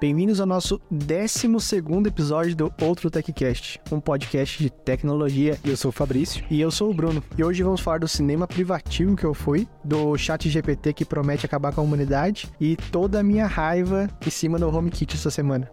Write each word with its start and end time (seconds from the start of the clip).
Bem-vindos 0.00 0.38
ao 0.38 0.46
nosso 0.46 0.80
12 0.90 1.46
episódio 2.06 2.54
do 2.54 2.74
Outro 2.82 3.10
TechCast, 3.10 3.80
um 3.90 4.00
podcast 4.00 4.62
de 4.62 4.68
tecnologia. 4.68 5.58
Eu 5.64 5.76
sou 5.76 5.88
o 5.88 5.92
Fabrício. 5.92 6.44
E 6.50 6.60
eu 6.60 6.70
sou 6.70 6.90
o 6.90 6.94
Bruno. 6.94 7.22
E 7.38 7.42
hoje 7.42 7.62
vamos 7.62 7.80
falar 7.80 8.00
do 8.00 8.08
cinema 8.08 8.46
privativo 8.46 9.16
que 9.16 9.24
eu 9.24 9.32
fui, 9.32 9.66
do 9.82 10.14
chat 10.18 10.48
GPT 10.50 10.92
que 10.92 11.04
promete 11.04 11.46
acabar 11.46 11.72
com 11.72 11.80
a 11.80 11.84
humanidade 11.84 12.50
e 12.60 12.76
toda 12.76 13.20
a 13.20 13.22
minha 13.22 13.46
raiva 13.46 14.08
em 14.26 14.30
cima 14.30 14.58
do 14.58 14.68
HomeKit 14.68 15.14
essa 15.14 15.30
semana. 15.30 15.70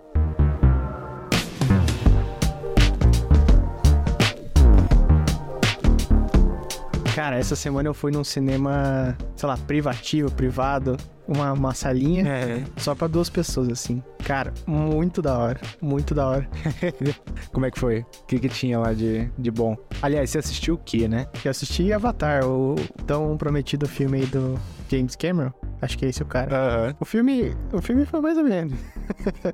Cara, 7.32 7.40
essa 7.40 7.56
semana 7.56 7.88
eu 7.88 7.94
fui 7.94 8.12
num 8.12 8.26
cinema, 8.26 9.18
sei 9.38 9.48
lá, 9.48 9.56
privativo, 9.56 10.30
privado, 10.34 10.98
uma, 11.26 11.54
uma 11.54 11.74
salinha 11.74 12.28
É. 12.28 12.64
só 12.76 12.94
pra 12.94 13.08
duas 13.08 13.30
pessoas, 13.30 13.70
assim. 13.70 14.04
Cara, 14.26 14.54
muito 14.68 15.22
da 15.22 15.38
hora, 15.38 15.62
muito 15.82 16.14
da 16.14 16.28
hora. 16.28 16.50
Como 17.54 17.66
é 17.66 17.72
que 17.72 17.80
foi? 17.80 18.00
O 18.02 18.26
que, 18.28 18.38
que 18.38 18.50
tinha 18.50 18.78
lá 18.78 18.92
de, 18.92 19.32
de 19.38 19.50
bom? 19.50 19.78
Aliás, 20.02 20.30
você 20.30 20.40
assistiu 20.40 20.74
o 20.74 20.78
que, 20.78 21.08
né? 21.08 21.26
Eu 21.46 21.52
assisti 21.52 21.94
Avatar, 21.94 22.46
o 22.46 22.76
tão 23.08 23.38
prometido 23.38 23.88
filme 23.88 24.18
aí 24.18 24.26
do 24.26 24.60
James 24.90 25.16
Cameron. 25.16 25.54
Acho 25.82 25.98
que 25.98 26.06
é 26.06 26.10
esse 26.10 26.22
o 26.22 26.26
cara. 26.26 26.54
Aham. 26.54 26.96
O 27.00 27.06
filme, 27.06 27.56
o 27.72 27.82
filme 27.82 28.06
foi 28.06 28.20
mais 28.20 28.38
ou 28.38 28.44
menos. 28.44 28.74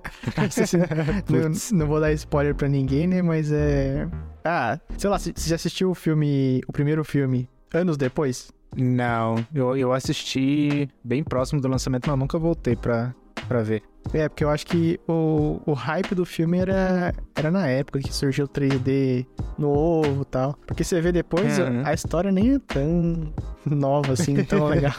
não, 1.29 1.77
não 1.77 1.85
vou 1.85 1.99
dar 1.99 2.11
spoiler 2.13 2.55
pra 2.55 2.67
ninguém, 2.67 3.05
né? 3.05 3.21
Mas 3.21 3.51
é. 3.51 4.07
Ah, 4.43 4.79
sei 4.97 5.09
lá, 5.11 5.19
você 5.19 5.31
já 5.35 5.55
assistiu 5.55 5.91
o 5.91 5.95
filme, 5.95 6.61
o 6.67 6.71
primeiro 6.71 7.03
filme, 7.03 7.47
anos 7.73 7.97
depois? 7.97 8.51
Não, 8.75 9.35
eu, 9.53 9.75
eu 9.77 9.93
assisti 9.93 10.89
bem 11.03 11.23
próximo 11.23 11.61
do 11.61 11.67
lançamento, 11.67 12.09
mas 12.09 12.19
nunca 12.19 12.37
voltei 12.37 12.75
pra, 12.75 13.13
pra 13.47 13.63
ver. 13.63 13.81
É, 14.13 14.29
porque 14.29 14.43
eu 14.43 14.49
acho 14.49 14.65
que 14.65 14.99
o, 15.07 15.59
o 15.65 15.73
hype 15.73 16.13
do 16.15 16.25
filme 16.25 16.57
era, 16.57 17.13
era 17.35 17.51
na 17.51 17.67
época 17.67 17.99
que 17.99 18.13
surgiu 18.13 18.45
o 18.45 18.47
3D 18.47 19.25
novo 19.57 20.21
e 20.21 20.25
tal. 20.25 20.53
Porque 20.65 20.83
você 20.83 21.01
vê 21.01 21.11
depois, 21.11 21.57
Uhum. 21.59 21.81
a 21.85 21.93
história 21.93 22.31
nem 22.31 22.55
é 22.55 22.59
tão 22.59 23.33
nova 23.65 24.13
assim, 24.13 24.35
tão 24.45 24.65
legal. 24.69 24.93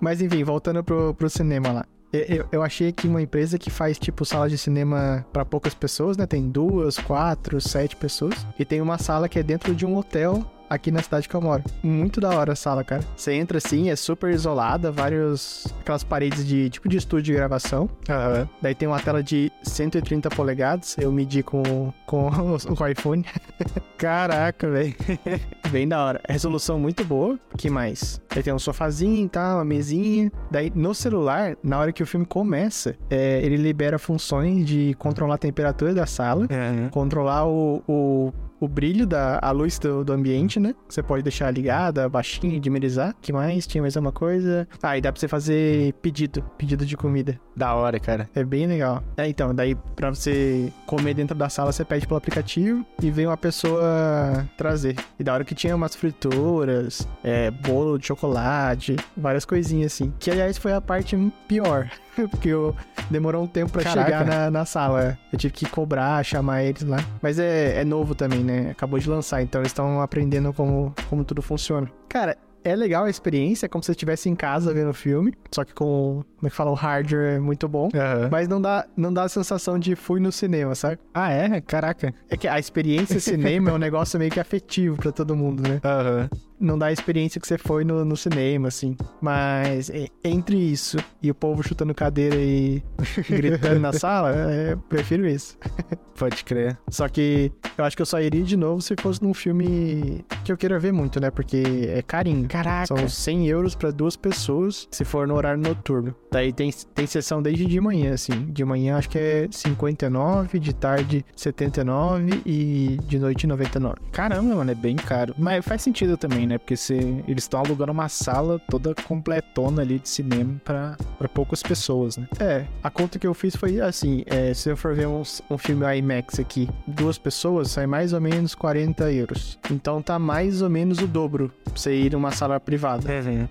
Mas 0.00 0.20
enfim, 0.22 0.44
voltando 0.44 0.82
pro, 0.82 1.14
pro 1.14 1.28
cinema 1.28 1.72
lá. 1.72 1.84
Eu, 2.12 2.20
eu- 2.22 2.48
eu 2.52 2.62
achei 2.62 2.90
que 2.90 3.06
uma 3.06 3.20
empresa 3.20 3.58
que 3.58 3.68
faz, 3.70 3.98
tipo, 3.98 4.24
sala 4.24 4.48
de 4.48 4.56
cinema 4.56 5.26
pra 5.32 5.44
poucas 5.44 5.74
pessoas, 5.74 6.16
né? 6.16 6.24
Tem 6.26 6.48
duas, 6.48 6.96
quatro, 6.98 7.60
sete 7.60 7.96
pessoas. 7.96 8.46
E 8.58 8.64
tem 8.64 8.80
uma 8.80 8.96
sala 8.98 9.28
que 9.28 9.38
é 9.38 9.42
dentro 9.42 9.74
de 9.74 9.84
um 9.84 9.96
hotel 9.96 10.42
aqui 10.68 10.90
na 10.90 11.02
cidade 11.02 11.28
que 11.28 11.34
eu 11.34 11.40
moro. 11.40 11.62
Muito 11.82 12.20
da 12.20 12.30
hora 12.30 12.52
a 12.52 12.56
sala, 12.56 12.82
cara. 12.84 13.02
Você 13.16 13.32
entra 13.34 13.58
assim, 13.58 13.90
é 13.90 13.96
super 13.96 14.30
isolada, 14.30 14.90
vários... 14.92 15.66
Aquelas 15.80 16.04
paredes 16.04 16.46
de, 16.46 16.68
tipo, 16.70 16.88
de 16.88 16.96
estúdio 16.96 17.24
de 17.24 17.32
gravação. 17.34 17.88
Aham. 18.08 18.48
Daí 18.60 18.74
tem 18.74 18.86
uma 18.88 19.00
tela 19.00 19.22
de 19.22 19.50
130 19.62 20.28
polegadas. 20.30 20.96
Eu 20.98 21.10
medi 21.12 21.42
com, 21.42 21.62
com 22.06 22.28
o 22.28 22.86
iPhone. 22.86 23.24
Caraca, 23.96 24.68
velho. 24.70 24.94
Bem 25.70 25.86
da 25.88 26.02
hora. 26.04 26.20
Resolução 26.28 26.78
muito 26.78 27.04
boa. 27.04 27.38
que 27.56 27.68
mais? 27.70 28.20
Aí 28.34 28.42
tem 28.42 28.52
um 28.52 28.58
sofazinho 28.58 29.26
e 29.26 29.28
tal, 29.28 29.56
uma 29.58 29.64
mesinha. 29.64 30.30
Daí 30.50 30.70
no 30.74 30.94
celular, 30.94 31.56
na 31.62 31.78
hora 31.78 31.92
que 31.92 32.02
o 32.02 32.06
filme 32.06 32.24
começa, 32.26 32.96
é, 33.10 33.40
ele 33.42 33.56
libera 33.56 33.98
funções 33.98 34.66
de 34.66 34.94
controlar 34.98 35.34
a 35.34 35.38
temperatura 35.38 35.92
da 35.94 36.06
sala, 36.06 36.46
É. 36.50 36.88
controlar 36.90 37.46
o, 37.46 37.82
o, 37.88 38.32
o 38.60 38.66
brilho 38.66 39.06
da 39.06 39.38
a 39.42 39.50
luz 39.50 39.78
do, 39.78 40.04
do 40.04 40.12
ambiente, 40.12 40.58
né? 40.58 40.74
Você 40.88 41.02
pode 41.02 41.22
deixar 41.22 41.50
ligada, 41.50 42.08
baixinho, 42.08 42.58
diminuir. 42.58 42.78
que 43.20 43.32
mais? 43.32 43.66
Tinha 43.66 43.82
mais 43.82 43.96
uma 43.96 44.12
coisa. 44.12 44.68
Ah, 44.82 44.96
e 44.96 45.00
dá 45.00 45.12
pra 45.12 45.20
você 45.20 45.28
fazer 45.28 45.92
pedido, 45.94 46.42
pedido 46.56 46.86
de 46.86 46.96
comida. 46.96 47.38
Da 47.56 47.74
hora, 47.74 47.98
cara. 47.98 48.30
É 48.34 48.44
bem 48.44 48.66
legal. 48.66 49.02
É, 49.16 49.28
então, 49.28 49.54
daí 49.54 49.74
pra 49.96 50.10
você 50.10 50.72
comer 50.86 51.14
dentro 51.14 51.36
da 51.36 51.48
sala, 51.48 51.72
você 51.72 51.84
pede 51.84 52.06
pelo 52.06 52.18
aplicativo 52.18 52.86
e 53.02 53.10
vem 53.10 53.26
uma 53.26 53.36
pessoa 53.36 54.48
trazer. 54.56 54.96
E 55.18 55.24
da 55.24 55.34
hora 55.34 55.44
que 55.44 55.54
tinha 55.54 55.74
umas 55.74 55.96
frituras, 55.96 57.06
é, 57.24 57.50
bolo 57.50 57.98
de 57.98 58.06
chocolate, 58.06 58.96
várias 59.16 59.44
coisinhas 59.44 59.92
assim. 59.92 60.12
Que 60.18 60.30
aliás 60.30 60.56
foi 60.56 60.72
a 60.72 60.80
parte 60.80 61.16
pior. 61.48 61.90
Porque 62.30 62.48
eu, 62.48 62.74
demorou 63.10 63.42
um 63.42 63.46
tempo 63.46 63.72
pra 63.72 63.82
Caraca. 63.82 64.04
chegar 64.04 64.24
na, 64.24 64.50
na 64.50 64.64
sala. 64.64 65.18
Eu 65.32 65.38
tive 65.38 65.52
que 65.54 65.68
cobrar, 65.68 66.24
chamar 66.24 66.64
eles 66.64 66.82
lá. 66.82 66.98
Mas 67.22 67.38
é, 67.38 67.80
é 67.80 67.84
novo 67.84 68.14
também, 68.14 68.40
né? 68.40 68.70
Acabou 68.70 68.98
de 68.98 69.08
lançar, 69.08 69.42
então 69.42 69.60
eles 69.60 69.70
estão 69.70 70.00
aprendendo 70.00 70.52
como, 70.52 70.94
como 71.08 71.24
tudo 71.24 71.42
funciona. 71.42 71.90
Cara, 72.08 72.36
é 72.64 72.74
legal 72.74 73.04
a 73.04 73.10
experiência, 73.10 73.66
é 73.66 73.68
como 73.68 73.82
se 73.82 73.86
você 73.86 73.92
estivesse 73.92 74.28
em 74.28 74.34
casa 74.34 74.72
vendo 74.74 74.90
o 74.90 74.94
filme. 74.94 75.32
Só 75.52 75.64
que 75.64 75.72
com, 75.72 76.22
como 76.36 76.46
é 76.46 76.50
que 76.50 76.56
fala, 76.56 76.70
o 76.70 76.74
hardware 76.74 77.36
é 77.36 77.38
muito 77.38 77.68
bom. 77.68 77.88
Aham. 77.94 78.28
Mas 78.30 78.48
não 78.48 78.60
dá, 78.60 78.86
não 78.96 79.12
dá 79.12 79.24
a 79.24 79.28
sensação 79.28 79.78
de 79.78 79.94
fui 79.94 80.20
no 80.20 80.32
cinema, 80.32 80.74
sabe? 80.74 80.98
Ah, 81.14 81.30
é? 81.30 81.60
Caraca. 81.60 82.12
É 82.28 82.36
que 82.36 82.48
a 82.48 82.58
experiência 82.58 83.20
cinema 83.20 83.70
é 83.70 83.72
um 83.72 83.78
negócio 83.78 84.18
meio 84.18 84.30
que 84.30 84.40
afetivo 84.40 84.96
pra 84.96 85.12
todo 85.12 85.36
mundo, 85.36 85.62
né? 85.66 85.80
Aham. 85.84 86.28
Não 86.60 86.78
dá 86.78 86.86
a 86.86 86.92
experiência 86.92 87.40
que 87.40 87.46
você 87.46 87.58
foi 87.58 87.84
no, 87.84 88.04
no 88.04 88.16
cinema, 88.16 88.68
assim. 88.68 88.96
Mas 89.20 89.90
é, 89.90 90.08
entre 90.24 90.56
isso 90.56 90.96
e 91.22 91.30
o 91.30 91.34
povo 91.34 91.62
chutando 91.62 91.94
cadeira 91.94 92.36
e 92.36 92.82
gritando 93.28 93.80
na 93.80 93.92
sala, 93.92 94.34
é, 94.34 94.72
eu 94.72 94.78
prefiro 94.78 95.26
isso. 95.26 95.56
Pode 96.18 96.44
crer. 96.44 96.76
Só 96.88 97.08
que 97.08 97.52
eu 97.76 97.84
acho 97.84 97.94
que 97.94 98.02
eu 98.02 98.06
só 98.06 98.20
iria 98.20 98.42
de 98.42 98.56
novo 98.56 98.82
se 98.82 98.96
fosse 99.00 99.22
num 99.22 99.32
filme 99.32 100.24
que 100.44 100.50
eu 100.50 100.56
queira 100.56 100.76
ver 100.76 100.92
muito, 100.92 101.20
né? 101.20 101.30
Porque 101.30 101.62
é 101.88 102.02
carinho. 102.02 102.48
Caraca. 102.48 102.88
São 102.88 103.08
100 103.08 103.46
euros 103.46 103.76
pra 103.76 103.92
duas 103.92 104.16
pessoas, 104.16 104.88
se 104.90 105.04
for 105.04 105.28
no 105.28 105.36
horário 105.36 105.62
noturno. 105.62 106.12
Daí 106.30 106.52
tem, 106.52 106.72
tem 106.92 107.06
sessão 107.06 107.40
desde 107.40 107.66
de 107.66 107.80
manhã, 107.80 108.14
assim. 108.14 108.46
De 108.46 108.64
manhã 108.64 108.96
acho 108.96 109.08
que 109.08 109.18
é 109.18 109.48
59, 109.48 110.58
de 110.58 110.74
tarde 110.74 111.24
79 111.36 112.42
e 112.44 112.98
de 113.04 113.18
noite 113.20 113.46
99. 113.46 113.96
Caramba, 114.10 114.56
mano, 114.56 114.70
é 114.72 114.74
bem 114.74 114.96
caro. 114.96 115.34
Mas 115.38 115.64
faz 115.64 115.82
sentido 115.82 116.16
também, 116.16 116.47
né? 116.48 116.58
Porque 116.58 116.76
se 116.76 116.94
eles 117.28 117.44
estão 117.44 117.60
alugando 117.60 117.92
uma 117.92 118.08
sala 118.08 118.58
toda 118.70 118.94
completona 118.94 119.82
ali 119.82 119.98
de 119.98 120.08
cinema 120.08 120.60
pra, 120.64 120.96
pra 121.18 121.28
poucas 121.28 121.62
pessoas, 121.62 122.16
né? 122.16 122.26
É, 122.40 122.66
a 122.82 122.90
conta 122.90 123.18
que 123.18 123.26
eu 123.26 123.34
fiz 123.34 123.54
foi 123.54 123.80
assim: 123.80 124.24
é, 124.26 124.52
se 124.54 124.70
eu 124.70 124.76
for 124.76 124.94
ver 124.94 125.06
um, 125.06 125.22
um 125.50 125.58
filme 125.58 125.84
IMAX 125.98 126.40
aqui, 126.40 126.68
duas 126.86 127.18
pessoas, 127.18 127.70
sai 127.70 127.86
mais 127.86 128.12
ou 128.12 128.20
menos 128.20 128.54
40 128.54 129.12
euros. 129.12 129.58
Então 129.70 130.02
tá 130.02 130.18
mais 130.18 130.62
ou 130.62 130.70
menos 130.70 130.98
o 130.98 131.06
dobro 131.06 131.52
pra 131.64 131.74
você 131.76 131.94
ir 131.94 132.12
numa 132.12 132.32
sala 132.32 132.58
privada. 132.58 133.04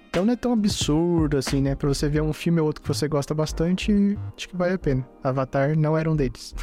Então 0.10 0.26
não 0.26 0.34
é 0.34 0.36
tão 0.36 0.54
absurdo 0.54 1.38
assim, 1.38 1.62
né? 1.62 1.76
Pra 1.76 1.88
você 1.88 2.10
ver 2.10 2.22
um 2.22 2.34
filme 2.34 2.60
ou 2.60 2.68
outro 2.68 2.82
que 2.82 2.88
você 2.88 3.08
gosta 3.08 3.34
bastante, 3.34 4.18
acho 4.36 4.50
que 4.50 4.58
vale 4.58 4.74
a 4.74 4.80
pena. 4.80 5.08
Avatar 5.24 5.78
não 5.78 5.98
era 5.98 6.10
um 6.10 6.16
deles. 6.16 6.56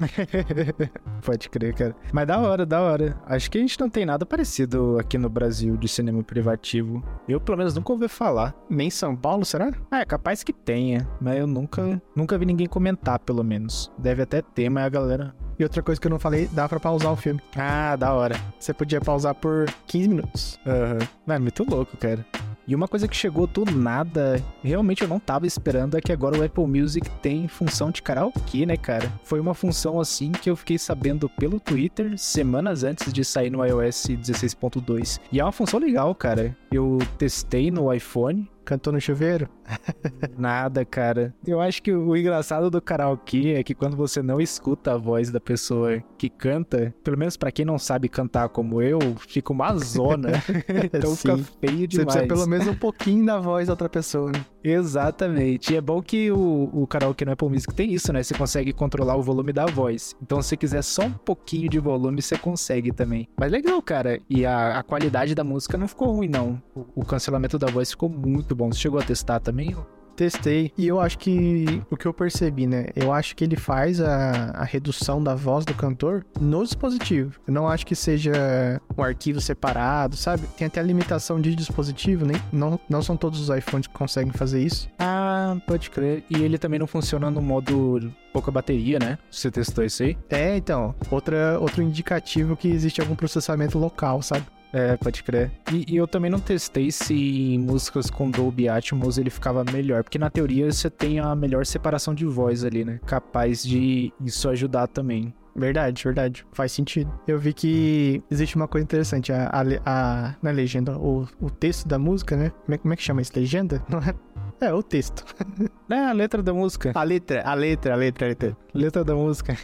Pode 1.24 1.48
crer, 1.48 1.74
cara. 1.74 1.96
Mas 2.12 2.26
da 2.26 2.38
hora, 2.38 2.64
da 2.64 2.80
hora. 2.80 3.16
Acho 3.26 3.50
que 3.50 3.58
a 3.58 3.60
gente 3.60 3.78
não 3.78 3.90
tem 3.90 4.06
nada 4.06 4.24
parecido 4.24 4.98
aqui 4.98 5.18
no 5.18 5.28
Brasil 5.28 5.73
de 5.76 5.88
cinema 5.88 6.22
privativo. 6.22 7.02
Eu, 7.28 7.40
pelo 7.40 7.58
menos, 7.58 7.74
nunca 7.74 7.92
ouvi 7.92 8.08
falar. 8.08 8.54
Nem 8.68 8.90
São 8.90 9.14
Paulo, 9.16 9.44
será? 9.44 9.72
Ah, 9.90 10.00
é 10.00 10.04
capaz 10.04 10.42
que 10.42 10.52
tenha, 10.52 11.08
mas 11.20 11.38
eu 11.38 11.46
nunca, 11.46 12.00
nunca 12.14 12.38
vi 12.38 12.46
ninguém 12.46 12.66
comentar, 12.66 13.18
pelo 13.18 13.42
menos. 13.42 13.90
Deve 13.98 14.22
até 14.22 14.42
ter, 14.42 14.68
mas 14.70 14.84
a 14.84 14.88
galera. 14.88 15.34
E 15.58 15.62
outra 15.62 15.82
coisa 15.82 16.00
que 16.00 16.06
eu 16.06 16.10
não 16.10 16.18
falei, 16.18 16.48
dá 16.52 16.68
pra 16.68 16.80
pausar 16.80 17.12
o 17.12 17.16
filme. 17.16 17.40
Ah, 17.56 17.94
da 17.96 18.12
hora. 18.12 18.36
Você 18.58 18.74
podia 18.74 19.00
pausar 19.00 19.34
por 19.34 19.66
15 19.86 20.08
minutos. 20.08 20.58
Aham. 20.66 20.98
Mano, 21.26 21.42
muito 21.42 21.64
louco, 21.64 21.96
cara. 21.96 22.26
E 22.66 22.74
uma 22.74 22.88
coisa 22.88 23.06
que 23.06 23.14
chegou 23.14 23.46
do 23.46 23.64
nada, 23.64 24.42
realmente 24.62 25.02
eu 25.02 25.08
não 25.08 25.20
tava 25.20 25.46
esperando, 25.46 25.98
é 25.98 26.00
que 26.00 26.12
agora 26.12 26.38
o 26.38 26.42
Apple 26.42 26.66
Music 26.66 27.08
tem 27.22 27.46
função 27.46 27.90
de 27.90 28.00
karaokê, 28.00 28.64
né, 28.64 28.76
cara? 28.76 29.12
Foi 29.22 29.38
uma 29.38 29.54
função 29.54 30.00
assim 30.00 30.32
que 30.32 30.48
eu 30.48 30.56
fiquei 30.56 30.78
sabendo 30.78 31.28
pelo 31.28 31.60
Twitter 31.60 32.18
semanas 32.18 32.82
antes 32.82 33.12
de 33.12 33.22
sair 33.22 33.50
no 33.50 33.64
iOS 33.64 34.06
16.2. 34.08 35.20
E 35.30 35.40
é 35.40 35.44
uma 35.44 35.52
função 35.52 35.78
legal, 35.78 36.14
cara. 36.14 36.56
Eu 36.74 36.98
testei 37.16 37.70
no 37.70 37.92
iPhone. 37.92 38.50
Cantou 38.64 38.92
no 38.92 39.00
chuveiro? 39.00 39.46
Nada, 40.38 40.86
cara. 40.86 41.34
Eu 41.46 41.60
acho 41.60 41.82
que 41.82 41.92
o 41.92 42.16
engraçado 42.16 42.70
do 42.70 42.80
karaokê 42.80 43.56
é 43.58 43.62
que 43.62 43.74
quando 43.74 43.94
você 43.94 44.22
não 44.22 44.40
escuta 44.40 44.94
a 44.94 44.96
voz 44.96 45.30
da 45.30 45.38
pessoa 45.38 46.02
que 46.16 46.30
canta, 46.30 46.94
pelo 47.04 47.18
menos 47.18 47.36
pra 47.36 47.52
quem 47.52 47.64
não 47.66 47.78
sabe 47.78 48.08
cantar 48.08 48.48
como 48.48 48.80
eu, 48.80 48.98
fica 49.28 49.52
uma 49.52 49.76
zona. 49.76 50.30
então 50.92 51.14
fica 51.14 51.36
Sim. 51.36 51.44
feio 51.60 51.80
Você 51.80 51.86
demais. 51.86 52.06
precisa 52.06 52.26
pelo 52.26 52.48
menos 52.48 52.66
um 52.66 52.74
pouquinho 52.74 53.26
da 53.26 53.38
voz 53.38 53.66
da 53.66 53.74
outra 53.74 53.88
pessoa, 53.88 54.32
né? 54.32 54.44
Exatamente. 54.64 55.74
E 55.74 55.76
é 55.76 55.80
bom 55.80 56.00
que 56.00 56.32
o, 56.32 56.70
o 56.72 56.86
karaokê 56.86 57.26
no 57.26 57.32
Apple 57.32 57.50
Music 57.50 57.74
tem 57.74 57.92
isso, 57.92 58.12
né? 58.14 58.22
Você 58.22 58.32
consegue 58.32 58.72
controlar 58.72 59.14
o 59.16 59.22
volume 59.22 59.52
da 59.52 59.66
voz. 59.66 60.16
Então, 60.22 60.40
se 60.40 60.48
você 60.48 60.56
quiser 60.56 60.82
só 60.82 61.02
um 61.02 61.12
pouquinho 61.12 61.68
de 61.68 61.78
volume, 61.78 62.22
você 62.22 62.38
consegue 62.38 62.90
também. 62.92 63.28
Mas 63.38 63.52
legal, 63.52 63.80
cara. 63.82 64.18
E 64.28 64.46
a, 64.46 64.78
a 64.78 64.82
qualidade 64.82 65.34
da 65.34 65.44
música 65.44 65.76
não 65.76 65.86
ficou 65.86 66.10
ruim, 66.12 66.28
não. 66.28 66.62
O, 66.94 67.04
cancelamento 67.04 67.58
da 67.58 67.68
voz 67.68 67.90
ficou 67.90 68.08
muito 68.08 68.54
bom. 68.54 68.72
Você 68.72 68.80
chegou 68.80 68.98
a 68.98 69.02
testar 69.02 69.40
também? 69.40 69.76
Testei. 70.16 70.72
E 70.78 70.86
eu 70.86 71.00
acho 71.00 71.18
que 71.18 71.82
o 71.90 71.96
que 71.96 72.06
eu 72.06 72.14
percebi, 72.14 72.66
né? 72.66 72.86
Eu 72.94 73.12
acho 73.12 73.34
que 73.34 73.44
ele 73.44 73.56
faz 73.56 74.00
a, 74.00 74.50
a 74.50 74.64
redução 74.64 75.22
da 75.22 75.34
voz 75.34 75.64
do 75.64 75.74
cantor 75.74 76.24
no 76.40 76.62
dispositivo. 76.62 77.40
Eu 77.46 77.52
não 77.52 77.68
acho 77.68 77.84
que 77.84 77.96
seja 77.96 78.80
um 78.96 79.02
arquivo 79.02 79.40
separado, 79.40 80.16
sabe? 80.16 80.46
Tem 80.56 80.66
até 80.66 80.80
a 80.80 80.82
limitação 80.82 81.40
de 81.40 81.54
dispositivo, 81.54 82.24
né? 82.24 82.34
Não, 82.52 82.78
não 82.88 83.02
são 83.02 83.16
todos 83.16 83.40
os 83.40 83.56
iPhones 83.56 83.86
que 83.86 83.94
conseguem 83.94 84.32
fazer 84.32 84.62
isso. 84.62 84.88
Ah, 84.98 85.56
pode 85.66 85.90
crer. 85.90 86.24
E 86.30 86.42
ele 86.42 86.58
também 86.58 86.78
não 86.78 86.86
funciona 86.86 87.30
no 87.30 87.42
modo 87.42 88.12
pouca 88.32 88.50
bateria, 88.50 88.98
né? 88.98 89.18
Você 89.30 89.50
testou 89.50 89.84
isso 89.84 90.02
aí? 90.02 90.16
É, 90.30 90.56
então. 90.56 90.94
Outra, 91.10 91.58
outro 91.60 91.82
indicativo 91.82 92.56
que 92.56 92.68
existe 92.68 93.00
algum 93.00 93.16
processamento 93.16 93.78
local, 93.78 94.22
sabe? 94.22 94.44
É, 94.74 94.96
pode 94.96 95.22
crer. 95.22 95.52
E, 95.72 95.94
e, 95.94 95.96
eu 95.96 96.08
também 96.08 96.28
não 96.28 96.40
testei 96.40 96.90
se 96.90 97.14
em 97.14 97.58
músicas 97.58 98.10
com 98.10 98.28
Dolby 98.28 98.68
Atmos 98.68 99.18
ele 99.18 99.30
ficava 99.30 99.64
melhor, 99.72 100.02
porque 100.02 100.18
na 100.18 100.28
teoria 100.28 100.70
você 100.70 100.90
tem 100.90 101.20
a 101.20 101.32
melhor 101.36 101.64
separação 101.64 102.12
de 102.12 102.26
voz 102.26 102.64
ali, 102.64 102.84
né? 102.84 102.98
Capaz 103.06 103.62
de 103.62 104.12
isso 104.20 104.48
ajudar 104.48 104.88
também. 104.88 105.32
Verdade, 105.54 106.02
verdade. 106.02 106.44
Faz 106.52 106.72
sentido. 106.72 107.12
Eu 107.28 107.38
vi 107.38 107.52
que 107.52 108.20
existe 108.28 108.56
uma 108.56 108.66
coisa 108.66 108.82
interessante. 108.82 109.32
A, 109.32 109.48
a, 109.48 109.62
a 109.86 110.34
na 110.42 110.50
legenda, 110.50 110.98
o, 110.98 111.28
o 111.40 111.48
texto 111.48 111.86
da 111.86 111.96
música, 111.96 112.36
né? 112.36 112.50
Como 112.64 112.74
é, 112.74 112.78
como 112.78 112.92
é 112.92 112.96
que 112.96 113.02
chama 113.02 113.22
isso? 113.22 113.32
Legenda? 113.36 113.80
Não 113.88 114.00
é 114.00 114.12
é, 114.60 114.72
o 114.72 114.82
texto. 114.82 115.24
É, 115.90 115.98
a 115.98 116.12
letra 116.12 116.42
da 116.42 116.52
música. 116.54 116.92
A 116.94 117.02
letra, 117.02 117.42
a 117.44 117.52
letra, 117.52 117.92
a 117.92 117.96
letra, 117.96 118.24
a 118.24 118.28
letra. 118.30 118.56
Letra 118.72 119.04
da 119.04 119.14
música. 119.14 119.54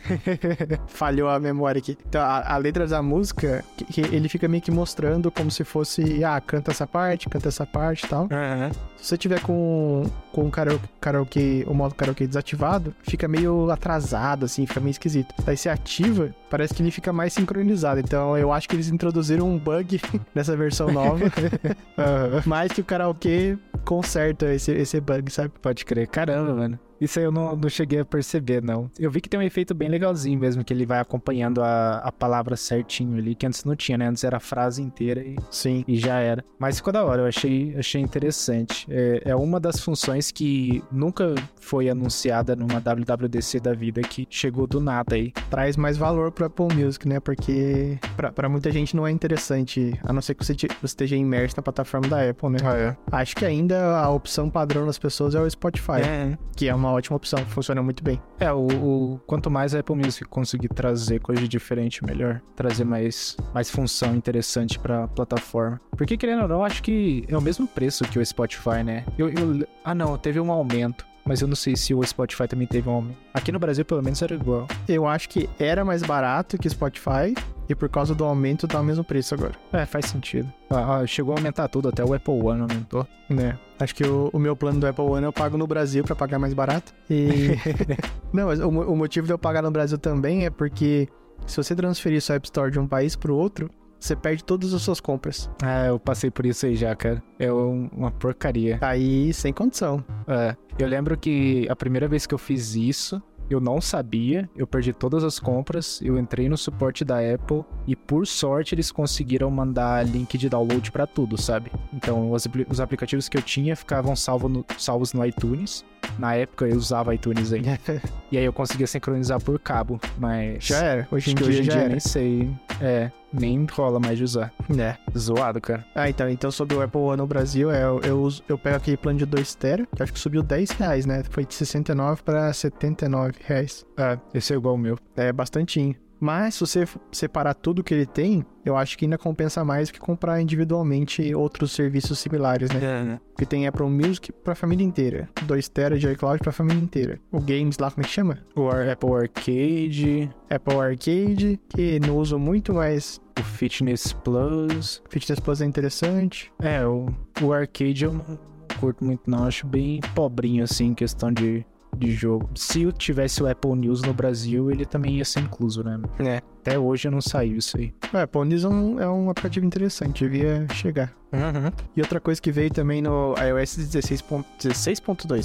Falhou 0.86 1.30
a 1.30 1.40
memória 1.40 1.78
aqui. 1.78 1.96
Então, 2.06 2.20
a, 2.20 2.54
a 2.54 2.56
letra 2.58 2.86
da 2.86 3.02
música, 3.02 3.64
que, 3.74 3.84
que, 3.86 4.00
ele 4.02 4.28
fica 4.28 4.46
meio 4.46 4.62
que 4.62 4.70
mostrando 4.70 5.30
como 5.30 5.50
se 5.50 5.64
fosse, 5.64 6.22
ah, 6.22 6.38
canta 6.38 6.72
essa 6.72 6.86
parte, 6.86 7.26
canta 7.28 7.48
essa 7.48 7.64
parte 7.64 8.04
e 8.04 8.08
tal. 8.08 8.24
Uhum. 8.24 8.70
Se 8.98 9.08
você 9.08 9.16
tiver 9.16 9.40
com, 9.40 10.04
com 10.30 10.46
o 10.46 10.50
karaokê, 10.50 10.88
karaokê, 11.00 11.64
o 11.66 11.72
modo 11.72 11.94
karaokê 11.94 12.26
desativado, 12.26 12.94
fica 13.02 13.26
meio 13.26 13.70
atrasado, 13.70 14.44
assim, 14.44 14.66
fica 14.66 14.78
meio 14.78 14.90
esquisito. 14.90 15.34
Daí 15.42 15.56
você 15.56 15.70
ativa, 15.70 16.34
parece 16.50 16.74
que 16.74 16.82
ele 16.82 16.90
fica 16.90 17.12
mais 17.12 17.32
sincronizado. 17.32 17.98
Então, 17.98 18.36
eu 18.36 18.52
acho 18.52 18.68
que 18.68 18.76
eles 18.76 18.90
introduziram 18.90 19.48
um 19.48 19.58
bug 19.58 20.00
nessa 20.34 20.54
versão 20.54 20.92
nova. 20.92 21.24
uhum. 21.24 22.42
Mais 22.44 22.70
que 22.70 22.82
o 22.82 22.84
karaokê 22.84 23.56
conserta 23.84 24.52
esse, 24.52 24.72
esse 24.82 25.00
bug, 25.00 25.30
sabe? 25.30 25.52
Pode 25.60 25.84
crer. 25.84 26.06
Caramba, 26.08 26.54
mano. 26.54 26.89
Isso 27.00 27.18
aí 27.18 27.24
eu 27.24 27.32
não, 27.32 27.56
não 27.56 27.68
cheguei 27.68 28.00
a 28.00 28.04
perceber, 28.04 28.62
não. 28.62 28.90
Eu 28.98 29.10
vi 29.10 29.20
que 29.20 29.28
tem 29.28 29.40
um 29.40 29.42
efeito 29.42 29.74
bem 29.74 29.88
legalzinho 29.88 30.38
mesmo, 30.38 30.64
que 30.64 30.72
ele 30.72 30.84
vai 30.84 31.00
acompanhando 31.00 31.62
a, 31.62 31.98
a 31.98 32.12
palavra 32.12 32.56
certinho 32.56 33.16
ali, 33.16 33.34
que 33.34 33.46
antes 33.46 33.64
não 33.64 33.74
tinha, 33.74 33.96
né? 33.96 34.08
Antes 34.08 34.24
era 34.24 34.36
a 34.36 34.40
frase 34.40 34.82
inteira 34.82 35.22
e, 35.22 35.36
Sim. 35.50 35.84
e 35.88 35.96
já 35.96 36.18
era. 36.18 36.44
Mas 36.58 36.76
ficou 36.76 36.92
da 36.92 37.04
hora, 37.04 37.22
eu 37.22 37.26
achei, 37.26 37.74
achei 37.76 38.00
interessante. 38.00 38.86
É, 38.90 39.22
é 39.26 39.36
uma 39.36 39.58
das 39.58 39.80
funções 39.80 40.30
que 40.30 40.82
nunca 40.90 41.34
foi 41.60 41.88
anunciada 41.88 42.54
numa 42.54 42.80
WWDC 42.80 43.60
da 43.60 43.72
vida, 43.72 44.02
que 44.02 44.26
chegou 44.28 44.66
do 44.66 44.80
nada 44.80 45.14
aí. 45.14 45.32
Traz 45.48 45.76
mais 45.76 45.96
valor 45.96 46.30
pro 46.32 46.46
Apple 46.46 46.74
Music, 46.74 47.08
né? 47.08 47.20
Porque 47.20 47.98
pra, 48.16 48.30
pra 48.30 48.48
muita 48.48 48.70
gente 48.70 48.94
não 48.94 49.06
é 49.06 49.10
interessante, 49.10 49.98
a 50.02 50.12
não 50.12 50.20
ser 50.20 50.34
que 50.34 50.44
você, 50.44 50.54
te, 50.54 50.68
você 50.68 50.86
esteja 50.86 51.16
imerso 51.16 51.56
na 51.56 51.62
plataforma 51.62 52.08
da 52.08 52.28
Apple, 52.28 52.50
né? 52.50 52.58
Ah, 52.64 52.76
é. 52.76 52.96
Acho 53.12 53.36
que 53.36 53.44
ainda 53.44 53.96
a 53.96 54.10
opção 54.10 54.50
padrão 54.50 54.86
das 54.86 54.98
pessoas 54.98 55.34
é 55.34 55.40
o 55.40 55.48
Spotify. 55.48 56.00
É. 56.02 56.38
Que 56.56 56.68
é 56.68 56.74
uma 56.74 56.89
uma 56.90 56.96
ótima 56.96 57.16
opção, 57.16 57.38
funciona 57.46 57.82
muito 57.82 58.02
bem. 58.02 58.20
É, 58.38 58.52
o, 58.52 58.66
o, 58.66 59.20
quanto 59.26 59.50
mais 59.50 59.74
a 59.74 59.80
Apple 59.80 59.96
Music 59.96 60.24
conseguir 60.28 60.68
trazer 60.68 61.20
coisa 61.20 61.46
diferente, 61.46 62.04
melhor. 62.04 62.40
Trazer 62.54 62.84
mais, 62.84 63.36
mais 63.54 63.70
função 63.70 64.14
interessante 64.14 64.78
pra 64.78 65.08
plataforma. 65.08 65.80
Porque, 65.96 66.16
querendo 66.16 66.42
ou 66.42 66.48
não, 66.48 66.64
acho 66.64 66.82
que 66.82 67.24
é 67.28 67.36
o 67.36 67.40
mesmo 67.40 67.66
preço 67.66 68.04
que 68.04 68.18
o 68.18 68.26
Spotify, 68.26 68.82
né? 68.84 69.04
Eu, 69.16 69.28
eu, 69.28 69.66
ah, 69.84 69.94
não, 69.94 70.16
teve 70.18 70.40
um 70.40 70.50
aumento. 70.50 71.06
Mas 71.30 71.40
eu 71.40 71.46
não 71.46 71.54
sei 71.54 71.76
se 71.76 71.94
o 71.94 72.04
Spotify 72.04 72.48
também 72.48 72.66
teve 72.66 72.88
um 72.88 72.92
aumento. 72.92 73.18
Aqui 73.32 73.52
no 73.52 73.58
Brasil, 73.60 73.84
pelo 73.84 74.02
menos, 74.02 74.20
era 74.20 74.34
igual. 74.34 74.66
Eu 74.88 75.06
acho 75.06 75.28
que 75.28 75.48
era 75.60 75.84
mais 75.84 76.02
barato 76.02 76.58
que 76.58 76.66
o 76.66 76.70
Spotify. 76.70 77.36
E 77.68 77.74
por 77.76 77.88
causa 77.88 78.16
do 78.16 78.24
aumento, 78.24 78.66
tá 78.66 78.80
o 78.80 78.82
mesmo 78.82 79.04
preço 79.04 79.32
agora. 79.32 79.52
É, 79.72 79.86
faz 79.86 80.06
sentido. 80.06 80.52
Ah, 80.68 81.06
chegou 81.06 81.32
a 81.32 81.38
aumentar 81.38 81.68
tudo, 81.68 81.88
até 81.88 82.04
o 82.04 82.12
Apple 82.12 82.34
One 82.34 82.62
aumentou. 82.62 83.06
Né? 83.28 83.56
Acho 83.78 83.94
que 83.94 84.02
o, 84.02 84.28
o, 84.32 84.40
meu 84.40 84.56
plano 84.56 84.80
do 84.80 84.88
Apple 84.88 85.04
One 85.04 85.24
eu 85.24 85.32
pago 85.32 85.56
no 85.56 85.68
Brasil 85.68 86.02
para 86.02 86.16
pagar 86.16 86.40
mais 86.40 86.52
barato. 86.52 86.92
E. 87.08 87.50
não, 88.34 88.46
mas 88.48 88.58
o, 88.58 88.68
o 88.68 88.96
motivo 88.96 89.24
de 89.28 89.32
eu 89.32 89.38
pagar 89.38 89.62
no 89.62 89.70
Brasil 89.70 89.98
também 89.98 90.46
é 90.46 90.50
porque 90.50 91.08
se 91.46 91.56
você 91.56 91.76
transferir 91.76 92.20
sua 92.20 92.34
App 92.34 92.46
Store 92.48 92.72
de 92.72 92.80
um 92.80 92.88
país 92.88 93.14
pro 93.14 93.36
outro, 93.36 93.70
você 94.00 94.16
perde 94.16 94.42
todas 94.42 94.72
as 94.72 94.80
suas 94.82 94.98
compras. 94.98 95.50
Ah, 95.62 95.86
eu 95.86 95.98
passei 95.98 96.30
por 96.30 96.46
isso 96.46 96.64
aí 96.64 96.74
já, 96.74 96.96
cara. 96.96 97.22
É 97.38 97.52
uma 97.52 98.10
porcaria. 98.10 98.78
Aí, 98.80 99.32
sem 99.32 99.52
condição. 99.52 100.02
É. 100.26 100.56
Eu 100.78 100.88
lembro 100.88 101.16
que 101.16 101.66
a 101.68 101.76
primeira 101.76 102.08
vez 102.08 102.26
que 102.26 102.32
eu 102.32 102.38
fiz 102.38 102.74
isso, 102.74 103.22
eu 103.50 103.60
não 103.60 103.80
sabia, 103.80 104.48
eu 104.56 104.66
perdi 104.66 104.92
todas 104.92 105.24
as 105.24 105.38
compras, 105.40 106.00
eu 106.02 106.16
entrei 106.16 106.48
no 106.48 106.56
suporte 106.56 107.04
da 107.04 107.16
Apple 107.18 107.64
e 107.86 107.96
por 107.96 108.26
sorte 108.26 108.74
eles 108.74 108.92
conseguiram 108.92 109.50
mandar 109.50 110.06
link 110.06 110.38
de 110.38 110.48
download 110.48 110.90
para 110.92 111.06
tudo, 111.06 111.36
sabe? 111.36 111.70
Então 111.92 112.30
os, 112.30 112.46
os, 112.68 112.80
aplicativos 112.80 113.28
que 113.28 113.36
eu 113.36 113.42
tinha 113.42 113.74
ficavam 113.74 114.14
salvo 114.14 114.48
no, 114.48 114.64
salvos 114.78 115.12
no 115.12 115.26
iTunes. 115.26 115.84
Na 116.18 116.34
época 116.34 116.66
eu 116.66 116.76
usava 116.76 117.14
iTunes 117.14 117.52
ainda. 117.52 117.78
e 118.30 118.38
aí 118.38 118.44
eu 118.44 118.52
conseguia 118.52 118.86
sincronizar 118.86 119.42
por 119.42 119.58
cabo, 119.58 120.00
mas. 120.16 120.64
Já 120.64 120.78
era. 120.78 121.08
Hoje 121.10 121.32
em 121.32 121.34
dia, 121.34 121.46
hoje 121.46 121.60
em 121.60 121.64
dia 121.64 121.88
nem 121.88 122.00
sei. 122.00 122.50
É, 122.80 123.10
nem 123.32 123.66
rola 123.70 124.00
mais 124.00 124.18
de 124.18 124.24
usar. 124.24 124.52
É. 124.78 124.96
Zoado, 125.16 125.60
cara. 125.60 125.84
Ah, 125.94 126.08
então, 126.08 126.28
então 126.28 126.50
sobre 126.50 126.76
o 126.76 126.82
Apple 126.82 127.00
One 127.00 127.18
no 127.18 127.26
Brasil, 127.26 127.70
é, 127.70 127.84
eu, 127.84 128.00
eu, 128.00 128.28
eu 128.48 128.58
pego 128.58 128.76
aquele 128.76 128.96
plano 128.96 129.18
de 129.18 129.26
2 129.26 129.54
tera, 129.54 129.86
que 129.94 130.02
acho 130.02 130.12
que 130.12 130.18
subiu 130.18 130.42
10 130.42 130.70
reais, 130.70 131.06
né? 131.06 131.22
Foi 131.30 131.44
de 131.44 131.54
69 131.54 132.22
para 132.22 132.52
79 132.52 133.32
reais. 133.44 133.84
É, 133.96 134.18
esse 134.34 134.52
é 134.52 134.56
igual 134.56 134.74
o 134.74 134.78
meu. 134.78 134.98
É 135.16 135.32
bastantinho. 135.32 135.94
Mas 136.20 136.54
se 136.54 136.60
você 136.60 136.86
separar 137.10 137.54
tudo 137.54 137.82
que 137.82 137.94
ele 137.94 138.06
tem, 138.06 138.44
eu 138.64 138.76
acho 138.76 138.98
que 138.98 139.06
ainda 139.06 139.16
compensa 139.16 139.64
mais 139.64 139.90
que 139.90 139.98
comprar 139.98 140.40
individualmente 140.40 141.34
outros 141.34 141.72
serviços 141.72 142.18
similares, 142.18 142.70
né? 142.70 142.80
É, 142.82 143.04
né? 143.04 143.20
Que 143.38 143.46
tem 143.46 143.66
Apple 143.66 143.88
Music 143.88 144.30
pra 144.32 144.54
família 144.54 144.84
inteira. 144.84 145.28
2 145.42 145.68
TB 145.68 145.98
de 145.98 146.12
iCloud 146.12 146.38
pra 146.40 146.52
família 146.52 146.82
inteira. 146.82 147.18
O 147.32 147.40
Games 147.40 147.78
lá, 147.78 147.90
como 147.90 148.04
é 148.04 148.06
que 148.06 148.14
chama? 148.14 148.38
O 148.54 148.68
Apple 148.68 149.14
Arcade. 149.14 150.30
Apple 150.50 150.76
Arcade, 150.76 151.58
que 151.70 151.98
não 152.00 152.18
uso 152.18 152.38
muito, 152.38 152.74
mas 152.74 153.20
o 153.38 153.42
Fitness 153.42 154.12
Plus. 154.12 155.02
Fitness 155.08 155.40
Plus 155.40 155.62
é 155.62 155.64
interessante. 155.64 156.52
É, 156.60 156.84
o, 156.84 157.06
o 157.40 157.52
Arcade 157.52 158.04
eu 158.04 158.12
não 158.12 158.50
curto 158.78 159.04
muito 159.04 159.30
não, 159.30 159.44
acho 159.44 159.66
bem 159.66 160.00
pobrinho 160.14 160.64
assim, 160.64 160.86
em 160.86 160.94
questão 160.94 161.30
de 161.30 161.64
de 161.96 162.12
jogo. 162.12 162.48
Se 162.54 162.82
eu 162.82 162.92
tivesse 162.92 163.42
o 163.42 163.48
Apple 163.48 163.74
News 163.74 164.02
no 164.02 164.12
Brasil, 164.12 164.70
ele 164.70 164.84
também 164.84 165.18
ia 165.18 165.24
ser 165.24 165.40
incluso, 165.40 165.82
né? 165.82 166.00
É. 166.18 166.42
Até 166.60 166.78
hoje 166.78 167.08
não 167.08 167.20
saiu 167.20 167.56
isso 167.56 167.76
aí. 167.76 167.94
O 168.12 168.16
Apple 168.16 168.44
News 168.44 168.64
é 168.64 168.68
um, 168.68 169.00
é 169.00 169.08
um 169.08 169.30
aplicativo 169.30 169.64
interessante, 169.64 170.24
devia 170.24 170.66
chegar. 170.74 171.12
Uhum. 171.32 171.70
E 171.96 172.00
outra 172.00 172.20
coisa 172.20 172.40
que 172.40 172.52
veio 172.52 172.70
também 172.70 173.00
no 173.00 173.34
iOS 173.38 173.78
16.2, 173.78 174.44
16 174.62 175.00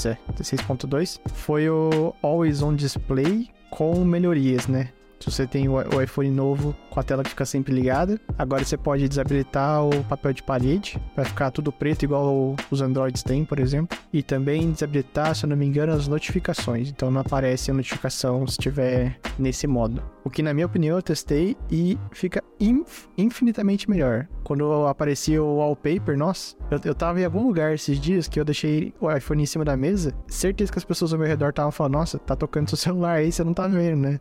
é, 0.05 0.17
16.2, 0.33 1.19
foi 1.33 1.69
o 1.69 2.13
Always 2.21 2.61
On 2.61 2.73
Display 2.73 3.49
com 3.69 4.03
melhorias, 4.03 4.67
né? 4.67 4.89
Se 5.19 5.31
você 5.31 5.47
tem 5.47 5.67
o 5.69 6.01
iPhone 6.01 6.29
novo 6.29 6.75
com 6.95 7.01
a 7.01 7.03
tela 7.03 7.23
que 7.23 7.29
fica 7.31 7.45
sempre 7.45 7.73
ligada, 7.73 8.19
agora 8.37 8.63
você 8.63 8.77
pode 8.77 9.07
desabilitar 9.09 9.85
o 9.85 10.01
papel 10.05 10.31
de 10.31 10.41
parede, 10.41 10.97
vai 11.13 11.25
ficar 11.25 11.51
tudo 11.51 11.69
preto 11.69 12.03
igual 12.03 12.55
os 12.71 12.81
Androids 12.81 13.21
têm, 13.21 13.43
por 13.43 13.59
exemplo. 13.59 13.97
E 14.13 14.23
também 14.23 14.71
desabilitar, 14.71 15.35
se 15.35 15.43
eu 15.43 15.49
não 15.49 15.57
me 15.57 15.65
engano, 15.65 15.91
as 15.91 16.07
notificações. 16.07 16.89
Então 16.89 17.11
não 17.11 17.19
aparece 17.19 17.69
a 17.69 17.73
notificação 17.73 18.47
se 18.47 18.53
estiver 18.53 19.19
nesse 19.37 19.67
modo. 19.67 20.01
O 20.23 20.29
que, 20.29 20.41
na 20.41 20.53
minha 20.53 20.65
opinião, 20.65 20.95
eu 20.95 21.01
testei 21.01 21.57
e 21.69 21.99
fica 22.11 22.41
inf 22.61 23.07
infinitamente 23.17 23.89
melhor. 23.89 24.27
Quando 24.45 24.87
aparecia 24.87 25.43
o 25.43 25.57
wallpaper, 25.57 26.17
nossa, 26.17 26.55
eu, 26.71 26.79
eu 26.85 26.95
tava 26.95 27.19
em 27.19 27.25
algum 27.25 27.45
lugar 27.45 27.73
esses 27.73 27.99
dias 27.99 28.27
que 28.27 28.39
eu 28.39 28.45
deixei 28.45 28.93
o 29.01 29.11
iPhone 29.11 29.43
em 29.43 29.45
cima 29.45 29.65
da 29.65 29.75
mesa, 29.75 30.13
certeza 30.27 30.71
que 30.71 30.79
as 30.79 30.85
pessoas 30.85 31.11
ao 31.11 31.19
meu 31.19 31.27
redor 31.27 31.49
estavam 31.49 31.71
falando, 31.71 31.93
nossa, 31.93 32.17
tá 32.17 32.37
tocando 32.37 32.69
seu 32.69 32.77
celular 32.79 33.17
aí, 33.17 33.31
você 33.31 33.43
não 33.43 33.53
tá 33.53 33.67
vendo, 33.67 33.97
né? 33.97 34.19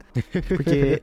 Porque 0.49 1.02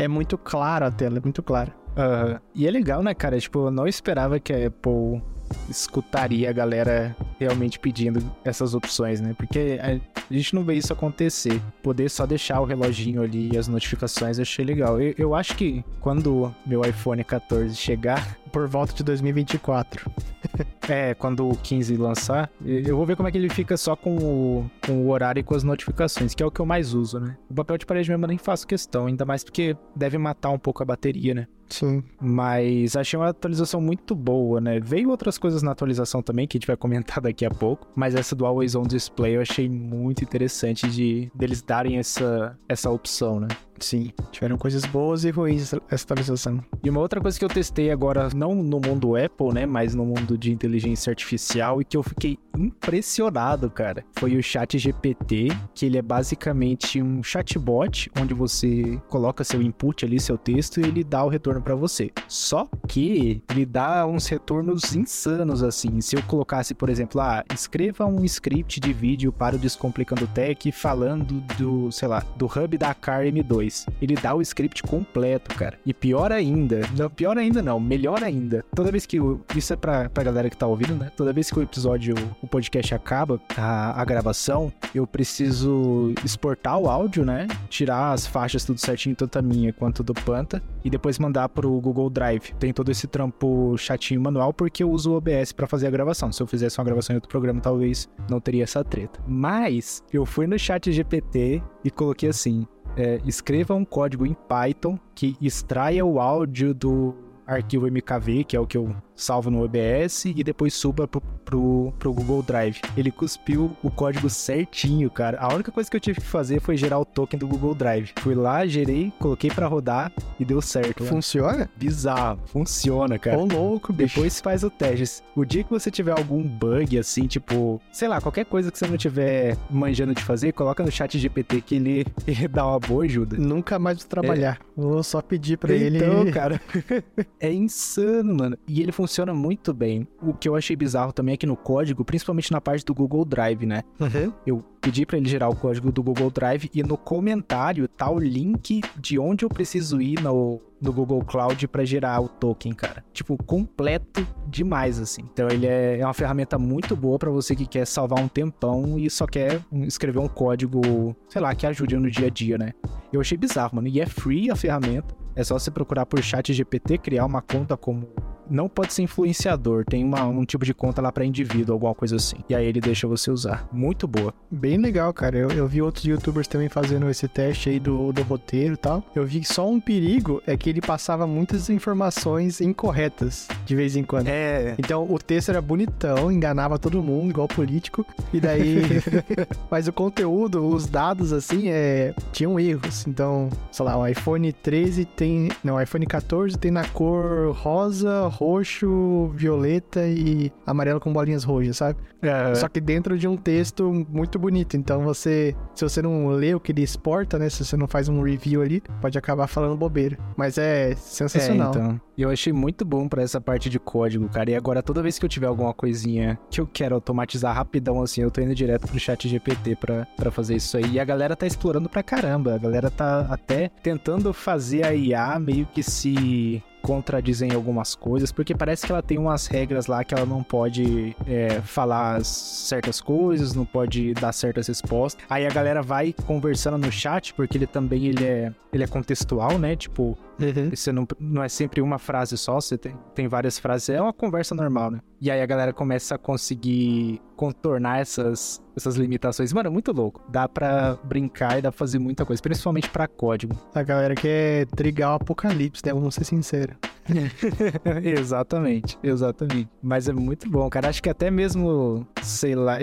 é 0.00 0.08
muito 0.08 0.38
clara 0.38 0.86
a 0.86 0.90
tela, 0.90 1.18
é 1.18 1.20
muito 1.20 1.42
clara. 1.42 1.72
Uhum. 1.96 2.38
E 2.54 2.66
é 2.66 2.70
legal, 2.70 3.02
né, 3.02 3.14
cara? 3.14 3.38
Tipo, 3.38 3.66
eu 3.66 3.70
não 3.70 3.86
esperava 3.86 4.38
que 4.40 4.52
a 4.52 4.66
Apple 4.66 5.22
escutaria 5.68 6.48
a 6.48 6.52
galera 6.52 7.14
realmente 7.38 7.78
pedindo 7.78 8.22
essas 8.44 8.74
opções, 8.74 9.20
né? 9.20 9.34
Porque 9.36 9.78
a 9.82 10.32
gente 10.32 10.54
não 10.54 10.64
vê 10.64 10.74
isso 10.74 10.92
acontecer. 10.92 11.60
Poder 11.82 12.08
só 12.08 12.24
deixar 12.24 12.60
o 12.60 12.64
reloginho 12.64 13.22
ali 13.22 13.50
e 13.52 13.58
as 13.58 13.68
notificações 13.68 14.38
eu 14.38 14.42
achei 14.42 14.64
legal. 14.64 15.00
Eu, 15.00 15.14
eu 15.18 15.34
acho 15.34 15.56
que 15.56 15.84
quando 16.00 16.54
meu 16.64 16.82
iPhone 16.82 17.22
14 17.24 17.74
chegar. 17.74 18.38
Por 18.50 18.66
volta 18.66 18.92
de 18.92 19.04
2024. 19.04 20.10
é, 20.90 21.14
quando 21.14 21.48
o 21.48 21.56
15 21.56 21.96
lançar, 21.96 22.50
eu 22.64 22.96
vou 22.96 23.06
ver 23.06 23.16
como 23.16 23.28
é 23.28 23.32
que 23.32 23.38
ele 23.38 23.48
fica 23.48 23.76
só 23.76 23.94
com 23.94 24.16
o, 24.16 24.70
com 24.84 25.04
o 25.04 25.10
horário 25.10 25.40
e 25.40 25.42
com 25.42 25.54
as 25.54 25.62
notificações, 25.62 26.34
que 26.34 26.42
é 26.42 26.46
o 26.46 26.50
que 26.50 26.60
eu 26.60 26.66
mais 26.66 26.94
uso, 26.94 27.20
né? 27.20 27.36
O 27.48 27.54
papel 27.54 27.78
de 27.78 27.86
parede 27.86 28.10
mesmo 28.10 28.24
eu 28.24 28.28
nem 28.28 28.38
faço 28.38 28.66
questão, 28.66 29.06
ainda 29.06 29.24
mais 29.24 29.44
porque 29.44 29.76
deve 29.94 30.18
matar 30.18 30.50
um 30.50 30.58
pouco 30.58 30.82
a 30.82 30.86
bateria, 30.86 31.34
né? 31.34 31.46
Sim. 31.68 32.02
Mas 32.20 32.96
achei 32.96 33.18
uma 33.18 33.28
atualização 33.28 33.80
muito 33.80 34.14
boa, 34.14 34.60
né? 34.60 34.80
Veio 34.80 35.10
outras 35.10 35.38
coisas 35.38 35.62
na 35.62 35.70
atualização 35.70 36.20
também, 36.20 36.46
que 36.46 36.56
a 36.56 36.58
gente 36.58 36.66
vai 36.66 36.76
comentar 36.76 37.20
daqui 37.20 37.44
a 37.44 37.50
pouco. 37.50 37.86
Mas 37.94 38.14
essa 38.14 38.34
do 38.34 38.44
Always 38.44 38.74
On 38.74 38.82
Display 38.82 39.36
eu 39.36 39.40
achei 39.40 39.68
muito 39.68 40.22
interessante 40.24 40.88
de 40.90 41.30
deles 41.34 41.62
darem 41.62 41.98
essa, 41.98 42.58
essa 42.68 42.90
opção, 42.90 43.38
né? 43.38 43.48
Sim, 43.80 44.12
tiveram 44.30 44.58
coisas 44.58 44.84
boas 44.84 45.24
e 45.24 45.30
ruins 45.30 45.72
essa 45.90 46.04
atualização. 46.04 46.62
E 46.84 46.90
uma 46.90 47.00
outra 47.00 47.20
coisa 47.20 47.38
que 47.38 47.44
eu 47.44 47.48
testei 47.48 47.90
agora, 47.90 48.28
não 48.34 48.54
no 48.54 48.78
mundo 48.78 49.16
Apple, 49.16 49.54
né, 49.54 49.64
mas 49.64 49.94
no 49.94 50.04
mundo 50.04 50.36
de 50.36 50.52
inteligência 50.52 51.10
artificial 51.10 51.80
e 51.80 51.84
que 51.84 51.96
eu 51.96 52.02
fiquei 52.02 52.38
impressionado, 52.56 53.70
cara, 53.70 54.04
foi 54.18 54.36
o 54.36 54.42
Chat 54.42 54.78
GPT, 54.78 55.48
que 55.74 55.86
ele 55.86 55.96
é 55.96 56.02
basicamente 56.02 57.00
um 57.00 57.22
chatbot 57.22 58.10
onde 58.20 58.34
você 58.34 59.00
coloca 59.08 59.42
seu 59.42 59.62
input 59.62 60.04
ali, 60.04 60.20
seu 60.20 60.36
texto 60.36 60.80
e 60.80 60.84
ele 60.84 61.02
dá 61.02 61.24
o 61.24 61.28
retorno 61.28 61.62
para 61.62 61.74
você. 61.74 62.10
Só 62.28 62.68
que 62.86 63.42
ele 63.50 63.64
dá 63.64 64.06
uns 64.06 64.26
retornos 64.26 64.94
insanos 64.94 65.62
assim. 65.62 66.00
Se 66.02 66.16
eu 66.16 66.22
colocasse, 66.24 66.74
por 66.74 66.90
exemplo, 66.90 67.20
ah, 67.20 67.42
escreva 67.54 68.04
um 68.04 68.24
script 68.24 68.78
de 68.78 68.92
vídeo 68.92 69.32
para 69.32 69.56
o 69.56 69.58
Descomplicando 69.58 70.26
Tech 70.26 70.70
falando 70.70 71.40
do, 71.56 71.90
sei 71.90 72.08
lá, 72.08 72.22
do 72.36 72.46
hub 72.46 72.76
da 72.76 72.92
Car 72.92 73.22
M2 73.22 73.69
ele 74.00 74.14
dá 74.14 74.34
o 74.34 74.42
script 74.42 74.82
completo, 74.82 75.54
cara. 75.54 75.78
E 75.84 75.92
pior 75.92 76.32
ainda, 76.32 76.80
não, 76.96 77.10
pior 77.10 77.38
ainda 77.38 77.62
não, 77.62 77.78
melhor 77.78 78.22
ainda. 78.22 78.64
Toda 78.74 78.90
vez 78.90 79.06
que 79.06 79.20
o, 79.20 79.40
isso 79.56 79.72
é 79.72 79.76
pra, 79.76 80.08
pra 80.08 80.22
galera 80.22 80.50
que 80.50 80.56
tá 80.56 80.66
ouvindo, 80.66 80.94
né? 80.94 81.10
Toda 81.16 81.32
vez 81.32 81.50
que 81.50 81.58
o 81.58 81.62
episódio, 81.62 82.14
o 82.42 82.46
podcast 82.46 82.94
acaba, 82.94 83.40
a, 83.56 84.00
a 84.00 84.04
gravação, 84.04 84.72
eu 84.94 85.06
preciso 85.06 86.12
exportar 86.24 86.78
o 86.78 86.88
áudio, 86.88 87.24
né? 87.24 87.46
Tirar 87.68 88.12
as 88.12 88.26
faixas 88.26 88.64
tudo 88.64 88.78
certinho, 88.78 89.14
tanto 89.14 89.38
a 89.38 89.42
minha 89.42 89.72
quanto 89.72 90.02
do 90.02 90.14
Panta, 90.14 90.62
e 90.84 90.90
depois 90.90 91.18
mandar 91.18 91.48
pro 91.48 91.80
Google 91.80 92.10
Drive. 92.10 92.52
Tem 92.58 92.72
todo 92.72 92.90
esse 92.90 93.06
trampo 93.06 93.76
chatinho 93.76 94.20
manual 94.20 94.52
porque 94.52 94.82
eu 94.82 94.90
uso 94.90 95.12
o 95.12 95.16
OBS 95.16 95.52
para 95.52 95.66
fazer 95.66 95.86
a 95.86 95.90
gravação. 95.90 96.32
Se 96.32 96.42
eu 96.42 96.46
fizesse 96.46 96.78
uma 96.78 96.84
gravação 96.84 97.14
em 97.14 97.16
outro 97.16 97.30
programa, 97.30 97.60
talvez 97.60 98.08
não 98.28 98.40
teria 98.40 98.64
essa 98.64 98.84
treta. 98.84 99.20
Mas 99.26 100.02
eu 100.12 100.24
fui 100.26 100.46
no 100.46 100.58
chat 100.58 100.90
GPT 100.90 101.62
e 101.84 101.90
coloquei 101.90 102.28
assim: 102.28 102.66
é, 102.96 103.20
escreva 103.24 103.74
um 103.74 103.84
código 103.84 104.26
em 104.26 104.34
Python 104.34 104.98
que 105.14 105.36
extraia 105.40 106.04
o 106.04 106.20
áudio 106.20 106.74
do 106.74 107.14
arquivo 107.46 107.86
MKV, 107.86 108.44
que 108.44 108.56
é 108.56 108.60
o 108.60 108.66
que 108.66 108.76
eu 108.76 108.94
salvo 109.22 109.50
no 109.50 109.62
OBS 109.62 110.24
e 110.24 110.42
depois 110.42 110.74
suba 110.74 111.06
pro, 111.06 111.20
pro, 111.44 111.92
pro, 111.98 112.12
Google 112.12 112.42
Drive. 112.42 112.80
Ele 112.96 113.10
cuspiu 113.10 113.76
o 113.82 113.90
código 113.90 114.28
certinho, 114.28 115.10
cara. 115.10 115.38
A 115.38 115.52
única 115.52 115.70
coisa 115.70 115.90
que 115.90 115.96
eu 115.96 116.00
tive 116.00 116.20
que 116.20 116.26
fazer 116.26 116.60
foi 116.60 116.76
gerar 116.76 116.98
o 116.98 117.04
token 117.04 117.38
do 117.38 117.46
Google 117.46 117.74
Drive. 117.74 118.12
Fui 118.18 118.34
lá, 118.34 118.66
gerei, 118.66 119.12
coloquei 119.18 119.50
para 119.50 119.66
rodar 119.66 120.12
e 120.38 120.44
deu 120.44 120.60
certo. 120.62 121.04
Funciona? 121.04 121.68
Bizarro. 121.76 122.40
Funciona, 122.46 123.18
cara. 123.18 123.38
Ô, 123.38 123.44
louco, 123.44 123.92
bicho. 123.92 124.14
Depois 124.14 124.40
faz 124.40 124.64
o 124.64 124.70
teste. 124.70 125.22
O 125.36 125.44
dia 125.44 125.62
que 125.62 125.70
você 125.70 125.90
tiver 125.90 126.12
algum 126.12 126.42
bug, 126.42 126.98
assim, 126.98 127.26
tipo, 127.26 127.80
sei 127.92 128.08
lá, 128.08 128.20
qualquer 128.20 128.44
coisa 128.44 128.70
que 128.70 128.78
você 128.78 128.86
não 128.86 128.96
tiver 128.96 129.56
manjando 129.70 130.14
de 130.14 130.22
fazer, 130.22 130.52
coloca 130.52 130.82
no 130.82 130.90
chat 130.90 131.18
GPT 131.18 131.60
que 131.60 131.74
ele, 131.76 132.06
ele 132.26 132.48
dá 132.48 132.66
uma 132.66 132.78
boa 132.78 133.04
ajuda. 133.04 133.36
Nunca 133.36 133.78
mais 133.78 134.04
trabalhar. 134.04 134.60
É. 134.60 134.80
Vou 134.80 135.02
só 135.02 135.20
pedir 135.20 135.58
para 135.58 135.74
então, 135.74 135.86
ele. 135.86 135.96
Então, 135.98 136.30
cara, 136.30 136.60
é 137.38 137.52
insano, 137.52 138.34
mano. 138.34 138.58
E 138.66 138.80
ele 138.82 138.92
funciona 138.92 139.09
funciona 139.10 139.34
muito 139.34 139.74
bem. 139.74 140.06
O 140.22 140.32
que 140.32 140.48
eu 140.48 140.54
achei 140.54 140.76
bizarro 140.76 141.12
também 141.12 141.34
é 141.34 141.36
que 141.36 141.46
no 141.46 141.56
código, 141.56 142.04
principalmente 142.04 142.52
na 142.52 142.60
parte 142.60 142.84
do 142.84 142.94
Google 142.94 143.24
Drive, 143.24 143.66
né? 143.66 143.82
Uhum. 143.98 144.32
Eu 144.46 144.64
pedi 144.80 145.04
para 145.04 145.18
ele 145.18 145.28
gerar 145.28 145.48
o 145.48 145.56
código 145.56 145.90
do 145.90 146.00
Google 146.00 146.30
Drive 146.30 146.70
e 146.72 146.82
no 146.84 146.96
comentário 146.96 147.88
tá 147.88 148.08
o 148.08 148.20
link 148.20 148.80
de 148.96 149.18
onde 149.18 149.44
eu 149.44 149.48
preciso 149.48 150.00
ir 150.00 150.22
no, 150.22 150.60
no 150.80 150.92
Google 150.92 151.24
Cloud 151.24 151.66
para 151.66 151.84
gerar 151.84 152.20
o 152.20 152.28
token, 152.28 152.72
cara. 152.72 153.04
Tipo, 153.12 153.36
completo 153.42 154.24
demais, 154.46 155.00
assim. 155.00 155.22
Então 155.32 155.48
ele 155.48 155.66
é, 155.66 155.98
é 155.98 156.06
uma 156.06 156.14
ferramenta 156.14 156.56
muito 156.56 156.94
boa 156.94 157.18
para 157.18 157.30
você 157.30 157.56
que 157.56 157.66
quer 157.66 157.86
salvar 157.86 158.22
um 158.22 158.28
tempão 158.28 158.96
e 158.96 159.10
só 159.10 159.26
quer 159.26 159.60
escrever 159.88 160.20
um 160.20 160.28
código, 160.28 161.16
sei 161.28 161.42
lá, 161.42 161.52
que 161.52 161.66
ajude 161.66 161.96
no 161.96 162.08
dia 162.08 162.28
a 162.28 162.30
dia, 162.30 162.56
né? 162.56 162.72
Eu 163.12 163.20
achei 163.20 163.36
bizarro, 163.36 163.74
mano. 163.74 163.88
E 163.88 164.00
é 164.00 164.06
free 164.06 164.52
a 164.52 164.56
ferramenta. 164.56 165.18
É 165.34 165.42
só 165.42 165.58
você 165.58 165.70
procurar 165.70 166.06
por 166.06 166.22
chat 166.22 166.52
GPT, 166.52 166.98
criar 166.98 167.24
uma 167.24 167.42
conta 167.42 167.76
como 167.76 168.08
não 168.50 168.68
pode 168.68 168.92
ser 168.92 169.02
influenciador, 169.02 169.84
tem 169.84 170.04
uma, 170.04 170.24
um 170.24 170.44
tipo 170.44 170.64
de 170.64 170.74
conta 170.74 171.00
lá 171.00 171.12
para 171.12 171.24
indivíduo, 171.24 171.74
alguma 171.74 171.94
coisa 171.94 172.16
assim. 172.16 172.36
E 172.48 172.54
aí 172.54 172.66
ele 172.66 172.80
deixa 172.80 173.06
você 173.06 173.30
usar. 173.30 173.68
Muito 173.72 174.06
boa. 174.06 174.34
Bem 174.50 174.76
legal, 174.76 175.12
cara. 175.12 175.38
Eu, 175.38 175.50
eu 175.50 175.66
vi 175.66 175.80
outros 175.80 176.04
youtubers 176.04 176.48
também 176.48 176.68
fazendo 176.68 177.08
esse 177.08 177.28
teste 177.28 177.70
aí 177.70 177.78
do, 177.78 178.12
do 178.12 178.22
roteiro 178.22 178.74
e 178.74 178.76
tal. 178.76 179.04
Eu 179.14 179.24
vi 179.24 179.40
que 179.40 179.48
só 179.48 179.68
um 179.68 179.80
perigo 179.80 180.42
é 180.46 180.56
que 180.56 180.68
ele 180.68 180.80
passava 180.80 181.26
muitas 181.26 181.70
informações 181.70 182.60
incorretas 182.60 183.48
de 183.64 183.76
vez 183.76 183.96
em 183.96 184.02
quando. 184.02 184.28
É. 184.28 184.74
Então 184.78 185.06
o 185.08 185.18
texto 185.18 185.50
era 185.50 185.60
bonitão, 185.60 186.30
enganava 186.32 186.78
todo 186.78 187.02
mundo, 187.02 187.30
igual 187.30 187.48
político. 187.48 188.04
E 188.32 188.40
daí. 188.40 188.82
Mas 189.70 189.86
o 189.86 189.92
conteúdo, 189.92 190.66
os 190.66 190.86
dados, 190.86 191.32
assim, 191.32 191.68
é... 191.68 192.12
tinham 192.32 192.58
erros. 192.58 193.06
Então, 193.06 193.48
sei 193.70 193.84
lá, 193.84 193.96
o 193.96 194.06
iPhone 194.06 194.52
13 194.52 195.04
tem. 195.04 195.48
Não, 195.62 195.76
o 195.76 195.80
iPhone 195.80 196.06
14 196.06 196.58
tem 196.58 196.70
na 196.70 196.84
cor 196.88 197.52
rosa, 197.52 198.26
roxo, 198.40 199.28
violeta 199.34 200.06
e 200.06 200.50
amarelo 200.66 200.98
com 200.98 201.12
bolinhas 201.12 201.44
roxas, 201.44 201.76
sabe? 201.76 201.98
É. 202.22 202.54
Só 202.54 202.68
que 202.68 202.80
dentro 202.80 203.18
de 203.18 203.28
um 203.28 203.36
texto 203.36 204.06
muito 204.08 204.38
bonito. 204.38 204.78
Então 204.78 205.04
você, 205.04 205.54
se 205.74 205.84
você 205.84 206.00
não 206.00 206.28
lê 206.28 206.54
o 206.54 206.60
que 206.60 206.72
ele 206.72 206.82
exporta, 206.82 207.38
né? 207.38 207.50
Se 207.50 207.62
você 207.62 207.76
não 207.76 207.86
faz 207.86 208.08
um 208.08 208.22
review 208.22 208.62
ali, 208.62 208.82
pode 209.00 209.18
acabar 209.18 209.46
falando 209.46 209.76
bobeira. 209.76 210.18
Mas 210.36 210.56
é 210.56 210.94
sensacional. 210.96 211.68
É, 211.68 211.70
então. 211.70 212.00
Eu 212.16 212.30
achei 212.30 212.52
muito 212.52 212.84
bom 212.84 213.08
para 213.08 213.22
essa 213.22 213.40
parte 213.40 213.68
de 213.68 213.78
código, 213.78 214.28
cara. 214.28 214.50
E 214.50 214.54
agora 214.54 214.82
toda 214.82 215.02
vez 215.02 215.18
que 215.18 215.24
eu 215.24 215.28
tiver 215.28 215.46
alguma 215.46 215.74
coisinha 215.74 216.38
que 216.50 216.60
eu 216.60 216.66
quero 216.66 216.94
automatizar 216.94 217.54
rapidão 217.54 218.02
assim, 218.02 218.22
eu 218.22 218.30
tô 218.30 218.40
indo 218.40 218.54
direto 218.54 218.86
pro 218.86 218.98
chat 218.98 219.28
GPT 219.28 219.76
pra, 219.76 220.06
pra 220.16 220.30
fazer 220.30 220.56
isso 220.56 220.76
aí. 220.76 220.92
E 220.92 221.00
a 221.00 221.04
galera 221.04 221.36
tá 221.36 221.46
explorando 221.46 221.88
pra 221.88 222.02
caramba. 222.02 222.54
A 222.54 222.58
galera 222.58 222.90
tá 222.90 223.26
até 223.30 223.70
tentando 223.82 224.32
fazer 224.32 224.84
a 224.84 224.94
IA 224.94 225.38
meio 225.38 225.66
que 225.66 225.82
se 225.82 226.62
contradizem 226.82 227.52
algumas 227.52 227.94
coisas, 227.94 228.32
porque 228.32 228.54
parece 228.54 228.86
que 228.86 228.92
ela 228.92 229.02
tem 229.02 229.18
umas 229.18 229.46
regras 229.46 229.86
lá 229.86 230.02
que 230.04 230.14
ela 230.14 230.26
não 230.26 230.42
pode 230.42 231.16
é, 231.26 231.60
falar 231.62 232.24
certas 232.24 233.00
coisas, 233.00 233.54
não 233.54 233.64
pode 233.64 234.14
dar 234.14 234.32
certas 234.32 234.66
respostas. 234.68 235.24
Aí 235.28 235.46
a 235.46 235.50
galera 235.50 235.82
vai 235.82 236.14
conversando 236.26 236.78
no 236.78 236.90
chat, 236.90 237.34
porque 237.34 237.56
ele 237.56 237.66
também 237.66 238.06
ele 238.06 238.24
é, 238.24 238.52
ele 238.72 238.84
é 238.84 238.86
contextual, 238.86 239.58
né? 239.58 239.76
Tipo, 239.76 240.16
uhum. 240.40 240.70
você 240.74 240.92
não, 240.92 241.06
não 241.18 241.42
é 241.42 241.48
sempre 241.48 241.80
uma 241.80 241.98
frase 241.98 242.36
só, 242.36 242.60
você 242.60 242.76
tem, 242.78 242.94
tem 243.14 243.28
várias 243.28 243.58
frases, 243.58 243.88
é 243.90 244.00
uma 244.00 244.12
conversa 244.12 244.54
normal, 244.54 244.90
né? 244.90 245.00
E 245.20 245.30
aí 245.30 245.42
a 245.42 245.46
galera 245.46 245.72
começa 245.72 246.14
a 246.14 246.18
conseguir 246.18 247.20
contornar 247.36 248.00
essas, 248.00 248.62
essas 248.76 248.96
limitações. 248.96 249.52
Mano, 249.52 249.68
é 249.68 249.70
muito 249.70 249.92
louco. 249.92 250.22
Dá 250.30 250.48
pra 250.48 250.96
brincar 251.04 251.58
e 251.58 251.62
dá 251.62 251.70
pra 251.70 251.78
fazer 251.78 251.98
muita 251.98 252.24
coisa, 252.24 252.40
principalmente 252.42 252.88
pra 252.88 253.06
código. 253.06 253.54
A 253.74 253.82
galera 253.82 254.14
quer 254.14 254.66
trigar 254.68 255.12
o 255.12 255.14
apocalipse, 255.16 255.82
né? 255.84 255.92
Vamos 255.92 256.14
ser 256.14 256.24
sinceros. 256.24 256.76
exatamente, 258.02 258.98
exatamente. 259.02 259.68
Mas 259.82 260.08
é 260.08 260.12
muito 260.12 260.48
bom, 260.48 260.68
cara. 260.68 260.88
Acho 260.88 261.02
que 261.02 261.08
até 261.08 261.30
mesmo, 261.30 262.06
sei 262.22 262.54
lá, 262.54 262.78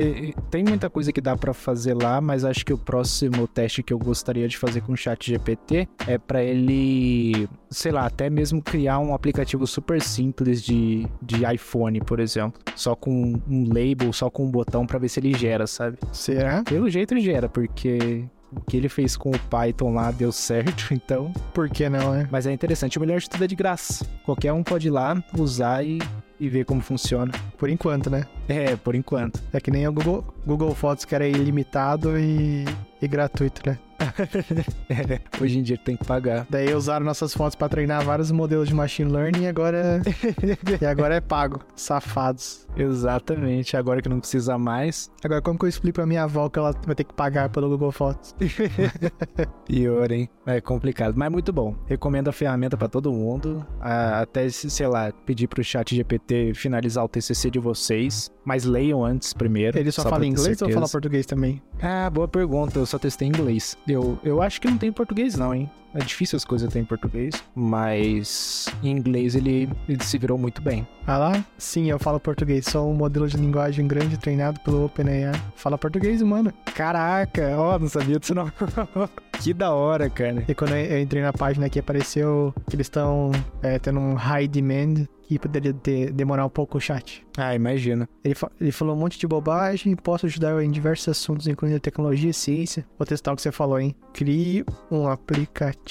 tem 0.49 0.63
muita 0.63 0.89
coisa 0.89 1.11
que 1.11 1.21
dá 1.21 1.35
para 1.35 1.53
fazer 1.53 1.93
lá, 1.93 2.19
mas 2.21 2.43
acho 2.43 2.65
que 2.65 2.73
o 2.73 2.77
próximo 2.77 3.47
teste 3.47 3.83
que 3.83 3.93
eu 3.93 3.99
gostaria 3.99 4.47
de 4.47 4.57
fazer 4.57 4.81
com 4.81 4.93
o 4.93 4.97
Chat 4.97 5.31
GPT 5.31 5.87
é 6.07 6.17
para 6.17 6.43
ele, 6.43 7.47
sei 7.69 7.91
lá, 7.91 8.05
até 8.05 8.29
mesmo 8.29 8.61
criar 8.61 8.99
um 8.99 9.13
aplicativo 9.13 9.65
super 9.65 10.01
simples 10.01 10.63
de, 10.63 11.07
de 11.21 11.43
iPhone, 11.53 11.99
por 12.01 12.19
exemplo, 12.19 12.61
só 12.75 12.95
com 12.95 13.39
um 13.47 13.67
label, 13.67 14.11
só 14.13 14.29
com 14.29 14.45
um 14.45 14.51
botão 14.51 14.85
para 14.85 14.99
ver 14.99 15.09
se 15.09 15.19
ele 15.19 15.33
gera, 15.33 15.67
sabe? 15.67 15.97
Será? 16.11 16.63
Pelo 16.63 16.89
jeito 16.89 17.13
ele 17.13 17.21
gera, 17.21 17.47
porque 17.49 18.25
o 18.51 18.61
que 18.61 18.77
ele 18.77 18.89
fez 18.89 19.17
com 19.17 19.29
o 19.29 19.39
Python 19.39 19.93
lá 19.93 20.11
deu 20.11 20.31
certo, 20.31 20.91
então. 20.93 21.31
Por 21.53 21.69
que 21.69 21.89
não, 21.89 22.13
né? 22.13 22.27
Mas 22.31 22.45
é 22.45 22.51
interessante, 22.51 22.97
o 22.97 23.01
melhor 23.01 23.19
de 23.19 23.29
tudo 23.29 23.43
é 23.43 23.47
de 23.47 23.55
graça. 23.55 24.05
Qualquer 24.25 24.53
um 24.53 24.63
pode 24.63 24.87
ir 24.87 24.91
lá, 24.91 25.21
usar 25.37 25.85
e, 25.85 25.99
e 26.39 26.49
ver 26.49 26.65
como 26.65 26.81
funciona. 26.81 27.31
Por 27.57 27.69
enquanto, 27.69 28.09
né? 28.09 28.25
É, 28.47 28.75
por 28.75 28.95
enquanto. 28.95 29.41
É 29.51 29.59
que 29.59 29.71
nem 29.71 29.87
o 29.87 29.91
Google, 29.91 30.23
Google 30.45 30.73
Fotos 30.75 31.05
que 31.05 31.15
era 31.15 31.27
ilimitado 31.27 32.17
e, 32.17 32.65
e 33.01 33.07
gratuito, 33.07 33.61
né? 33.69 33.77
é, 34.89 35.19
hoje 35.41 35.59
em 35.59 35.63
dia 35.63 35.77
tem 35.77 35.95
que 35.95 36.05
pagar. 36.05 36.45
Daí 36.49 36.73
usaram 36.73 37.05
nossas 37.05 37.33
fotos 37.33 37.55
para 37.55 37.69
treinar 37.69 38.03
vários 38.03 38.31
modelos 38.31 38.67
de 38.67 38.73
machine 38.73 39.11
learning 39.11 39.43
e 39.43 39.47
agora, 39.47 40.01
e 40.81 40.85
agora 40.85 41.15
é 41.15 41.21
pago. 41.21 41.59
Safados. 41.75 42.67
Exatamente, 42.75 43.75
agora 43.75 44.01
que 44.01 44.09
não 44.09 44.19
precisa 44.19 44.57
mais. 44.57 45.11
Agora, 45.23 45.41
como 45.41 45.57
que 45.57 45.65
eu 45.65 45.69
explico 45.69 45.95
pra 45.95 46.05
minha 46.05 46.23
avó 46.23 46.47
que 46.49 46.59
ela 46.59 46.71
vai 46.85 46.95
ter 46.95 47.03
que 47.03 47.13
pagar 47.13 47.49
pelo 47.49 47.69
Google 47.69 47.91
Fotos? 47.91 48.35
Pior, 49.65 50.11
hein? 50.11 50.29
É 50.45 50.61
complicado, 50.61 51.15
mas 51.17 51.31
muito 51.31 51.51
bom. 51.51 51.75
Recomendo 51.87 52.27
a 52.27 52.31
ferramenta 52.31 52.77
para 52.77 52.87
todo 52.87 53.11
mundo. 53.11 53.65
Até, 53.79 54.47
sei 54.49 54.87
lá, 54.87 55.11
pedir 55.25 55.47
pro 55.47 55.63
chat 55.63 55.95
GPT 55.95 56.53
finalizar 56.53 57.03
o 57.03 57.07
TCC 57.07 57.49
de 57.49 57.59
vocês. 57.59 58.31
Mas 58.45 58.63
leiam 58.63 59.03
antes 59.03 59.33
primeiro. 59.33 59.77
Ele 59.77 59.91
só, 59.91 60.03
só 60.03 60.09
fala 60.09 60.25
inglês 60.25 60.61
ou 60.61 60.71
fala 60.71 60.87
português 60.87 61.25
também? 61.25 61.61
Ah, 61.81 62.09
boa 62.09 62.27
pergunta. 62.27 62.79
Eu 62.79 62.85
só 62.85 62.97
testei 62.97 63.27
inglês. 63.27 63.77
Eu, 63.85 64.06
eu 64.23 64.41
acho 64.41 64.61
que 64.61 64.67
não 64.67 64.77
tem 64.77 64.89
em 64.89 64.93
português, 64.93 65.35
não, 65.35 65.53
hein? 65.53 65.69
É 65.97 66.03
difícil 66.03 66.37
as 66.37 66.45
coisas 66.45 66.71
ter 66.71 66.77
em 66.77 66.85
português, 66.85 67.33
mas 67.55 68.67
em 68.83 68.91
inglês 68.91 69.33
ele, 69.33 69.67
ele 69.89 70.03
se 70.03 70.15
virou 70.19 70.37
muito 70.37 70.61
bem. 70.61 70.87
Ah 71.07 71.17
lá? 71.17 71.45
Sim, 71.57 71.89
eu 71.89 71.97
falo 71.97 72.19
português. 72.19 72.65
Sou 72.65 72.91
um 72.91 72.93
modelo 72.93 73.27
de 73.27 73.35
linguagem 73.35 73.87
grande 73.87 74.15
treinado 74.15 74.59
pelo 74.59 74.85
OpenAI. 74.85 75.31
Fala 75.55 75.75
português, 75.75 76.21
mano. 76.21 76.53
Caraca, 76.75 77.57
ó, 77.57 77.79
não 77.79 77.89
sabia 77.89 78.19
disso 78.19 78.35
não. 78.35 78.51
que 79.41 79.55
da 79.55 79.71
hora, 79.71 80.07
cara. 80.07 80.43
E 80.47 80.53
quando 80.53 80.75
eu 80.75 81.01
entrei 81.01 81.23
na 81.23 81.33
página 81.33 81.65
aqui, 81.65 81.79
apareceu 81.79 82.53
que 82.69 82.75
eles 82.75 82.85
estão 82.85 83.31
é, 83.63 83.79
tendo 83.79 83.99
um 83.99 84.13
high 84.13 84.47
demand 84.47 85.07
que 85.27 85.37
poderia 85.37 85.73
ter, 85.73 86.11
demorar 86.11 86.45
um 86.45 86.49
pouco 86.49 86.77
o 86.77 86.81
chat. 86.81 87.25
Ah, 87.37 87.53
imagina. 87.53 88.07
Ele, 88.23 88.33
fa 88.33 88.49
ele 88.61 88.71
falou 88.71 88.95
um 88.95 88.99
monte 88.99 89.19
de 89.19 89.27
bobagem, 89.27 89.95
posso 89.95 90.25
ajudar 90.25 90.63
em 90.63 90.71
diversos 90.71 91.09
assuntos, 91.09 91.47
incluindo 91.47 91.79
tecnologia 91.79 92.29
e 92.29 92.33
ciência. 92.33 92.85
Vou 92.97 93.05
testar 93.05 93.33
o 93.33 93.35
que 93.35 93.41
você 93.41 93.51
falou, 93.51 93.79
hein? 93.79 93.93
Crie 94.13 94.63
um 94.89 95.07
aplicativo 95.07 95.86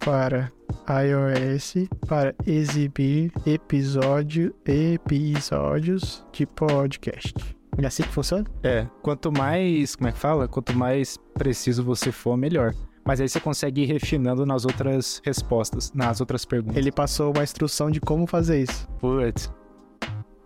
para 0.00 0.50
iOS 0.88 1.88
para 2.06 2.34
exibir 2.44 3.32
episódio, 3.46 4.54
episódios 4.66 6.24
de 6.32 6.44
podcast. 6.44 7.34
É 7.78 7.86
assim 7.86 8.02
que 8.02 8.08
funciona? 8.08 8.44
É. 8.62 8.86
Quanto 9.00 9.30
mais, 9.30 9.94
como 9.94 10.08
é 10.08 10.12
que 10.12 10.18
fala? 10.18 10.48
Quanto 10.48 10.76
mais 10.76 11.16
preciso 11.34 11.84
você 11.84 12.10
for, 12.10 12.36
melhor. 12.36 12.74
Mas 13.04 13.20
aí 13.20 13.28
você 13.28 13.40
consegue 13.40 13.82
ir 13.82 13.86
refinando 13.86 14.44
nas 14.44 14.64
outras 14.64 15.20
respostas, 15.24 15.92
nas 15.92 16.20
outras 16.20 16.44
perguntas. 16.44 16.76
Ele 16.76 16.92
passou 16.92 17.32
uma 17.32 17.42
instrução 17.42 17.90
de 17.90 18.00
como 18.00 18.26
fazer 18.26 18.62
isso. 18.62 18.88
Putz. 19.00 19.50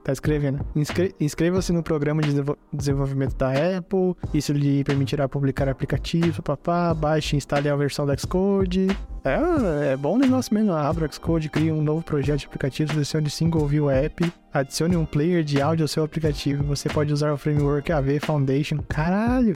Tá 0.06 0.12
escrevendo. 0.12 0.64
Inscre 0.76 1.12
Inscreva-se 1.18 1.72
no 1.72 1.82
programa 1.82 2.22
de 2.22 2.32
desenvolvimento 2.72 3.34
da 3.34 3.50
Apple. 3.50 4.14
Isso 4.32 4.52
lhe 4.52 4.84
permitirá 4.84 5.28
publicar 5.28 5.68
aplicativos, 5.68 6.38
papá. 6.38 6.94
Baixe 6.94 7.34
e 7.34 7.38
instale 7.38 7.68
a 7.68 7.74
versão 7.74 8.06
do 8.06 8.16
Xcode. 8.16 8.86
É, 9.24 9.94
é 9.94 9.96
bom 9.96 10.16
negócio 10.16 10.54
mesmo. 10.54 10.70
Abra 10.70 11.08
o 11.08 11.12
Xcode, 11.12 11.50
crie 11.50 11.72
um 11.72 11.82
novo 11.82 12.04
projeto 12.04 12.38
de 12.38 12.46
aplicativos, 12.46 12.96
adicione 12.96 13.28
Single 13.28 13.66
View 13.66 13.90
App. 13.90 14.32
Adicione 14.54 14.96
um 14.96 15.04
player 15.04 15.42
de 15.42 15.60
áudio 15.60 15.82
ao 15.82 15.88
seu 15.88 16.04
aplicativo. 16.04 16.62
Você 16.62 16.88
pode 16.88 17.12
usar 17.12 17.32
o 17.32 17.36
framework 17.36 17.90
AV 17.90 18.20
Foundation. 18.20 18.78
Caralho! 18.88 19.54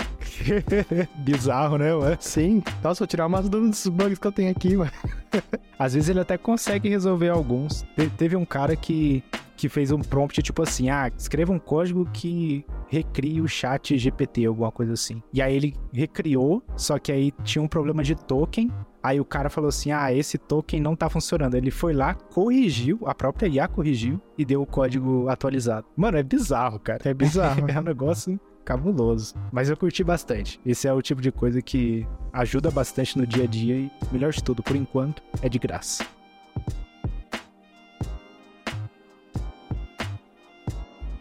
Bizarro, 1.19 1.79
né, 1.79 1.95
ué? 1.95 2.17
Sim. 2.19 2.61
Nossa, 2.83 2.99
vou 2.99 3.07
tirar 3.07 3.29
umas 3.29 3.49
dos 3.49 3.87
bugs 3.87 4.19
que 4.19 4.27
eu 4.27 4.33
tenho 4.33 4.51
aqui, 4.51 4.77
mano. 4.77 4.91
Às 5.79 5.95
vezes 5.95 6.09
ele 6.09 6.19
até 6.19 6.37
consegue 6.37 6.89
resolver 6.89 7.29
alguns. 7.29 7.83
Te 7.95 8.11
teve 8.11 8.35
um 8.35 8.45
cara 8.45 8.75
que 8.75 9.23
que 9.61 9.69
fez 9.69 9.93
um 9.93 10.01
prompt 10.01 10.41
tipo 10.43 10.63
assim: 10.63 10.89
ah, 10.89 11.11
escreva 11.15 11.53
um 11.53 11.59
código 11.59 12.09
que 12.13 12.65
recrie 12.89 13.43
o 13.43 13.47
chat 13.47 13.97
GPT, 13.97 14.47
alguma 14.47 14.73
coisa 14.73 14.95
assim. 14.95 15.23
E 15.35 15.43
aí 15.43 15.55
ele 15.55 15.77
recriou, 15.93 16.63
só 16.75 16.99
que 16.99 17.13
aí 17.13 17.31
tinha 17.45 17.63
um 17.63 17.69
problema 17.69 18.03
de 18.03 18.15
token. 18.15 18.71
Aí 19.03 19.21
o 19.21 19.25
cara 19.25 19.51
falou 19.51 19.69
assim: 19.69 19.93
ah, 19.93 20.13
esse 20.13 20.39
token 20.39 20.81
não 20.81 20.97
tá 20.97 21.11
funcionando. 21.11 21.57
Ele 21.57 21.71
foi 21.71 21.93
lá, 21.93 22.15
corrigiu, 22.15 23.01
a 23.05 23.15
própria 23.15 23.49
IA 23.49 23.69
corrigiu 23.69 24.19
e 24.39 24.47
deu 24.47 24.63
o 24.63 24.67
código 24.67 25.29
atualizado. 25.29 25.87
Mano, 25.95 26.17
é 26.17 26.23
bizarro, 26.23 26.79
cara. 26.79 27.03
É 27.05 27.13
bizarro. 27.13 27.69
é 27.69 27.79
um 27.79 27.83
negócio 27.83 28.41
cabuloso. 28.65 29.35
Mas 29.53 29.69
eu 29.69 29.77
curti 29.77 30.03
bastante. 30.03 30.59
Esse 30.65 30.89
é 30.89 30.93
o 30.93 31.03
tipo 31.03 31.21
de 31.21 31.31
coisa 31.31 31.61
que 31.61 32.07
ajuda 32.33 32.71
bastante 32.71 33.19
no 33.19 33.27
dia 33.27 33.45
a 33.45 33.47
dia 33.47 33.77
e, 33.77 33.91
melhor 34.11 34.33
de 34.33 34.43
tudo, 34.43 34.63
por 34.63 34.77
enquanto, 34.77 35.23
é 35.43 35.49
de 35.51 35.59
graça. 35.59 36.05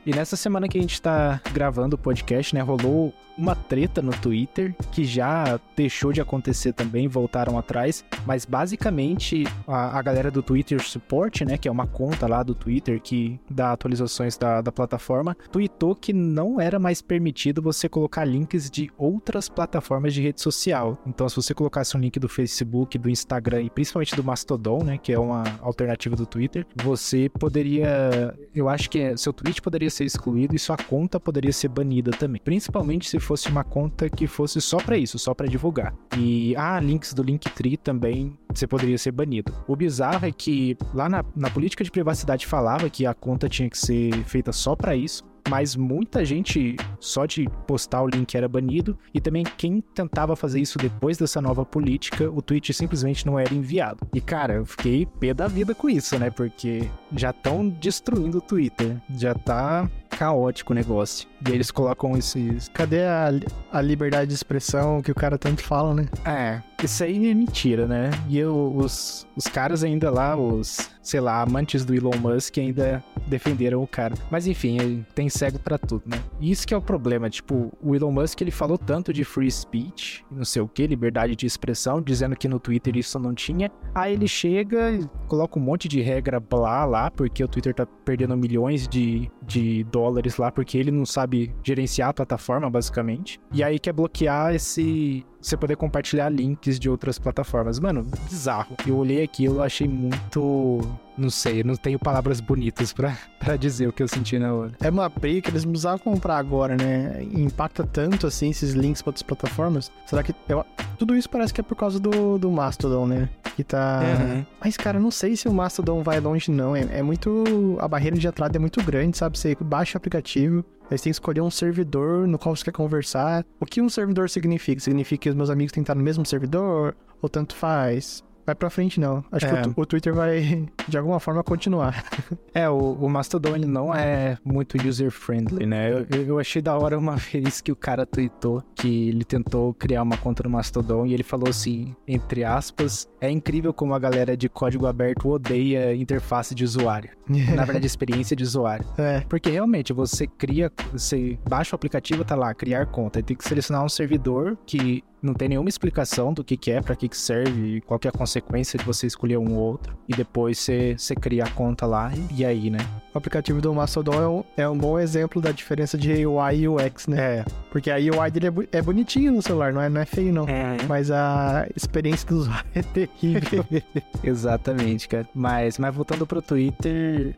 E 0.10 0.12
nessa 0.12 0.36
semana 0.36 0.68
que 0.68 0.75
a 0.75 0.82
gente 0.82 1.00
tá 1.00 1.39
gravando 1.54 1.96
o 1.96 2.00
podcast, 2.00 2.56
né, 2.56 2.62
rolou 2.62 3.13
uma 3.39 3.56
treta 3.56 4.01
no 4.01 4.12
Twitter 4.12 4.75
que 4.92 5.06
já 5.06 5.58
deixou 5.75 6.12
de 6.12 6.20
acontecer 6.20 6.74
também, 6.74 7.08
voltaram 7.08 7.58
atrás, 7.58 8.04
mas 8.25 8.44
basicamente 8.44 9.46
a, 9.66 9.98
a 9.98 10.01
galera 10.01 10.30
do 10.30 10.44
Twitter 10.44 10.84
Support, 10.84 11.46
né, 11.46 11.58
que 11.58 11.68
é 11.68 11.72
uma 11.72 11.88
conta 11.88 12.28
lá 12.28 12.44
do 12.44 12.54
Twitter 12.54 13.00
que 13.00 13.39
dá 13.50 13.72
atualizações 13.72 14.38
da, 14.38 14.62
da 14.62 14.74
plataforma, 14.74 15.38
tweetou 15.51 15.96
que 15.96 16.12
não 16.12 16.60
era 16.60 16.78
mais 16.78 17.01
permitido 17.01 17.62
você 17.62 17.88
colocar 17.88 18.25
links 18.25 18.70
de 18.70 18.92
outras 18.98 19.48
plataformas 19.48 20.13
de 20.13 20.22
rede 20.22 20.42
social. 20.42 20.98
Então, 21.08 21.30
se 21.30 21.38
você 21.38 21.54
colocasse 21.54 21.96
um 21.96 22.00
link 22.01 22.20
do 22.20 22.28
Facebook, 22.28 22.98
do 22.98 23.10
Instagram 23.10 23.62
e 23.62 23.70
principalmente 23.70 24.16
do 24.18 24.24
Mastodon, 24.24 24.84
né, 24.84 24.98
que 24.98 25.13
é 25.13 25.20
uma 25.20 25.44
alternativa 25.62 26.16
do 26.16 26.25
Twitter, 26.25 26.68
você 26.75 27.30
poderia, 27.30 28.38
eu 28.54 28.68
acho 28.68 28.89
que 28.89 29.16
seu 29.16 29.32
tweet 29.32 29.62
poderia 29.62 29.89
ser 30.00 30.06
excluído 30.06 30.56
e 30.56 30.60
sua 30.60 30.77
conta 30.77 31.20
poderia 31.20 31.51
ser 31.51 31.68
banida 31.68 32.12
também, 32.12 32.41
principalmente 32.44 33.10
se 33.10 33.20
fosse 33.20 33.50
uma 33.50 33.63
conta 33.63 34.10
que 34.10 34.27
fosse 34.27 34.62
só 34.62 34.77
para 34.77 34.98
isso, 34.98 35.20
só 35.20 35.33
para 35.33 35.48
divulgar. 35.48 35.94
E 36.18 36.55
ah, 36.55 36.79
links 36.79 37.14
do 37.14 37.22
Linktree 37.22 37.77
também 37.77 38.38
você 38.53 38.66
poderia 38.66 38.98
ser 38.98 39.12
banido. 39.12 39.53
O 39.68 39.75
bizarro 39.75 40.25
é 40.25 40.31
que 40.31 40.77
lá 40.94 41.09
na, 41.09 41.24
na 41.35 41.50
política 41.50 41.83
de 41.83 41.92
privacidade 41.92 42.48
falava 42.48 42.90
que 42.90 43.05
a 43.05 43.14
conta 43.14 43.50
tinha 43.50 43.70
que 43.70 43.77
ser 43.77 44.14
feita 44.24 44.51
só 44.51 44.75
para 44.75 44.96
isso 44.96 45.24
mas 45.50 45.75
muita 45.75 46.24
gente 46.24 46.75
só 47.00 47.25
de 47.25 47.50
postar 47.66 48.03
o 48.03 48.07
link 48.07 48.35
era 48.35 48.48
banido 48.48 48.98
e 49.14 49.20
também 49.20 49.44
quem 49.57 49.81
tentava 49.81 50.35
fazer 50.35 50.62
isso 50.62 50.77
depois 50.77 51.18
dessa 51.18 51.42
nova 51.42 51.66
política, 51.66 52.29
o 52.29 52.42
tweet 52.42 52.74
simplesmente 52.74 53.25
não 53.25 53.40
era 53.40 53.53
enviado. 53.53 54.07
E 54.14 54.22
cara, 54.22 54.53
eu 54.55 54.66
fiquei 54.66 55.05
pé 55.05 55.33
da 55.33 55.48
vida 55.48 55.74
com 55.74 55.90
isso, 55.90 56.18
né? 56.20 56.29
Porque 56.29 56.90
já 57.16 57.31
estão 57.31 57.68
destruindo 57.68 58.38
o 58.38 58.42
Twitter, 58.42 58.98
já 59.09 59.33
tá 59.33 59.90
caótico 60.20 60.74
o 60.74 60.75
negócio. 60.75 61.29
E 61.48 61.51
eles 61.51 61.72
colocam 61.72 62.18
esses. 62.18 62.68
Cadê 62.74 63.05
a, 63.05 63.32
a 63.72 63.82
liberdade 63.82 64.27
de 64.27 64.34
expressão 64.34 65.01
que 65.01 65.10
o 65.10 65.16
cara 65.16 65.38
tanto 65.38 65.64
fala, 65.64 65.94
né? 65.94 66.10
É, 66.25 66.62
isso 66.84 67.01
aí 67.01 67.29
é 67.29 67.34
mentira, 67.34 67.88
né? 67.88 68.12
E 68.27 68.38
eu, 68.38 68.74
os, 68.75 69.25
os 69.38 69.48
caras 69.48 69.82
ainda 69.82 70.12
lá, 70.12 70.36
os, 70.36 70.90
sei 71.01 71.22
lá, 71.22 71.42
amantes 71.42 71.86
do 71.86 71.96
Elon 71.96 72.18
Musk 72.22 72.58
ainda 72.58 73.01
defenderam 73.27 73.82
o 73.82 73.88
cara. 73.88 74.14
Mas 74.29 74.46
enfim, 74.46 75.05
tem 75.16 75.29
cego 75.29 75.58
para 75.58 75.77
tudo, 75.77 76.03
né? 76.05 76.22
E 76.42 76.51
isso 76.51 76.68
que 76.68 76.74
é 76.74 76.77
o 76.77 76.82
problema, 76.82 77.29
tipo, 77.29 77.72
o 77.82 77.96
Elon 77.96 78.12
Musk 78.12 78.42
ele 78.42 78.51
falou 78.51 78.77
tanto 78.77 79.14
de 79.14 79.24
free 79.24 79.50
speech, 79.50 80.25
não 80.29 80.44
sei 80.44 80.62
o 80.62 80.68
que, 80.68 80.86
liberdade 80.86 81.36
de 81.36 81.46
expressão, 81.46 82.01
dizendo 82.01 82.36
que 82.36 82.48
no 82.48 82.60
Twitter 82.60 82.98
isso 82.98 83.18
não 83.18 83.34
tinha. 83.34 83.72
Aí 83.96 84.14
ele 84.14 84.27
chega 84.27 84.92
e 84.92 85.08
coloca 85.27 85.58
um 85.58 85.62
monte 85.62 85.88
de 85.88 86.01
regra 86.01 86.40
blá 86.40 86.84
lá, 86.84 87.10
porque 87.10 87.42
o 87.42 87.48
Twitter 87.48 87.74
tá 87.74 87.86
perdendo 87.86 88.36
milhões 88.36 88.86
de, 88.86 89.32
de 89.42 89.86
dólares 89.86 90.08
lá, 90.37 90.51
porque 90.51 90.77
ele 90.77 90.91
não 90.91 91.05
sabe 91.05 91.53
gerenciar 91.63 92.09
a 92.09 92.13
plataforma, 92.13 92.69
basicamente. 92.69 93.39
E 93.51 93.63
aí 93.63 93.79
quer 93.79 93.93
bloquear 93.93 94.53
esse, 94.53 95.25
você 95.41 95.55
poder 95.55 95.75
compartilhar 95.75 96.29
links 96.29 96.79
de 96.79 96.89
outras 96.89 97.17
plataformas. 97.17 97.79
Mano, 97.79 98.05
bizarro. 98.29 98.75
Eu 98.85 98.98
olhei 98.98 99.24
aquilo, 99.24 99.61
achei 99.61 99.87
muito. 99.87 100.79
Não 101.17 101.29
sei, 101.29 101.61
eu 101.61 101.65
não 101.65 101.75
tenho 101.75 102.00
palavras 102.00 102.39
bonitas 102.39 102.93
para 102.93 103.15
dizer 103.59 103.87
o 103.87 103.93
que 103.93 104.01
eu 104.01 104.07
senti 104.07 104.39
na 104.39 104.53
hora. 104.53 104.72
É 104.79 104.89
uma 104.89 105.09
briga 105.09 105.41
que 105.41 105.50
eles 105.50 105.65
precisavam 105.65 106.00
comprar 106.00 106.37
agora, 106.37 106.77
né? 106.77 107.24
Impacta 107.33 107.85
tanto 107.85 108.27
assim 108.27 108.50
esses 108.50 108.74
links 108.74 109.01
para 109.01 109.09
outras 109.09 109.24
plataformas. 109.24 109.91
Será 110.05 110.24
que. 110.24 110.33
Eu... 110.48 110.65
Tudo 110.98 111.15
isso 111.15 111.29
parece 111.29 111.53
que 111.53 111.61
é 111.61 111.63
por 111.63 111.75
causa 111.75 112.00
do, 112.00 112.37
do 112.37 112.51
Mastodon, 112.51 113.05
né? 113.05 113.29
Que 113.59 113.63
tá. 113.65 114.00
Uhum. 114.00 114.45
Mas, 114.61 114.77
cara, 114.77 115.01
não 115.01 115.11
sei 115.11 115.35
se 115.35 115.45
o 115.45 115.53
Mastodon 115.53 116.01
vai 116.01 116.17
longe, 116.22 116.50
não. 116.50 116.74
É, 116.74 117.00
é 117.00 117.03
muito. 117.03 117.75
A 117.81 117.89
barreira 117.89 118.17
de 118.17 118.25
entrada 118.25 118.57
é 118.57 118.59
muito 118.59 118.81
grande, 118.81 119.17
sabe? 119.17 119.37
Você 119.37 119.53
baixa 119.59 119.98
o 119.98 120.00
aplicativo, 120.00 120.63
Aí 120.89 120.98
você 120.98 121.03
tem 121.03 121.11
que 121.11 121.15
escolher 121.15 121.41
um 121.41 121.51
servidor 121.51 122.25
no 122.25 122.39
qual 122.39 122.55
você 122.55 122.63
quer 122.63 122.72
conversar. 122.72 123.45
O 123.59 123.65
que 123.65 123.81
um 123.81 123.89
servidor 123.89 124.29
significa? 124.29 124.79
Significa 124.79 125.24
que 125.24 125.29
os 125.29 125.35
meus 125.35 125.50
amigos 125.50 125.74
têm 125.74 125.83
que 125.83 125.83
estar 125.83 125.95
no 125.95 126.01
mesmo 126.01 126.25
servidor? 126.25 126.95
Ou 127.22 127.27
tanto 127.27 127.53
faz? 127.53 128.24
Vai 128.50 128.55
pra 128.55 128.70
frente, 128.70 129.00
não. 129.00 129.24
Acho 129.31 129.46
é. 129.46 129.62
que 129.62 129.70
o, 129.70 129.74
o, 129.75 129.85
Twitter 129.85 130.14
vai, 130.14 130.68
de 130.88 130.98
alguma 130.98 131.20
forma, 131.20 131.44
continuar. 131.44 132.03
é, 132.53 132.68
o, 132.70 132.94
o, 132.94 133.09
Mastodon, 133.09 133.55
ele 133.55 133.66
não 133.66 133.94
é 133.94 134.38
muito 134.44 134.77
user-friendly, 134.77 135.66
né? 135.66 135.92
Eu, 135.92 136.25
eu, 136.25 136.40
achei 136.40 136.62
da 136.62 136.77
hora 136.77 136.98
uma 136.98 137.16
vez 137.31 137.62
que 137.62 137.72
o 137.72 137.75
cara 137.75 138.05
tweetou 138.05 138.64
que 138.75 139.09
ele 139.09 139.24
tentou 139.24 139.74
criar 139.74 140.01
uma 140.01 140.18
conta 140.18 140.44
no 140.44 140.50
Mastodon 140.50 141.05
e 141.05 141.14
ele 141.14 141.24
falou 141.24 141.50
assim, 141.50 141.96
entre 142.07 142.44
aspas, 142.44 143.07
é 143.22 143.29
incrível 143.29 143.74
como 143.74 143.94
a 143.94 144.00
galera 144.00 144.35
de 144.35 144.50
código 144.50 144.88
aberto 144.88 145.29
odeia 145.29 145.94
interface 145.96 146.55
de 146.55 146.64
usuário. 146.64 147.12
Na 147.55 147.64
verdade, 147.64 147.85
experiência 147.85 148.35
de 148.35 148.44
usuário. 148.44 148.85
É. 148.98 149.22
Porque 149.22 149.50
realmente, 149.50 149.94
você 149.94 150.25
cria, 150.25 150.72
você 150.92 151.38
baixa 151.48 151.75
o 151.75 151.77
aplicativo, 151.77 152.25
tá 152.25 152.35
lá, 152.35 152.53
criar 152.53 152.88
conta. 152.88 153.22
Tem 153.22 153.38
que 153.38 153.48
selecionar 153.48 153.83
um 153.83 153.90
servidor 153.90 154.57
que 154.66 155.03
não 155.22 155.34
tem 155.34 155.50
nenhuma 155.50 155.70
explicação 155.70 156.34
do 156.34 156.44
que, 156.44 156.58
que 156.58 156.72
é, 156.72 156.82
para 156.82 156.96
que, 156.96 157.10
que 157.10 157.18
serve 157.18 157.77
e 157.77 157.82
qual 157.82 158.00
que 158.00 158.08
é 158.08 158.10
a 158.10 158.12
consequência 158.12 158.77
de 158.77 158.86
você 158.86 159.08
escolher 159.08 159.38
um 159.38 159.55
ou 159.55 159.60
outro. 159.60 159.98
E 160.08 160.14
depois 160.14 160.58
você, 160.60 160.96
você 160.98 161.16
cria 161.16 161.44
a 161.44 161.50
conta 161.50 161.86
lá 161.86 162.12
e, 162.16 162.42
e 162.42 162.46
aí, 162.46 162.70
né? 162.70 162.79
O 163.14 163.18
aplicativo 163.18 163.60
do 163.60 163.74
Mastodon 163.74 164.22
é 164.22 164.27
um, 164.27 164.44
é 164.58 164.70
um 164.70 164.77
bom 164.77 165.00
exemplo 165.00 165.42
da 165.42 165.51
diferença 165.51 165.98
de 165.98 166.25
UI 166.25 166.60
e 166.60 166.68
UX, 166.68 167.08
né? 167.08 167.20
É. 167.20 167.46
Porque 167.72 167.90
a 167.90 167.96
UI 167.96 168.32
dele 168.32 168.48
é, 168.72 168.77
é 168.77 168.82
bonitinho 168.82 169.32
no 169.32 169.42
celular, 169.42 169.74
não 169.74 169.82
é, 169.82 169.90
não 169.90 170.01
é 170.01 170.05
feio, 170.05 170.32
não. 170.32 170.48
É. 170.48 170.77
Mas 170.88 171.12
a 171.12 171.68
experiência 171.75 172.27
do 172.27 172.38
usuário 172.38 172.70
é 172.74 172.82
terrível. 172.82 173.66
Exatamente, 174.24 175.08
cara. 175.08 175.27
Mas, 175.34 175.77
mas 175.77 175.94
voltando 175.94 176.25
pro 176.25 176.42
Twitter, 176.42 177.36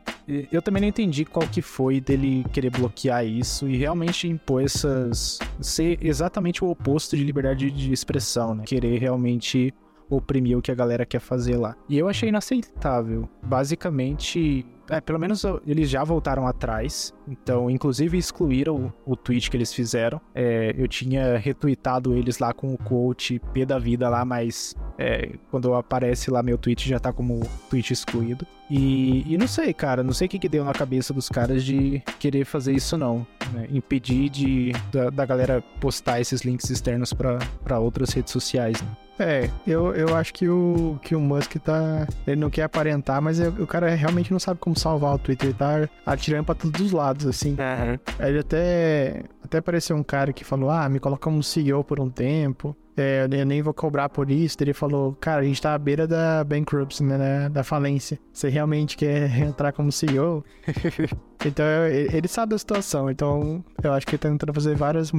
eu 0.51 0.61
também 0.61 0.81
não 0.81 0.89
entendi 0.89 1.25
qual 1.25 1.47
que 1.47 1.61
foi 1.61 1.99
dele 1.99 2.45
querer 2.51 2.69
bloquear 2.69 3.25
isso 3.25 3.67
e 3.67 3.77
realmente 3.77 4.27
impor 4.27 4.63
essas. 4.63 5.39
ser 5.59 5.97
exatamente 6.01 6.63
o 6.63 6.69
oposto 6.69 7.15
de 7.15 7.23
liberdade 7.23 7.70
de 7.73 7.91
expressão, 7.91 8.53
né? 8.55 8.63
Querer 8.65 8.99
realmente 8.99 9.73
oprimir 10.11 10.57
o 10.57 10.61
que 10.61 10.71
a 10.71 10.75
galera 10.75 11.05
quer 11.05 11.19
fazer 11.19 11.57
lá. 11.57 11.75
E 11.87 11.97
eu 11.97 12.07
achei 12.07 12.29
inaceitável. 12.29 13.27
Basicamente, 13.41 14.65
é, 14.89 14.99
pelo 14.99 15.17
menos 15.17 15.43
eles 15.65 15.89
já 15.89 16.03
voltaram 16.03 16.45
atrás. 16.45 17.13
Então, 17.27 17.69
inclusive 17.69 18.17
excluíram 18.17 18.91
o, 19.05 19.13
o 19.13 19.15
tweet 19.15 19.49
que 19.49 19.55
eles 19.55 19.73
fizeram. 19.73 20.19
É, 20.35 20.75
eu 20.77 20.87
tinha 20.87 21.37
retweetado 21.37 22.13
eles 22.13 22.39
lá 22.39 22.53
com 22.53 22.73
o 22.73 22.77
quote 22.77 23.39
P 23.53 23.65
da 23.65 23.79
vida 23.79 24.09
lá, 24.09 24.25
mas 24.25 24.75
é, 24.97 25.31
quando 25.49 25.73
aparece 25.73 26.29
lá 26.29 26.43
meu 26.43 26.57
tweet 26.57 26.89
já 26.89 26.99
tá 26.99 27.13
como 27.13 27.39
tweet 27.69 27.93
excluído. 27.93 28.45
E, 28.69 29.25
e 29.33 29.37
não 29.37 29.47
sei, 29.47 29.73
cara, 29.73 30.01
não 30.03 30.13
sei 30.13 30.27
o 30.27 30.29
que, 30.29 30.39
que 30.39 30.47
deu 30.47 30.63
na 30.63 30.73
cabeça 30.73 31.13
dos 31.13 31.27
caras 31.27 31.63
de 31.63 32.01
querer 32.19 32.45
fazer 32.45 32.73
isso 32.73 32.97
não. 32.97 33.25
Né? 33.53 33.67
Impedir 33.69 34.29
de, 34.29 34.71
da, 34.91 35.09
da, 35.09 35.25
galera 35.25 35.61
postar 35.79 36.21
esses 36.21 36.41
links 36.41 36.69
externos 36.69 37.13
para 37.13 37.79
outras 37.79 38.11
redes 38.11 38.31
sociais. 38.31 38.81
Né? 38.81 38.87
É, 39.21 39.49
eu, 39.67 39.93
eu 39.93 40.15
acho 40.15 40.33
que 40.33 40.49
o, 40.49 40.97
que 41.01 41.15
o 41.15 41.19
Musk 41.19 41.57
tá. 41.57 42.07
Ele 42.25 42.41
não 42.41 42.49
quer 42.49 42.63
aparentar, 42.63 43.21
mas 43.21 43.39
o 43.39 43.67
cara 43.67 43.93
realmente 43.93 44.31
não 44.31 44.39
sabe 44.39 44.59
como 44.59 44.77
salvar 44.77 45.13
o 45.13 45.19
Twitter. 45.19 45.49
Ele 45.49 45.57
tá 45.57 45.87
atirando 46.05 46.45
pra 46.45 46.55
todos 46.55 46.81
os 46.81 46.91
lados, 46.91 47.27
assim. 47.27 47.51
Uhum. 47.51 48.25
Ele 48.27 48.39
até. 48.39 49.23
Até 49.43 49.59
apareceu 49.59 49.95
um 49.95 50.03
cara 50.03 50.33
que 50.33 50.43
falou: 50.43 50.69
Ah, 50.71 50.89
me 50.89 50.99
coloca 50.99 51.23
como 51.23 51.43
CEO 51.43 51.83
por 51.83 51.99
um 51.99 52.09
tempo. 52.09 52.75
É, 52.95 53.27
eu 53.29 53.45
nem 53.45 53.61
vou 53.61 53.73
cobrar 53.73 54.09
por 54.09 54.29
isso. 54.29 54.57
Ele 54.59 54.73
falou, 54.73 55.15
cara, 55.19 55.41
a 55.41 55.43
gente 55.43 55.61
tá 55.61 55.73
à 55.73 55.77
beira 55.77 56.07
da 56.07 56.43
bankruptcy, 56.43 57.03
né? 57.03 57.49
Da 57.49 57.63
falência. 57.63 58.19
Você 58.31 58.49
realmente 58.49 58.97
quer 58.97 59.29
entrar 59.39 59.71
como 59.71 59.91
CEO? 59.91 60.43
então, 61.45 61.65
ele 61.87 62.27
sabe 62.27 62.51
da 62.51 62.57
situação. 62.57 63.09
Então, 63.09 63.63
eu 63.83 63.93
acho 63.93 64.05
que 64.05 64.15
ele 64.15 64.19
tá 64.19 64.29
tentando 64.29 64.53
fazer 64.53 64.75
várias 64.75 65.11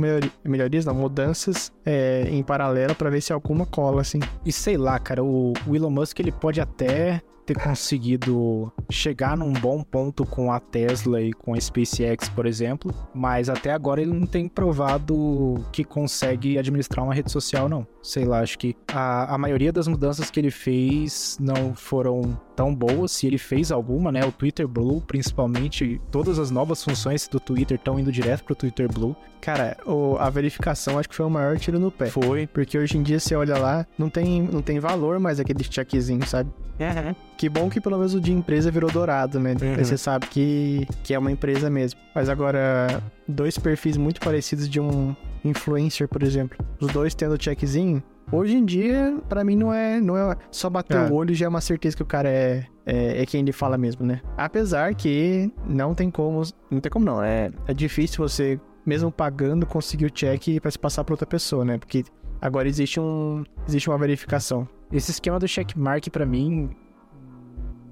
melhorias, 0.45 0.85
não, 0.85 0.95
mudanças 0.95 1.73
é, 1.85 2.25
em 2.29 2.43
paralelo 2.43 2.95
para 2.95 3.11
ver 3.11 3.21
se 3.21 3.33
alguma 3.33 3.67
cola, 3.67 4.01
assim. 4.01 4.21
E 4.45 4.53
sei 4.53 4.77
lá, 4.77 4.99
cara, 4.99 5.23
o 5.25 5.53
Elon 5.67 5.91
Musk, 5.91 6.19
ele 6.21 6.33
pode 6.33 6.61
até 6.61 7.23
ter 7.45 7.59
conseguido 7.59 8.73
chegar 8.91 9.37
num 9.37 9.53
bom 9.53 9.83
ponto 9.83 10.25
com 10.25 10.53
a 10.53 10.61
Tesla 10.61 11.21
e 11.21 11.33
com 11.33 11.55
a 11.55 11.61
SpaceX, 11.61 12.29
por 12.29 12.47
exemplo, 12.47 12.95
mas 13.15 13.49
até 13.49 13.73
agora 13.73 14.01
ele 14.01 14.13
não 14.13 14.27
tem 14.27 14.49
provado 14.49 15.65
que 15.73 15.85
consegue 15.85 16.59
administrar 16.59 17.05
uma 17.05 17.15
rede 17.15 17.31
social, 17.31 17.69
não. 17.69 17.87
Sei 18.03 18.25
lá, 18.25 18.41
acho 18.41 18.59
que 18.59 18.77
a, 18.93 19.35
a 19.35 19.39
maioria 19.39 19.73
das 19.73 19.87
mudanças 19.87 20.31
que 20.31 20.41
ele 20.41 20.51
fez 20.51 21.37
não 21.41 21.75
foram 21.75 22.39
tão 22.55 22.75
boas, 22.75 23.13
se 23.13 23.27
ele 23.27 23.39
fez 23.39 23.73
alguma, 23.73 24.13
né? 24.13 24.25
O 24.25 24.33
Twitter 24.33 24.67
Blue, 24.67 25.01
principalmente, 25.01 26.01
todas 26.11 26.39
as 26.39 26.51
novas 26.51 26.83
funções 26.83 27.27
do 27.29 27.41
Twitter 27.41 27.77
estão 27.77 27.99
indo 27.99 28.13
direto 28.13 28.45
pro 28.45 28.55
Twitter 28.55 28.91
Blue. 28.93 29.17
Cara, 29.41 29.77
o, 29.85 30.17
a 30.19 30.31
verificação 30.31 30.99
acho 30.99 31.09
que 31.09 31.15
foi 31.15 31.27
o 31.27 31.31
maior 31.31 31.59
tiro 31.59 31.79
no 31.79 31.91
pé. 31.91 32.07
Foi. 32.07 32.47
Porque 32.47 32.79
hoje 32.79 32.97
em 32.97 33.03
dia 33.03 33.19
você 33.19 33.35
olha 33.35 33.59
lá, 33.59 33.87
não 33.99 34.09
tem, 34.09 34.43
não 34.43 34.63
tem 34.63 34.79
valor 34.79 35.19
mais 35.19 35.41
aquele 35.41 35.65
checkzinho, 35.65 36.25
sabe? 36.27 36.51
Uhum. 36.79 37.15
Que 37.37 37.49
bom 37.49 37.69
que 37.69 37.81
pelo 37.81 37.97
menos 37.97 38.15
o 38.15 38.21
de 38.21 38.33
empresa 38.33 38.71
virou 38.71 38.91
dourado, 38.91 39.41
né? 39.41 39.55
Uhum. 39.61 39.75
Aí 39.77 39.85
você 39.85 39.99
sabe 39.99 40.27
que, 40.27 40.87
que 41.03 41.13
é 41.13 41.19
uma 41.19 41.31
empresa 41.31 41.69
mesmo. 41.69 41.99
Mas 42.15 42.29
agora, 42.29 43.03
dois 43.27 43.59
perfis 43.59 43.97
muito 43.97 44.21
parecidos 44.21 44.69
de 44.69 44.81
um 44.81 45.15
influencer, 45.45 46.09
por 46.09 46.23
exemplo. 46.23 46.59
Os 46.81 46.93
dois 46.93 47.15
tendo 47.15 47.43
checkzinho, 47.43 48.03
Hoje 48.31 48.57
em 48.57 48.65
dia, 48.65 49.19
para 49.29 49.45
mim, 49.45 49.57
não 49.57 49.73
é, 49.73 50.01
não 50.01 50.17
é 50.17 50.37
só 50.51 50.71
bater 50.71 50.97
é. 50.97 51.11
o 51.11 51.15
olho 51.15 51.35
já 51.35 51.47
é 51.47 51.49
uma 51.49 51.61
certeza 51.61 51.97
que 51.97 52.03
o 52.03 52.07
cara 52.07 52.29
é, 52.29 52.67
é, 52.87 53.23
é, 53.23 53.27
quem 53.27 53.41
ele 53.41 53.53
fala 53.53 53.77
mesmo, 53.77 54.07
né? 54.07 54.21
Apesar 54.37 54.95
que 54.95 55.53
não 55.67 55.95
tem 55.95 56.11
como. 56.11 56.43
Não 56.71 56.81
tem 56.81 56.91
como 56.91 57.05
não. 57.05 57.23
É, 57.23 57.51
é 57.67 57.75
difícil 57.75 58.27
você, 58.27 58.61
mesmo 58.87 59.11
pagando, 59.11 59.67
conseguir 59.67 60.07
o 60.07 60.11
check 60.11 60.61
para 60.61 60.71
se 60.71 60.79
passar 60.79 61.05
para 61.05 61.13
outra 61.13 61.27
pessoa, 61.27 61.65
né? 61.65 61.79
Porque 61.79 62.05
agora 62.41 62.69
existe 62.69 62.99
um. 62.99 63.45
Existe 63.67 63.89
uma 63.89 63.99
verificação. 63.99 64.69
Esse 64.91 65.11
esquema 65.11 65.39
do 65.39 65.49
checkmark, 65.49 66.09
para 66.11 66.27
mim, 66.27 66.71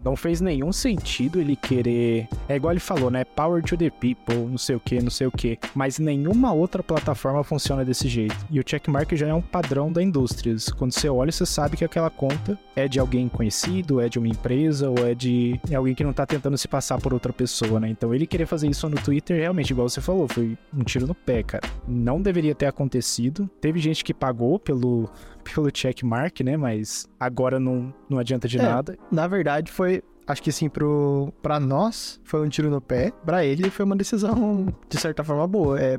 não 0.04 0.16
fez 0.16 0.40
nenhum 0.40 0.72
sentido 0.72 1.40
ele 1.40 1.56
querer. 1.56 2.28
É 2.48 2.56
igual 2.56 2.72
ele 2.72 2.80
falou, 2.80 3.10
né? 3.10 3.24
Power 3.24 3.62
to 3.62 3.76
the 3.76 3.90
people, 3.90 4.46
não 4.48 4.58
sei 4.58 4.76
o 4.76 4.80
que, 4.80 5.00
não 5.00 5.10
sei 5.10 5.26
o 5.26 5.30
que. 5.30 5.58
Mas 5.74 5.98
nenhuma 5.98 6.52
outra 6.52 6.82
plataforma 6.82 7.44
funciona 7.44 7.84
desse 7.84 8.08
jeito. 8.08 8.36
E 8.50 8.58
o 8.58 8.64
checkmark 8.66 9.14
já 9.14 9.28
é 9.28 9.34
um 9.34 9.42
padrão 9.42 9.92
da 9.92 10.02
indústria. 10.02 10.54
Quando 10.76 10.92
você 10.92 11.08
olha, 11.08 11.30
você 11.30 11.46
sabe 11.46 11.76
que 11.76 11.84
aquela 11.84 12.10
conta 12.10 12.58
é 12.74 12.88
de 12.88 12.98
alguém 12.98 13.28
conhecido, 13.28 14.00
é 14.00 14.08
de 14.08 14.18
uma 14.18 14.28
empresa 14.28 14.88
ou 14.88 15.06
é 15.06 15.14
de 15.14 15.60
é 15.70 15.74
alguém 15.74 15.94
que 15.94 16.04
não 16.04 16.12
tá 16.12 16.26
tentando 16.26 16.56
se 16.56 16.68
passar 16.68 16.98
por 16.98 17.12
outra 17.12 17.32
pessoa, 17.32 17.78
né? 17.78 17.88
Então 17.88 18.14
ele 18.14 18.26
querer 18.26 18.46
fazer 18.46 18.68
isso 18.68 18.88
no 18.88 18.96
Twitter, 18.96 19.38
realmente, 19.38 19.70
igual 19.70 19.88
você 19.88 20.00
falou, 20.00 20.26
foi 20.28 20.56
um 20.74 20.82
tiro 20.82 21.06
no 21.06 21.14
pé, 21.14 21.42
cara. 21.42 21.68
Não 21.86 22.20
deveria 22.20 22.54
ter 22.54 22.66
acontecido. 22.66 23.48
Teve 23.60 23.78
gente 23.78 24.04
que 24.04 24.14
pagou 24.14 24.58
pelo 24.58 25.08
pelo 25.40 25.70
checkmark, 25.72 26.40
né? 26.40 26.56
Mas 26.56 27.08
agora 27.18 27.58
não, 27.58 27.92
não 28.08 28.18
adianta 28.18 28.48
de 28.48 28.58
é, 28.58 28.62
nada. 28.62 28.98
Na 29.10 29.26
verdade, 29.26 29.70
foi. 29.70 30.02
Acho 30.26 30.42
que 30.42 30.50
assim, 30.50 30.68
pro, 30.68 31.32
pra 31.42 31.58
nós 31.58 32.20
foi 32.22 32.44
um 32.46 32.48
tiro 32.48 32.70
no 32.70 32.80
pé. 32.80 33.12
Pra 33.24 33.44
ele 33.44 33.68
foi 33.68 33.84
uma 33.84 33.96
decisão, 33.96 34.66
de 34.88 35.00
certa 35.00 35.24
forma, 35.24 35.46
boa. 35.46 35.80
É, 35.80 35.98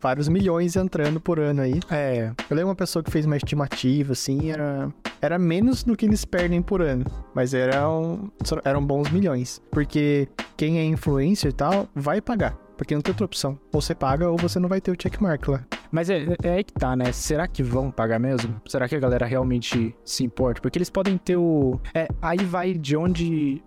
vários 0.00 0.28
milhões 0.28 0.76
entrando 0.76 1.20
por 1.20 1.38
ano 1.38 1.62
aí. 1.62 1.80
É. 1.90 2.32
Eu 2.50 2.56
lembro 2.56 2.68
uma 2.68 2.74
pessoa 2.74 3.02
que 3.02 3.10
fez 3.10 3.24
uma 3.24 3.36
estimativa, 3.36 4.12
assim, 4.12 4.50
era. 4.50 4.92
Era 5.22 5.38
menos 5.38 5.84
do 5.84 5.96
que 5.96 6.04
eles 6.04 6.24
perdem 6.24 6.60
por 6.60 6.82
ano. 6.82 7.04
Mas 7.32 7.54
eram, 7.54 8.30
eram 8.64 8.84
bons 8.84 9.08
milhões. 9.10 9.62
Porque 9.70 10.28
quem 10.56 10.78
é 10.78 10.84
influencer 10.84 11.50
e 11.50 11.54
tal, 11.54 11.88
vai 11.94 12.20
pagar. 12.20 12.56
Porque 12.76 12.94
não 12.94 13.00
tem 13.00 13.12
outra 13.12 13.24
opção. 13.24 13.58
Ou 13.72 13.80
você 13.80 13.94
paga 13.94 14.28
ou 14.28 14.36
você 14.36 14.58
não 14.58 14.68
vai 14.68 14.80
ter 14.80 14.90
o 14.90 14.96
checkmark 15.00 15.46
lá. 15.46 15.64
Mas 15.92 16.08
é, 16.08 16.22
é, 16.22 16.36
é 16.42 16.50
aí 16.54 16.64
que 16.64 16.72
tá, 16.72 16.96
né? 16.96 17.12
Será 17.12 17.46
que 17.46 17.62
vão 17.62 17.90
pagar 17.90 18.18
mesmo? 18.18 18.60
Será 18.66 18.88
que 18.88 18.96
a 18.96 18.98
galera 18.98 19.26
realmente 19.26 19.94
se 20.02 20.24
importa? 20.24 20.60
Porque 20.62 20.78
eles 20.78 20.88
podem 20.88 21.18
ter 21.18 21.36
o. 21.36 21.78
É, 21.94 22.08
aí 22.20 22.38
vai 22.38 22.72
de 22.72 22.96
onde. 22.96 23.62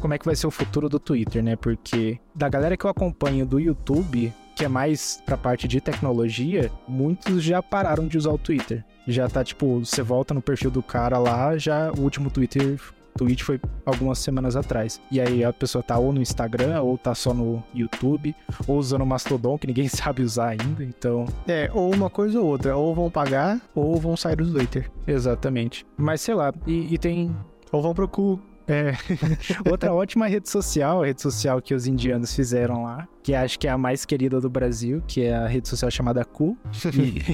Como 0.00 0.12
é 0.12 0.18
que 0.18 0.26
vai 0.26 0.34
ser 0.34 0.48
o 0.48 0.50
futuro 0.50 0.88
do 0.88 0.98
Twitter, 0.98 1.42
né? 1.42 1.54
Porque 1.54 2.18
da 2.34 2.48
galera 2.48 2.76
que 2.76 2.84
eu 2.84 2.90
acompanho 2.90 3.46
do 3.46 3.60
YouTube, 3.60 4.32
que 4.56 4.64
é 4.64 4.68
mais 4.68 5.22
pra 5.24 5.36
parte 5.36 5.68
de 5.68 5.80
tecnologia, 5.80 6.70
muitos 6.88 7.42
já 7.42 7.62
pararam 7.62 8.08
de 8.08 8.18
usar 8.18 8.30
o 8.30 8.38
Twitter. 8.38 8.84
Já 9.06 9.28
tá 9.28 9.44
tipo, 9.44 9.78
você 9.84 10.02
volta 10.02 10.34
no 10.34 10.42
perfil 10.42 10.70
do 10.70 10.82
cara 10.82 11.16
lá, 11.16 11.56
já 11.56 11.92
o 11.92 12.00
último 12.00 12.28
Twitter 12.28 12.78
tweet 13.16 13.42
foi 13.42 13.60
algumas 13.84 14.18
semanas 14.18 14.56
atrás. 14.56 15.00
E 15.10 15.20
aí 15.20 15.44
a 15.44 15.52
pessoa 15.52 15.82
tá 15.82 15.98
ou 15.98 16.12
no 16.12 16.20
Instagram, 16.20 16.80
ou 16.82 16.96
tá 16.98 17.14
só 17.14 17.32
no 17.32 17.62
YouTube, 17.74 18.34
ou 18.66 18.78
usando 18.78 19.02
o 19.02 19.06
Mastodon, 19.06 19.58
que 19.58 19.66
ninguém 19.66 19.88
sabe 19.88 20.22
usar 20.22 20.48
ainda, 20.48 20.84
então... 20.84 21.26
É, 21.46 21.70
ou 21.72 21.94
uma 21.94 22.10
coisa 22.10 22.40
ou 22.40 22.46
outra, 22.46 22.76
ou 22.76 22.94
vão 22.94 23.10
pagar, 23.10 23.60
ou 23.74 23.96
vão 24.00 24.16
sair 24.16 24.36
do 24.36 24.52
Twitter. 24.52 24.90
Exatamente. 25.06 25.86
Mas 25.96 26.20
sei 26.20 26.34
lá, 26.34 26.52
e, 26.66 26.94
e 26.94 26.98
tem... 26.98 27.34
Ou 27.72 27.82
vão 27.82 27.94
pro 27.94 28.08
cu. 28.08 28.40
É. 28.68 28.92
Outra 29.70 29.92
ótima 29.94 30.26
rede 30.26 30.48
social, 30.48 31.02
a 31.02 31.06
rede 31.06 31.22
social 31.22 31.62
que 31.62 31.72
os 31.72 31.86
indianos 31.86 32.34
fizeram 32.34 32.82
lá, 32.82 33.06
que 33.22 33.34
acho 33.34 33.58
que 33.58 33.68
é 33.68 33.70
a 33.70 33.78
mais 33.78 34.04
querida 34.04 34.40
do 34.40 34.50
Brasil, 34.50 35.02
que 35.06 35.22
é 35.22 35.34
a 35.34 35.46
rede 35.46 35.68
social 35.68 35.90
chamada 35.90 36.24
Cu. 36.24 36.56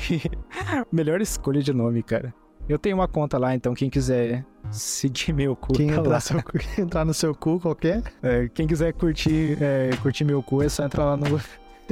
Melhor 0.92 1.20
escolha 1.20 1.62
de 1.62 1.72
nome, 1.72 2.02
cara. 2.02 2.34
Eu 2.68 2.78
tenho 2.78 2.96
uma 2.96 3.08
conta 3.08 3.38
lá, 3.38 3.54
então 3.54 3.74
quem 3.74 3.90
quiser 3.90 4.44
seguir 4.70 5.32
meu 5.32 5.56
cu. 5.56 5.72
Quem 5.72 5.88
tá 5.88 5.96
entrar, 5.96 6.20
seu, 6.20 6.40
entrar, 6.78 7.04
no 7.04 7.12
seu 7.12 7.34
cu 7.34 7.58
qualquer. 7.60 8.02
É, 8.22 8.48
quem 8.48 8.66
quiser 8.66 8.92
curtir, 8.92 9.58
é, 9.60 9.90
curtir 10.00 10.24
meu 10.24 10.42
cu 10.42 10.62
é 10.62 10.68
só 10.68 10.84
entrar 10.84 11.04
lá 11.04 11.16
no, 11.16 11.40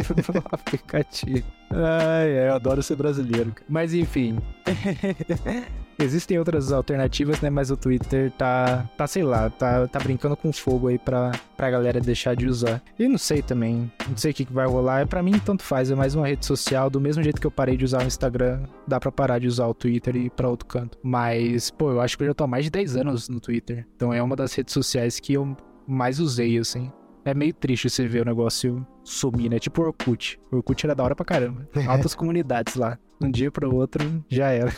no 0.34 0.42
aplicativo. 0.50 1.46
Ai, 1.70 2.48
eu 2.48 2.54
adoro 2.54 2.82
ser 2.82 2.96
brasileiro. 2.96 3.54
Mas 3.68 3.94
enfim. 3.94 4.38
Existem 6.02 6.38
outras 6.38 6.72
alternativas, 6.72 7.42
né? 7.42 7.50
Mas 7.50 7.70
o 7.70 7.76
Twitter 7.76 8.32
tá, 8.32 8.88
tá 8.96 9.06
sei 9.06 9.22
lá, 9.22 9.50
tá, 9.50 9.86
tá 9.86 9.98
brincando 9.98 10.34
com 10.34 10.50
fogo 10.50 10.88
aí 10.88 10.98
pra, 10.98 11.32
pra 11.58 11.70
galera 11.70 12.00
deixar 12.00 12.34
de 12.34 12.46
usar. 12.46 12.82
E 12.98 13.06
não 13.06 13.18
sei 13.18 13.42
também, 13.42 13.92
não 14.08 14.16
sei 14.16 14.30
o 14.30 14.34
que, 14.34 14.46
que 14.46 14.52
vai 14.52 14.66
rolar. 14.66 15.06
Pra 15.06 15.22
mim, 15.22 15.38
tanto 15.38 15.62
faz, 15.62 15.90
é 15.90 15.94
mais 15.94 16.14
uma 16.14 16.26
rede 16.26 16.46
social. 16.46 16.88
Do 16.88 17.00
mesmo 17.00 17.22
jeito 17.22 17.38
que 17.38 17.46
eu 17.46 17.50
parei 17.50 17.76
de 17.76 17.84
usar 17.84 18.02
o 18.02 18.06
Instagram, 18.06 18.62
dá 18.88 18.98
pra 18.98 19.12
parar 19.12 19.38
de 19.38 19.46
usar 19.46 19.66
o 19.66 19.74
Twitter 19.74 20.16
e 20.16 20.26
ir 20.26 20.30
pra 20.30 20.48
outro 20.48 20.66
canto. 20.66 20.96
Mas, 21.02 21.70
pô, 21.70 21.90
eu 21.90 22.00
acho 22.00 22.16
que 22.16 22.24
eu 22.24 22.28
já 22.28 22.34
tô 22.34 22.44
há 22.44 22.46
mais 22.48 22.64
de 22.64 22.70
10 22.70 22.96
anos 22.96 23.28
no 23.28 23.38
Twitter. 23.38 23.86
Então 23.94 24.10
é 24.10 24.22
uma 24.22 24.34
das 24.34 24.54
redes 24.54 24.72
sociais 24.72 25.20
que 25.20 25.34
eu 25.34 25.54
mais 25.86 26.18
usei, 26.18 26.56
assim. 26.56 26.90
É 27.24 27.34
meio 27.34 27.52
triste 27.52 27.88
você 27.88 28.06
ver 28.06 28.22
o 28.22 28.24
negócio 28.24 28.86
sumir, 29.04 29.50
né? 29.50 29.58
Tipo 29.58 29.82
o 29.82 29.86
Orkut. 29.86 30.40
O 30.50 30.56
Orkut 30.56 30.86
era 30.86 30.94
da 30.94 31.04
hora 31.04 31.14
pra 31.14 31.24
caramba. 31.24 31.68
Altas 31.86 32.14
comunidades 32.14 32.74
lá. 32.74 32.98
Um 33.20 33.30
dia 33.30 33.50
pro 33.50 33.74
outro, 33.74 34.24
já 34.28 34.48
era. 34.48 34.72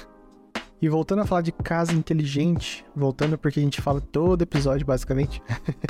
E 0.81 0.89
voltando 0.89 1.23
a 1.23 1.25
falar 1.25 1.43
de 1.43 1.53
casa 1.53 1.93
inteligente, 1.93 2.85
voltando 2.95 3.39
porque 3.39 3.61
a 3.61 3.63
gente 3.63 3.81
fala 3.81 4.01
todo 4.01 4.43
episódio, 4.43 4.85
basicamente, 4.85 5.41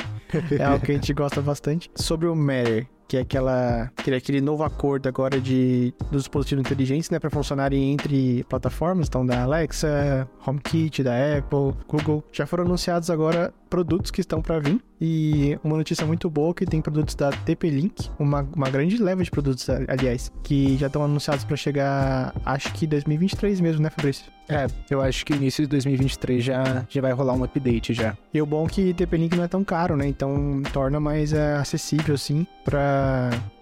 é 0.58 0.62
algo 0.62 0.84
que 0.84 0.92
a 0.92 0.94
gente 0.94 1.14
gosta 1.14 1.40
bastante, 1.40 1.90
sobre 1.94 2.28
o 2.28 2.36
Matter, 2.36 2.86
que 3.12 3.18
é 3.18 3.20
aquela, 3.20 3.92
aquele, 3.94 4.16
aquele 4.16 4.40
novo 4.40 4.64
acordo 4.64 5.06
agora 5.06 5.38
de, 5.38 5.92
dos 6.10 6.22
dispositivos 6.22 6.64
inteligentes, 6.64 7.10
né, 7.10 7.18
para 7.18 7.28
funcionarem 7.28 7.92
entre 7.92 8.42
plataformas, 8.44 9.06
então 9.06 9.26
da 9.26 9.42
Alexa, 9.42 10.26
HomeKit, 10.46 11.02
da 11.02 11.12
Apple, 11.36 11.74
Google, 11.86 12.24
já 12.32 12.46
foram 12.46 12.64
anunciados 12.64 13.10
agora 13.10 13.52
produtos 13.68 14.10
que 14.10 14.22
estão 14.22 14.40
para 14.40 14.58
vir. 14.60 14.80
E 15.00 15.58
uma 15.64 15.76
notícia 15.76 16.06
muito 16.06 16.30
boa 16.30 16.54
que 16.54 16.64
tem 16.64 16.80
produtos 16.80 17.14
da 17.14 17.30
TP-Link, 17.30 18.08
uma, 18.18 18.46
uma 18.54 18.70
grande 18.70 18.96
leva 19.02 19.24
de 19.24 19.30
produtos, 19.30 19.68
aliás, 19.88 20.30
que 20.42 20.76
já 20.76 20.86
estão 20.86 21.02
anunciados 21.02 21.44
para 21.44 21.56
chegar, 21.56 22.34
acho 22.44 22.72
que 22.72 22.86
2023 22.86 23.60
mesmo, 23.60 23.82
né, 23.82 23.90
Fabrício? 23.90 24.30
É, 24.48 24.66
eu 24.90 25.00
acho 25.00 25.24
que 25.24 25.32
início 25.32 25.64
de 25.64 25.70
2023 25.70 26.44
já, 26.44 26.84
já 26.88 27.00
vai 27.00 27.12
rolar 27.12 27.32
um 27.32 27.42
update 27.42 27.94
já. 27.94 28.16
E 28.34 28.42
o 28.42 28.46
bom 28.46 28.66
é 28.66 28.68
que 28.68 28.94
TP-Link 28.94 29.34
não 29.34 29.44
é 29.44 29.48
tão 29.48 29.64
caro, 29.64 29.96
né? 29.96 30.06
Então 30.06 30.62
torna 30.72 31.00
mais 31.00 31.32
é, 31.32 31.56
acessível, 31.56 32.14
assim, 32.14 32.46
para 32.64 33.01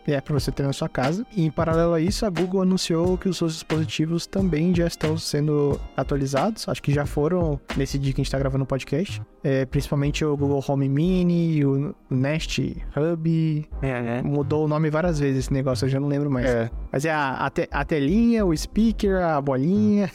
é 0.07 0.21
para 0.21 0.35
você 0.35 0.51
ter 0.51 0.63
na 0.63 0.73
sua 0.73 0.89
casa. 0.89 1.27
E 1.35 1.45
em 1.45 1.51
paralelo 1.51 1.93
a 1.95 2.01
isso, 2.01 2.25
a 2.25 2.31
Google 2.31 2.63
anunciou 2.63 3.17
que 3.17 3.29
os 3.29 3.37
seus 3.37 3.55
dispositivos 3.55 4.27
também 4.27 4.75
já 4.75 4.87
estão 4.87 5.17
sendo 5.17 5.81
atualizados. 5.97 6.69
Acho 6.69 6.83
que 6.83 6.93
já 6.93 7.07
foram 7.07 7.61
nesse 7.77 7.99
dia 7.99 8.13
que 8.13 8.21
a 8.21 8.23
gente 8.23 8.27
está 8.27 8.39
gravando 8.39 8.65
o 8.65 8.67
podcast. 8.67 9.23
É, 9.43 9.65
principalmente 9.65 10.25
o 10.25 10.37
Google 10.37 10.63
Home 10.67 10.89
Mini, 10.89 11.65
o 11.65 11.95
Nest 12.11 12.61
Hub. 12.97 13.69
É, 13.83 14.03
né? 14.03 14.23
Mudou 14.23 14.65
o 14.65 14.69
nome 14.69 14.91
várias 14.91 15.19
vezes 15.19 15.45
esse 15.45 15.53
negócio, 15.53 15.87
eu 15.87 15.89
já 15.89 16.01
não 16.01 16.09
lembro 16.09 16.31
mais. 16.31 16.47
É. 16.47 16.71
Mas 16.93 17.05
é 17.05 17.11
a, 17.11 17.47
a, 17.47 17.51
te, 17.51 17.69
a 17.71 17.85
telinha, 17.85 18.45
o 18.45 18.57
speaker, 18.57 19.23
a 19.23 19.41
bolinha. 19.41 20.11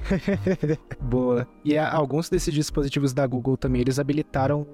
Boa. 1.00 1.46
E 1.64 1.76
a, 1.76 1.90
alguns 1.90 2.28
desses 2.28 2.52
dispositivos 2.52 3.12
da 3.12 3.26
Google 3.26 3.56
também, 3.56 3.80
eles 3.80 3.98
habilitaram 3.98 4.66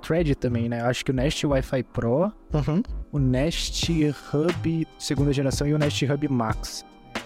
Thread 0.00 0.34
também, 0.34 0.68
né? 0.68 0.80
Acho 0.82 1.04
que 1.04 1.10
o 1.10 1.14
Nest 1.14 1.46
Wi-Fi 1.46 1.82
Pro, 1.84 2.32
uhum. 2.52 2.82
o 3.10 3.18
Nest 3.18 3.90
Hub 4.32 4.88
segunda 4.98 5.32
geração 5.32 5.66
e 5.66 5.74
o 5.74 5.78
Nest 5.78 6.04
Hub 6.04 6.28
Max. 6.28 6.84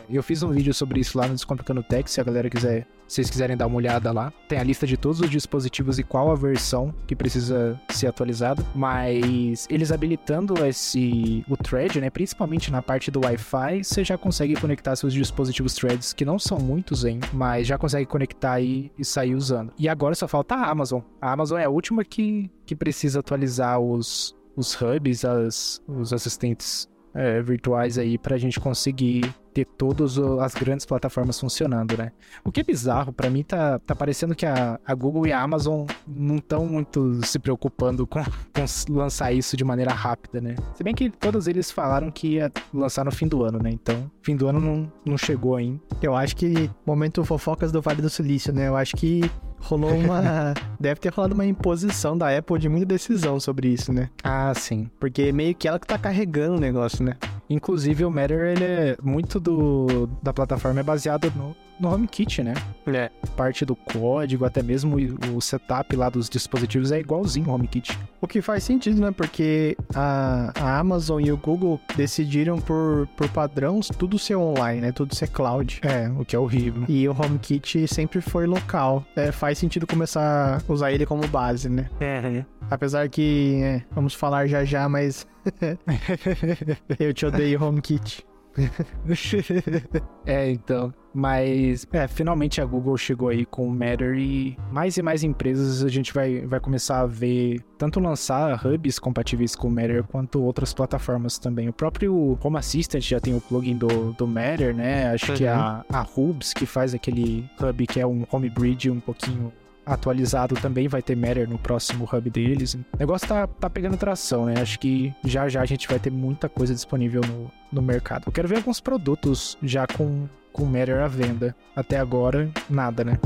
Eu 0.08 0.22
fiz 0.22 0.42
um 0.42 0.50
vídeo 0.50 0.72
sobre 0.72 1.00
isso 1.00 1.18
lá 1.18 1.26
no 1.26 1.34
Descomplicando 1.34 1.82
Tech, 1.82 2.10
se 2.10 2.20
a 2.20 2.24
galera 2.24 2.48
quiser, 2.48 2.86
se 3.06 3.16
vocês 3.16 3.30
quiserem 3.30 3.56
dar 3.56 3.66
uma 3.66 3.76
olhada 3.76 4.12
lá. 4.12 4.32
Tem 4.48 4.58
a 4.58 4.62
lista 4.62 4.86
de 4.86 4.96
todos 4.96 5.20
os 5.20 5.30
dispositivos 5.30 5.98
e 5.98 6.02
qual 6.02 6.30
a 6.30 6.34
versão 6.34 6.94
que 7.06 7.14
precisa 7.14 7.80
ser 7.90 8.06
atualizada. 8.06 8.64
Mas 8.74 9.66
eles 9.70 9.92
habilitando 9.92 10.64
esse 10.64 11.44
o 11.48 11.56
thread, 11.56 12.00
né, 12.00 12.10
principalmente 12.10 12.70
na 12.70 12.82
parte 12.82 13.10
do 13.10 13.20
Wi-Fi, 13.24 13.84
você 13.84 14.04
já 14.04 14.18
consegue 14.18 14.54
conectar 14.54 14.96
seus 14.96 15.12
dispositivos 15.12 15.74
threads, 15.74 16.12
que 16.12 16.24
não 16.24 16.38
são 16.38 16.58
muitos, 16.58 17.04
hein, 17.04 17.20
mas 17.32 17.66
já 17.66 17.78
consegue 17.78 18.06
conectar 18.06 18.60
e, 18.60 18.90
e 18.98 19.04
sair 19.04 19.34
usando. 19.34 19.72
E 19.78 19.88
agora 19.88 20.14
só 20.14 20.26
falta 20.26 20.54
a 20.54 20.70
Amazon. 20.70 21.00
A 21.20 21.32
Amazon 21.32 21.58
é 21.58 21.64
a 21.64 21.70
última 21.70 22.04
que, 22.04 22.50
que 22.64 22.74
precisa 22.74 23.20
atualizar 23.20 23.78
os, 23.80 24.36
os 24.56 24.74
hubs, 24.80 25.24
as, 25.24 25.82
os 25.86 26.12
assistentes 26.12 26.88
é, 27.14 27.40
virtuais 27.40 27.98
aí 27.98 28.18
para 28.18 28.34
a 28.34 28.38
gente 28.38 28.60
conseguir 28.60 29.34
ter 29.56 29.64
todas 29.64 30.18
as 30.18 30.54
grandes 30.54 30.84
plataformas 30.84 31.40
funcionando, 31.40 31.96
né? 31.96 32.12
O 32.44 32.52
que 32.52 32.60
é 32.60 32.62
bizarro, 32.62 33.10
para 33.10 33.30
mim 33.30 33.42
tá, 33.42 33.78
tá 33.78 33.96
parecendo 33.96 34.34
que 34.34 34.44
a, 34.44 34.78
a, 34.84 34.94
Google 34.94 35.26
e 35.26 35.32
a 35.32 35.40
Amazon 35.40 35.86
não 36.06 36.36
estão 36.36 36.66
muito 36.66 37.24
se 37.24 37.38
preocupando 37.38 38.06
com, 38.06 38.22
com, 38.52 38.92
lançar 38.92 39.32
isso 39.32 39.56
de 39.56 39.64
maneira 39.64 39.94
rápida, 39.94 40.42
né? 40.42 40.56
Se 40.74 40.84
bem 40.84 40.94
que 40.94 41.08
todos 41.08 41.48
eles 41.48 41.70
falaram 41.70 42.10
que 42.10 42.34
ia 42.34 42.52
lançar 42.74 43.02
no 43.02 43.10
fim 43.10 43.26
do 43.26 43.42
ano, 43.44 43.58
né? 43.58 43.70
Então, 43.70 44.10
fim 44.20 44.36
do 44.36 44.46
ano 44.46 44.60
não, 44.60 44.92
não 45.06 45.16
chegou 45.16 45.56
ainda. 45.56 45.80
Eu 46.02 46.14
acho 46.14 46.36
que 46.36 46.70
momento 46.84 47.24
fofocas 47.24 47.72
do 47.72 47.80
Vale 47.80 48.02
do 48.02 48.10
Silício, 48.10 48.52
né? 48.52 48.68
Eu 48.68 48.76
acho 48.76 48.94
que 48.94 49.22
rolou 49.60 49.92
uma. 49.96 50.54
deve 50.78 51.00
ter 51.00 51.12
rolado 51.12 51.34
uma 51.34 51.46
imposição 51.46 52.16
da 52.16 52.36
Apple 52.36 52.58
de 52.58 52.68
muita 52.68 52.86
decisão 52.86 53.38
sobre 53.40 53.68
isso, 53.68 53.92
né? 53.92 54.10
Ah, 54.22 54.52
sim. 54.54 54.88
Porque 54.98 55.32
meio 55.32 55.54
que 55.54 55.68
ela 55.68 55.78
que 55.78 55.86
tá 55.86 55.98
carregando 55.98 56.56
o 56.56 56.60
negócio, 56.60 57.04
né? 57.04 57.16
Inclusive 57.48 58.04
o 58.04 58.10
Matter, 58.10 58.56
ele 58.56 58.64
é 58.64 58.96
muito 59.02 59.38
do 59.38 60.08
da 60.22 60.32
plataforma 60.32 60.80
é 60.80 60.82
baseado 60.82 61.32
no, 61.36 61.54
no 61.78 61.92
HomeKit, 61.92 62.42
né? 62.42 62.54
É. 62.86 63.10
Parte 63.36 63.64
do 63.64 63.74
código, 63.74 64.44
até 64.44 64.62
mesmo 64.62 64.96
o 65.34 65.40
setup 65.40 65.94
lá 65.96 66.08
dos 66.08 66.28
dispositivos 66.28 66.92
é 66.92 67.00
igualzinho 67.00 67.48
ao 67.48 67.56
HomeKit. 67.56 67.98
O 68.20 68.26
que 68.26 68.40
faz 68.40 68.64
sentido, 68.64 69.00
né? 69.00 69.10
Porque 69.10 69.76
a, 69.94 70.52
a 70.54 70.78
Amazon 70.78 71.22
e 71.22 71.30
o 71.30 71.36
Google 71.36 71.80
decidiram 71.96 72.58
por, 72.58 73.08
por 73.16 73.28
padrão 73.28 73.80
tudo 73.98 74.18
ser 74.18 74.36
online, 74.36 74.80
né? 74.80 74.92
Tudo 74.92 75.14
ser 75.14 75.28
cloud. 75.28 75.80
É, 75.82 76.08
o 76.18 76.24
que 76.24 76.34
é 76.34 76.38
horrível. 76.38 76.84
E 76.88 77.08
o 77.08 77.12
HomeKit 77.12 77.86
sempre 77.88 78.20
foi 78.20 78.46
local. 78.46 79.04
É, 79.14 79.30
faz 79.32 79.58
sentido 79.58 79.86
começar 79.86 80.62
a 80.66 80.72
usar 80.72 80.92
ele 80.92 81.06
como 81.06 81.26
base, 81.28 81.68
né? 81.68 81.88
É. 82.00 82.44
Apesar 82.70 83.08
que, 83.08 83.60
é, 83.62 83.82
vamos 83.92 84.14
falar 84.14 84.46
já 84.46 84.64
já, 84.64 84.88
mas 84.88 85.26
eu 86.98 87.12
te 87.12 87.26
odeio 87.26 87.62
HomeKit. 87.62 88.24
é, 90.26 90.50
então. 90.50 90.92
Mas, 91.14 91.86
é, 91.92 92.06
finalmente 92.06 92.60
a 92.60 92.64
Google 92.66 92.96
chegou 92.96 93.28
aí 93.28 93.46
com 93.46 93.66
o 93.66 93.70
Matter 93.70 94.18
e 94.18 94.56
mais 94.70 94.96
e 94.98 95.02
mais 95.02 95.22
empresas 95.24 95.82
a 95.82 95.88
gente 95.88 96.12
vai, 96.12 96.42
vai 96.42 96.60
começar 96.60 97.00
a 97.00 97.06
ver 97.06 97.60
tanto 97.78 98.00
lançar 98.00 98.60
hubs 98.66 98.98
compatíveis 98.98 99.56
com 99.56 99.68
o 99.68 99.70
Matter 99.70 100.04
quanto 100.04 100.42
outras 100.42 100.74
plataformas 100.74 101.38
também. 101.38 101.68
O 101.68 101.72
próprio 101.72 102.38
Home 102.42 102.58
Assistant 102.58 103.02
já 103.02 103.18
tem 103.18 103.34
o 103.34 103.40
plugin 103.40 103.76
do, 103.76 104.12
do 104.12 104.26
Matter, 104.26 104.74
né? 104.74 105.10
Acho 105.10 105.32
uhum. 105.32 105.38
que 105.38 105.46
a, 105.46 105.84
a 105.90 106.06
Hubs, 106.16 106.52
que 106.52 106.66
faz 106.66 106.94
aquele 106.94 107.48
hub 107.60 107.86
que 107.86 107.98
é 107.98 108.06
um 108.06 108.26
home 108.30 108.50
bridge 108.50 108.90
um 108.90 109.00
pouquinho 109.00 109.52
atualizado 109.86 110.56
também 110.56 110.88
vai 110.88 111.00
ter 111.00 111.16
Matter 111.16 111.48
no 111.48 111.58
próximo 111.58 112.08
hub 112.12 112.28
deles. 112.28 112.74
O 112.74 112.84
negócio 112.98 113.28
tá, 113.28 113.46
tá 113.46 113.70
pegando 113.70 113.96
tração, 113.96 114.46
né? 114.46 114.54
Acho 114.60 114.78
que 114.78 115.14
já 115.24 115.48
já 115.48 115.62
a 115.62 115.66
gente 115.66 115.86
vai 115.86 115.98
ter 115.98 116.10
muita 116.10 116.48
coisa 116.48 116.74
disponível 116.74 117.22
no, 117.22 117.50
no 117.72 117.80
mercado. 117.80 118.24
Eu 118.26 118.32
quero 118.32 118.48
ver 118.48 118.56
alguns 118.56 118.80
produtos 118.80 119.56
já 119.62 119.86
com, 119.86 120.28
com 120.52 120.64
Matter 120.64 121.00
à 121.00 121.06
venda. 121.06 121.54
Até 121.74 121.98
agora, 121.98 122.50
nada, 122.68 123.04
né? 123.04 123.18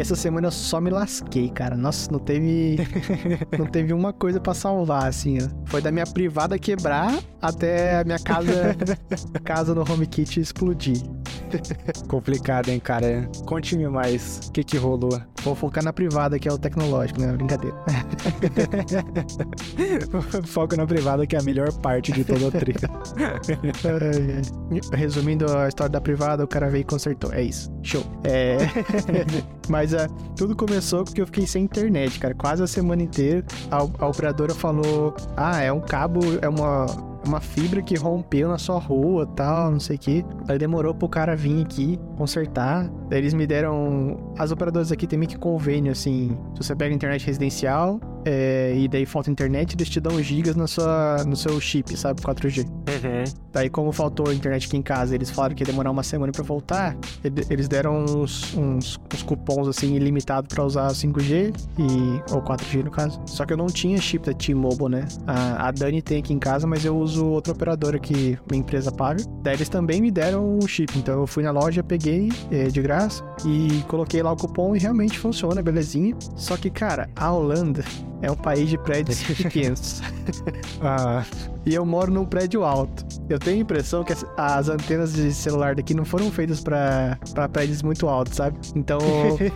E 0.00 0.02
essa 0.02 0.16
semana 0.16 0.46
eu 0.46 0.50
só 0.50 0.80
me 0.80 0.88
lasquei, 0.88 1.50
cara. 1.50 1.76
Nossa, 1.76 2.10
não 2.10 2.18
teve. 2.18 2.78
não 3.58 3.66
teve 3.66 3.92
uma 3.92 4.14
coisa 4.14 4.40
para 4.40 4.54
salvar, 4.54 5.06
assim, 5.06 5.36
ó. 5.42 5.48
Foi 5.66 5.82
da 5.82 5.92
minha 5.92 6.06
privada 6.06 6.58
quebrar 6.58 7.18
até 7.38 8.00
a 8.00 8.04
minha 8.04 8.18
casa. 8.18 8.74
casa 9.44 9.74
no 9.74 9.82
HomeKit 9.82 10.40
explodir. 10.40 11.02
Complicado, 12.08 12.68
hein, 12.68 12.80
cara? 12.80 13.28
Conte-me 13.46 13.88
mais. 13.88 14.40
O 14.48 14.52
que 14.52 14.64
que 14.64 14.76
rolou? 14.76 15.20
Vou 15.42 15.54
focar 15.54 15.82
na 15.82 15.92
privada, 15.92 16.38
que 16.38 16.48
é 16.48 16.52
o 16.52 16.58
tecnológico, 16.58 17.20
né? 17.20 17.32
Brincadeira. 17.32 17.76
Foco 20.44 20.76
na 20.76 20.86
privada, 20.86 21.26
que 21.26 21.34
é 21.36 21.38
a 21.38 21.42
melhor 21.42 21.72
parte 21.80 22.12
de 22.12 22.24
toda 22.24 22.48
a 22.48 22.50
trilha. 22.50 22.90
Resumindo 24.92 25.50
a 25.56 25.68
história 25.68 25.90
da 25.90 26.00
privada, 26.00 26.44
o 26.44 26.48
cara 26.48 26.68
veio 26.68 26.82
e 26.82 26.84
consertou. 26.84 27.32
É 27.32 27.42
isso. 27.42 27.72
Show. 27.82 28.04
É... 28.24 28.58
Mas 29.68 29.92
uh, 29.92 30.08
tudo 30.36 30.54
começou 30.54 31.04
porque 31.04 31.20
eu 31.20 31.26
fiquei 31.26 31.46
sem 31.46 31.64
internet, 31.64 32.18
cara. 32.18 32.34
Quase 32.34 32.62
a 32.62 32.66
semana 32.66 33.02
inteira. 33.02 33.44
A, 33.70 33.78
a 33.78 34.08
operadora 34.08 34.54
falou: 34.54 35.14
Ah, 35.36 35.60
é 35.62 35.72
um 35.72 35.80
cabo, 35.80 36.20
é 36.42 36.48
uma 36.48 36.86
uma 37.26 37.40
fibra 37.40 37.82
que 37.82 37.96
rompeu 37.96 38.48
na 38.48 38.58
sua 38.58 38.78
rua 38.78 39.26
tal, 39.26 39.70
não 39.70 39.80
sei 39.80 39.96
o 39.96 39.98
que. 39.98 40.24
Aí 40.48 40.58
demorou 40.58 40.94
pro 40.94 41.08
cara 41.08 41.36
vir 41.36 41.62
aqui 41.62 41.98
consertar. 42.16 42.88
Daí 43.08 43.18
eles 43.18 43.34
me 43.34 43.46
deram. 43.46 44.32
As 44.38 44.50
operadoras 44.50 44.90
aqui 44.90 45.06
tem 45.06 45.18
meio 45.18 45.28
que 45.28 45.38
convênio, 45.38 45.92
assim. 45.92 46.36
Se 46.54 46.64
você 46.64 46.74
pega 46.74 46.94
internet 46.94 47.24
residencial 47.26 48.00
é, 48.24 48.74
e 48.76 48.88
daí 48.88 49.06
falta 49.06 49.30
internet, 49.30 49.74
eles 49.74 49.88
te 49.88 50.00
dão 50.00 50.22
gigas 50.22 50.56
na 50.56 50.66
sua, 50.66 51.24
no 51.26 51.36
seu 51.36 51.60
chip, 51.60 51.96
sabe? 51.96 52.20
4G. 52.20 52.66
Uhum. 52.66 53.24
Daí, 53.52 53.68
como 53.68 53.92
faltou 53.92 54.32
internet 54.32 54.66
aqui 54.66 54.76
em 54.76 54.82
casa, 54.82 55.14
eles 55.14 55.30
falaram 55.30 55.54
que 55.54 55.62
ia 55.62 55.66
demorar 55.66 55.90
uma 55.90 56.02
semana 56.02 56.32
pra 56.32 56.42
voltar. 56.42 56.96
Eles 57.24 57.68
deram 57.68 58.04
uns, 58.04 58.54
uns, 58.54 59.00
uns 59.12 59.22
cupons, 59.22 59.68
assim, 59.68 59.94
ilimitados 59.94 60.52
pra 60.54 60.64
usar 60.64 60.88
5G 60.88 61.54
e, 61.78 62.32
ou 62.32 62.42
4G 62.42 62.84
no 62.84 62.90
caso. 62.90 63.20
Só 63.26 63.44
que 63.44 63.52
eu 63.52 63.56
não 63.56 63.66
tinha 63.66 63.98
chip 64.00 64.26
da 64.26 64.32
T-Mobile, 64.32 64.88
né? 64.88 65.08
A, 65.26 65.68
a 65.68 65.70
Dani 65.70 66.00
tem 66.02 66.18
aqui 66.18 66.32
em 66.32 66.38
casa, 66.38 66.66
mas 66.66 66.84
eu 66.84 66.96
uso 66.96 67.26
outra 67.26 67.52
operadora 67.52 67.98
que 67.98 68.38
minha 68.50 68.60
empresa 68.60 68.92
paga. 68.92 69.22
Daí 69.42 69.54
eles 69.54 69.68
também 69.68 70.00
me 70.00 70.10
deram 70.10 70.58
o 70.58 70.68
chip. 70.68 70.96
Então 70.98 71.20
eu 71.20 71.26
fui 71.26 71.42
na 71.42 71.50
loja, 71.50 71.82
peguei 71.82 72.30
é, 72.50 72.68
de 72.68 72.80
graça 72.80 73.24
e 73.44 73.82
coloquei 73.88 74.22
lá 74.22 74.32
o 74.32 74.36
cupom 74.36 74.76
e 74.76 74.78
realmente 74.78 75.18
funciona, 75.18 75.62
belezinha. 75.62 76.14
Só 76.36 76.56
que, 76.56 76.70
cara, 76.70 77.08
a 77.16 77.32
Holanda 77.32 77.84
é 78.22 78.30
um 78.30 78.36
país 78.36 78.68
de 78.68 78.78
prédios 78.78 79.22
pequenos. 79.36 80.02
ah, 80.80 81.24
E 81.66 81.74
eu 81.74 81.84
moro 81.84 82.10
num 82.10 82.24
prédio 82.24 82.64
alto. 82.64 83.04
Eu 83.28 83.38
tenho 83.38 83.58
a 83.58 83.60
impressão 83.60 84.02
que 84.02 84.12
as, 84.12 84.24
as 84.36 84.68
antenas 84.68 85.12
de 85.12 85.32
celular 85.32 85.74
daqui 85.74 85.94
não 85.94 86.04
foram 86.04 86.30
feitas 86.30 86.60
pra 86.60 87.18
prédios 87.52 87.82
muito 87.82 88.08
altos, 88.08 88.36
sabe? 88.36 88.58
Então 88.74 88.98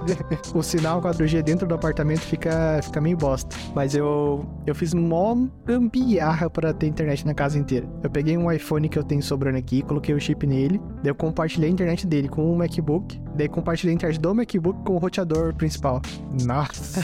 o 0.54 0.62
sinal 0.62 1.00
4G 1.00 1.42
dentro 1.42 1.66
do 1.66 1.74
apartamento 1.74 2.20
fica, 2.20 2.80
fica 2.82 3.00
meio 3.00 3.16
bosta. 3.16 3.56
Mas 3.74 3.94
eu, 3.94 4.44
eu 4.66 4.74
fiz 4.74 4.92
mó 4.92 5.34
gambiarra 5.64 6.50
pra 6.50 6.72
ter 6.72 6.86
internet 6.86 7.26
na 7.26 7.34
casa 7.34 7.58
inteira. 7.58 7.88
Eu 8.02 8.10
peguei 8.10 8.36
um 8.36 8.50
iPhone 8.52 8.88
que 8.88 8.98
eu 8.98 9.02
tenho 9.02 9.22
sobrando 9.22 9.58
aqui, 9.58 9.82
coloquei 9.82 10.14
o 10.14 10.20
chip 10.20 10.46
nele, 10.46 10.80
daí 11.02 11.10
eu 11.10 11.14
compartilhei 11.14 11.70
a 11.70 11.72
internet 11.72 12.06
dele 12.06 12.28
com 12.28 12.52
o 12.52 12.56
MacBook, 12.56 13.20
daí 13.34 13.48
compartilhei 13.48 13.92
a 13.92 13.96
internet 13.96 14.20
do 14.20 14.34
MacBook 14.34 14.84
com 14.84 14.94
o 14.94 14.98
roteador 14.98 15.54
principal. 15.54 16.02
Nossa. 16.44 17.02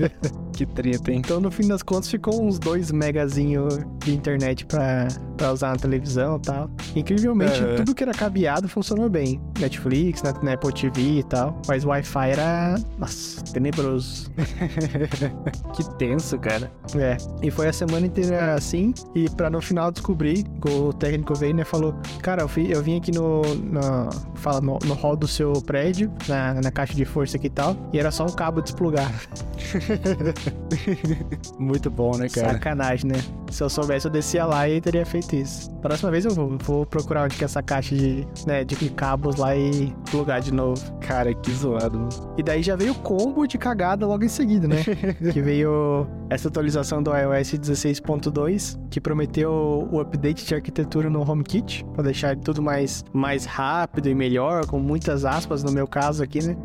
que 0.54 0.64
treta, 0.64 1.10
hein? 1.10 1.18
Então, 1.18 1.40
no 1.40 1.50
fim 1.50 1.66
das 1.66 1.82
contas, 1.82 2.10
ficou 2.10 2.42
uns 2.42 2.58
2 2.58 2.92
megazinho 2.92 3.68
de 3.98 4.14
internet 4.14 4.35
pra, 4.66 5.08
pra 5.36 5.52
usar 5.52 5.70
na 5.70 5.76
televisão 5.76 6.36
e 6.36 6.40
tal. 6.40 6.70
Incrivelmente, 6.94 7.62
É. 7.62 7.76
tudo 7.76 7.94
que 7.94 8.02
era 8.02 8.12
cabeado 8.12 8.68
funcionou 8.68 9.08
bem. 9.08 9.40
Netflix, 9.58 10.22
na, 10.22 10.32
na 10.42 10.52
Apple 10.54 10.72
TV 10.72 11.18
e 11.18 11.22
tal. 11.24 11.60
Mas 11.68 11.84
o 11.84 11.88
Wi-Fi 11.88 12.30
era, 12.30 12.74
nossa, 12.98 13.42
tenebroso. 13.52 14.30
Que 15.74 15.84
tenso, 15.98 16.38
cara. 16.38 16.70
É, 16.96 17.16
e 17.42 17.50
foi 17.50 17.68
a 17.68 17.72
semana 17.72 18.06
inteira 18.06 18.54
assim, 18.54 18.94
e 19.14 19.28
pra 19.30 19.50
no 19.50 19.60
final 19.60 19.90
descobrir, 19.92 20.44
o 20.64 20.92
técnico 20.92 21.34
veio, 21.34 21.54
né, 21.54 21.64
falou, 21.64 21.94
cara, 22.22 22.42
eu, 22.42 22.48
fui- 22.48 22.68
eu 22.72 22.82
vim 22.82 22.96
aqui 22.96 23.12
no, 23.12 23.42
no, 23.42 24.10
fala, 24.36 24.60
no, 24.60 24.78
no 24.84 24.94
hall 24.94 25.16
do 25.16 25.28
seu 25.28 25.52
prédio, 25.62 26.10
na, 26.28 26.54
na 26.54 26.70
caixa 26.70 26.94
de 26.94 27.04
força 27.04 27.36
aqui 27.36 27.48
e 27.48 27.50
tal, 27.50 27.76
e 27.92 27.98
era 27.98 28.10
só 28.10 28.24
um 28.24 28.30
cabo 28.32 28.62
desplugado. 28.62 29.12
Muito 31.58 31.90
bom, 31.90 32.16
né, 32.16 32.28
cara? 32.28 32.52
Sacanagem, 32.54 33.10
né? 33.10 33.18
Se 33.50 33.62
eu 33.62 33.68
soubesse, 33.68 34.06
eu 34.06 34.10
descia 34.10 34.44
lá 34.44 34.68
e 34.68 34.80
teria 34.80 35.06
feito 35.06 35.34
isso. 35.34 35.70
Próxima 35.76 36.10
vez 36.10 36.24
eu 36.24 36.32
vou, 36.32 36.56
vou 36.58 36.86
procurar 36.86 37.24
onde 37.24 37.36
que 37.36 37.44
é 37.44 37.46
essa 37.46 37.62
caixa 37.62 37.94
de, 37.94 38.26
né, 38.46 38.64
de 38.64 38.76
cabos 38.90 39.36
lá 39.36 39.56
e 39.56 39.94
plugar 40.10 40.40
de 40.40 40.52
novo. 40.52 40.80
Cara, 41.00 41.32
que 41.34 41.52
zoado. 41.52 41.98
mano. 41.98 42.34
E 42.36 42.42
daí 42.42 42.62
já 42.62 42.76
veio 42.76 42.92
o 42.92 42.94
combo 42.96 43.46
de 43.46 43.56
cagada 43.56 44.06
logo 44.06 44.24
em 44.24 44.28
seguida, 44.28 44.66
né? 44.66 44.82
que 45.32 45.40
veio 45.40 46.06
essa 46.28 46.48
atualização 46.48 47.02
do 47.02 47.10
iOS 47.16 47.52
16.2, 47.52 48.78
que 48.90 49.00
prometeu 49.00 49.88
o 49.90 50.00
update 50.00 50.44
de 50.44 50.54
arquitetura 50.54 51.08
no 51.08 51.28
HomeKit, 51.28 51.84
pra 51.94 52.02
deixar 52.02 52.36
tudo 52.36 52.62
mais, 52.62 53.04
mais 53.12 53.44
rápido 53.44 54.08
e 54.08 54.14
melhor, 54.14 54.66
com 54.66 54.78
muitas 54.78 55.24
aspas 55.24 55.62
no 55.62 55.70
meu 55.70 55.86
caso 55.86 56.22
aqui, 56.22 56.44
né? 56.44 56.56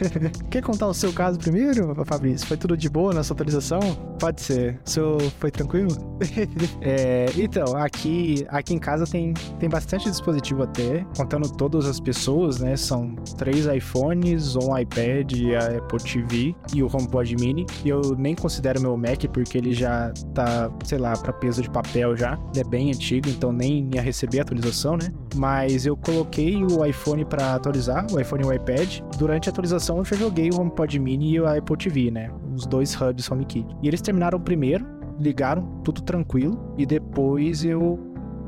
Quer 0.50 0.62
contar 0.62 0.86
o 0.86 0.94
seu 0.94 1.12
caso 1.12 1.38
primeiro, 1.38 1.94
Fabrício? 2.04 2.46
Foi 2.46 2.56
tudo 2.56 2.76
de 2.76 2.88
boa 2.88 3.12
nessa 3.12 3.32
atualização? 3.34 3.80
Pode 4.18 4.40
ser. 4.40 4.80
O 4.86 4.90
seu 4.90 5.18
foi 5.38 5.50
tranquilo? 5.50 5.90
É, 6.82 7.26
então, 7.36 7.76
aqui, 7.76 8.46
aqui 8.48 8.74
em 8.74 8.78
casa 8.78 9.04
tem, 9.04 9.34
tem 9.58 9.68
bastante 9.68 10.08
dispositivo 10.08 10.62
até, 10.62 11.04
contando 11.16 11.50
todas 11.50 11.86
as 11.86 12.00
pessoas, 12.00 12.58
né? 12.60 12.76
São 12.76 13.14
três 13.36 13.66
iPhones, 13.66 14.56
um 14.56 14.76
iPad, 14.76 15.32
a 15.60 15.78
Apple 15.78 15.98
TV 16.02 16.54
e 16.74 16.82
o 16.82 16.86
HomePod 16.86 17.36
Mini. 17.36 17.66
E 17.84 17.88
eu 17.88 18.00
nem 18.16 18.34
considero 18.34 18.80
meu 18.80 18.96
Mac 18.96 19.24
porque 19.32 19.58
ele 19.58 19.72
já 19.72 20.12
tá, 20.34 20.70
sei 20.84 20.98
lá, 20.98 21.12
pra 21.12 21.32
peso 21.32 21.62
de 21.62 21.70
papel 21.70 22.16
já. 22.16 22.38
Ele 22.52 22.60
é 22.60 22.64
bem 22.64 22.88
antigo, 22.90 23.28
então 23.28 23.52
nem 23.52 23.90
ia 23.92 24.02
receber 24.02 24.40
atualização, 24.40 24.96
né? 24.96 25.12
Mas 25.34 25.86
eu 25.86 25.96
coloquei 25.96 26.62
o 26.64 26.84
iPhone 26.84 27.24
pra 27.24 27.54
atualizar, 27.54 28.06
o 28.12 28.18
iPhone 28.18 28.44
e 28.44 28.46
o 28.46 28.52
iPad. 28.52 29.00
Durante 29.18 29.48
a 29.48 29.52
atualização 29.52 29.98
eu 29.98 30.04
já 30.04 30.16
joguei 30.16 30.50
o 30.50 30.60
HomePod 30.60 30.98
Mini 30.98 31.32
e 31.32 31.40
o 31.40 31.46
Apple 31.46 31.76
TV, 31.76 32.10
né? 32.10 32.30
Os 32.54 32.66
dois 32.66 32.94
hubs 32.94 33.30
HomeKit. 33.30 33.66
E 33.82 33.88
eles 33.88 34.00
terminaram 34.00 34.40
primeiro, 34.40 34.86
ligaram, 35.20 35.80
tudo 35.84 36.02
tranquilo. 36.02 36.74
E 36.76 36.86
depois 36.86 37.64
eu, 37.64 37.98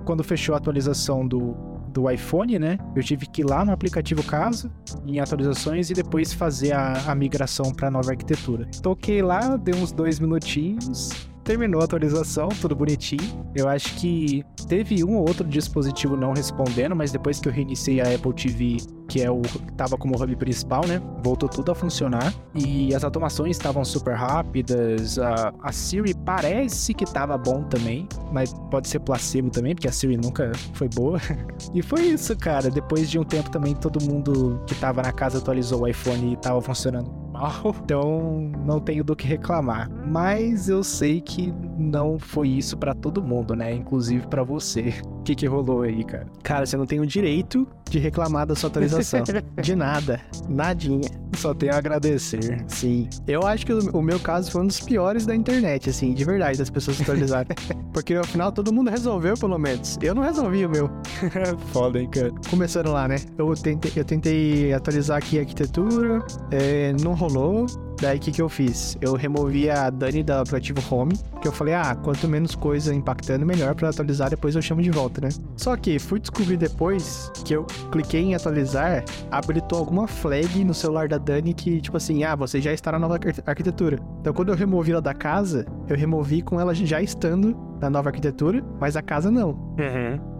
quando 0.04 0.24
fechou 0.24 0.54
a 0.54 0.58
atualização 0.58 1.26
do, 1.26 1.54
do 1.92 2.10
iPhone, 2.10 2.58
né? 2.58 2.78
Eu 2.96 3.02
tive 3.02 3.26
que 3.26 3.42
ir 3.42 3.44
lá 3.44 3.64
no 3.64 3.72
aplicativo 3.72 4.22
Casa, 4.22 4.70
em 5.06 5.20
atualizações, 5.20 5.90
e 5.90 5.94
depois 5.94 6.32
fazer 6.32 6.72
a, 6.72 7.10
a 7.10 7.14
migração 7.14 7.72
para 7.72 7.90
nova 7.90 8.10
arquitetura. 8.10 8.66
Toquei 8.82 9.22
lá, 9.22 9.56
deu 9.56 9.76
uns 9.76 9.92
dois 9.92 10.18
minutinhos. 10.18 11.30
Terminou 11.44 11.80
a 11.80 11.84
atualização, 11.84 12.48
tudo 12.48 12.76
bonitinho. 12.76 13.44
Eu 13.54 13.68
acho 13.68 13.94
que 13.96 14.44
teve 14.68 15.02
um 15.02 15.16
ou 15.16 15.26
outro 15.26 15.46
dispositivo 15.46 16.16
não 16.16 16.32
respondendo, 16.32 16.94
mas 16.94 17.10
depois 17.10 17.40
que 17.40 17.48
eu 17.48 17.52
reiniciei 17.52 18.00
a 18.00 18.14
Apple 18.14 18.32
TV, 18.32 18.76
que 19.08 19.20
é 19.20 19.30
o 19.30 19.40
que 19.40 19.72
tava 19.72 19.96
como 19.96 20.14
hub 20.14 20.36
principal, 20.36 20.86
né? 20.86 21.02
Voltou 21.22 21.48
tudo 21.48 21.72
a 21.72 21.74
funcionar. 21.74 22.32
E 22.54 22.94
as 22.94 23.02
automações 23.02 23.56
estavam 23.56 23.84
super 23.84 24.14
rápidas. 24.14 25.18
A, 25.18 25.52
a 25.62 25.72
Siri 25.72 26.14
parece 26.14 26.94
que 26.94 27.04
tava 27.04 27.36
bom 27.36 27.64
também, 27.64 28.08
mas 28.32 28.54
pode 28.70 28.88
ser 28.88 29.00
placebo 29.00 29.50
também, 29.50 29.74
porque 29.74 29.88
a 29.88 29.92
Siri 29.92 30.16
nunca 30.16 30.52
foi 30.74 30.88
boa. 30.88 31.20
e 31.74 31.82
foi 31.82 32.02
isso, 32.02 32.36
cara. 32.36 32.70
Depois 32.70 33.10
de 33.10 33.18
um 33.18 33.24
tempo 33.24 33.50
também 33.50 33.74
todo 33.74 34.02
mundo 34.04 34.62
que 34.66 34.74
tava 34.76 35.02
na 35.02 35.12
casa 35.12 35.38
atualizou 35.38 35.82
o 35.82 35.88
iPhone 35.88 36.34
e 36.34 36.36
tava 36.36 36.60
funcionando 36.62 37.21
mal. 37.32 37.52
Então 37.82 38.50
não 38.64 38.80
tenho 38.80 39.02
do 39.02 39.16
que 39.16 39.26
reclamar. 39.26 39.90
Mas 40.06 40.68
eu 40.68 40.84
sei 40.84 41.20
que 41.20 41.52
não 41.76 42.18
foi 42.18 42.48
isso 42.48 42.76
pra 42.76 42.94
todo 42.94 43.22
mundo, 43.22 43.56
né? 43.56 43.74
Inclusive 43.74 44.26
pra 44.28 44.42
você. 44.42 44.94
O 45.22 45.24
que, 45.24 45.36
que 45.36 45.46
rolou 45.46 45.82
aí, 45.82 46.02
cara? 46.02 46.26
Cara, 46.42 46.66
você 46.66 46.76
não 46.76 46.84
tem 46.84 46.98
o 46.98 47.06
direito 47.06 47.64
de 47.88 48.00
reclamar 48.00 48.44
da 48.44 48.56
sua 48.56 48.68
atualização. 48.68 49.22
de 49.62 49.76
nada. 49.76 50.20
Nadinha. 50.48 51.08
Só 51.36 51.54
tenho 51.54 51.72
a 51.72 51.76
agradecer. 51.76 52.64
Sim. 52.66 53.08
Eu 53.28 53.46
acho 53.46 53.64
que 53.64 53.72
o 53.72 54.02
meu 54.02 54.18
caso 54.18 54.50
foi 54.50 54.62
um 54.62 54.66
dos 54.66 54.80
piores 54.80 55.24
da 55.24 55.32
internet, 55.32 55.90
assim, 55.90 56.12
de 56.12 56.24
verdade, 56.24 56.58
das 56.58 56.68
pessoas 56.70 57.00
atualizarem. 57.00 57.56
Porque 57.94 58.18
no 58.18 58.24
final 58.24 58.50
todo 58.50 58.72
mundo 58.72 58.90
resolveu, 58.90 59.36
pelo 59.36 59.56
menos. 59.58 59.96
Eu 60.02 60.12
não 60.12 60.24
resolvi 60.24 60.66
o 60.66 60.68
meu. 60.68 60.90
Foda, 61.72 62.00
hein, 62.00 62.10
cara? 62.10 62.32
Começando 62.50 62.90
lá, 62.90 63.06
né? 63.06 63.14
Eu 63.38 63.54
tentei, 63.54 63.92
eu 63.94 64.04
tentei 64.04 64.72
atualizar 64.72 65.18
aqui 65.18 65.38
a 65.38 65.42
arquitetura, 65.42 66.18
é, 66.50 66.92
não 67.00 67.14
rolou. 67.14 67.66
Daí 68.02 68.18
o 68.18 68.20
que, 68.20 68.32
que 68.32 68.42
eu 68.42 68.48
fiz? 68.48 68.98
Eu 69.00 69.14
removi 69.14 69.70
a 69.70 69.88
Dani 69.88 70.24
do 70.24 70.32
aplicativo 70.32 70.82
Home, 70.92 71.14
que 71.40 71.46
eu 71.46 71.52
falei, 71.52 71.72
ah, 71.74 71.94
quanto 71.94 72.26
menos 72.26 72.56
coisa 72.56 72.92
impactando, 72.92 73.46
melhor 73.46 73.76
pra 73.76 73.90
atualizar, 73.90 74.28
depois 74.28 74.56
eu 74.56 74.60
chamo 74.60 74.82
de 74.82 74.90
volta, 74.90 75.20
né? 75.20 75.28
Só 75.56 75.76
que 75.76 76.00
fui 76.00 76.18
descobrir 76.18 76.56
depois 76.56 77.30
que 77.44 77.54
eu 77.54 77.64
cliquei 77.92 78.20
em 78.22 78.34
atualizar, 78.34 79.04
habilitou 79.30 79.78
alguma 79.78 80.08
flag 80.08 80.64
no 80.64 80.74
celular 80.74 81.06
da 81.06 81.16
Dani 81.16 81.54
que, 81.54 81.80
tipo 81.80 81.96
assim, 81.96 82.24
ah, 82.24 82.34
você 82.34 82.60
já 82.60 82.72
está 82.72 82.90
na 82.90 82.98
nova 82.98 83.14
arqui- 83.14 83.40
arquitetura. 83.46 84.00
Então 84.20 84.32
quando 84.32 84.48
eu 84.48 84.56
removi 84.56 84.90
ela 84.90 85.00
da 85.00 85.14
casa, 85.14 85.64
eu 85.88 85.96
removi 85.96 86.42
com 86.42 86.60
ela 86.60 86.74
já 86.74 87.00
estando 87.00 87.56
na 87.80 87.88
nova 87.90 88.08
arquitetura, 88.08 88.64
mas 88.80 88.96
a 88.96 89.02
casa 89.02 89.30
não. 89.30 89.74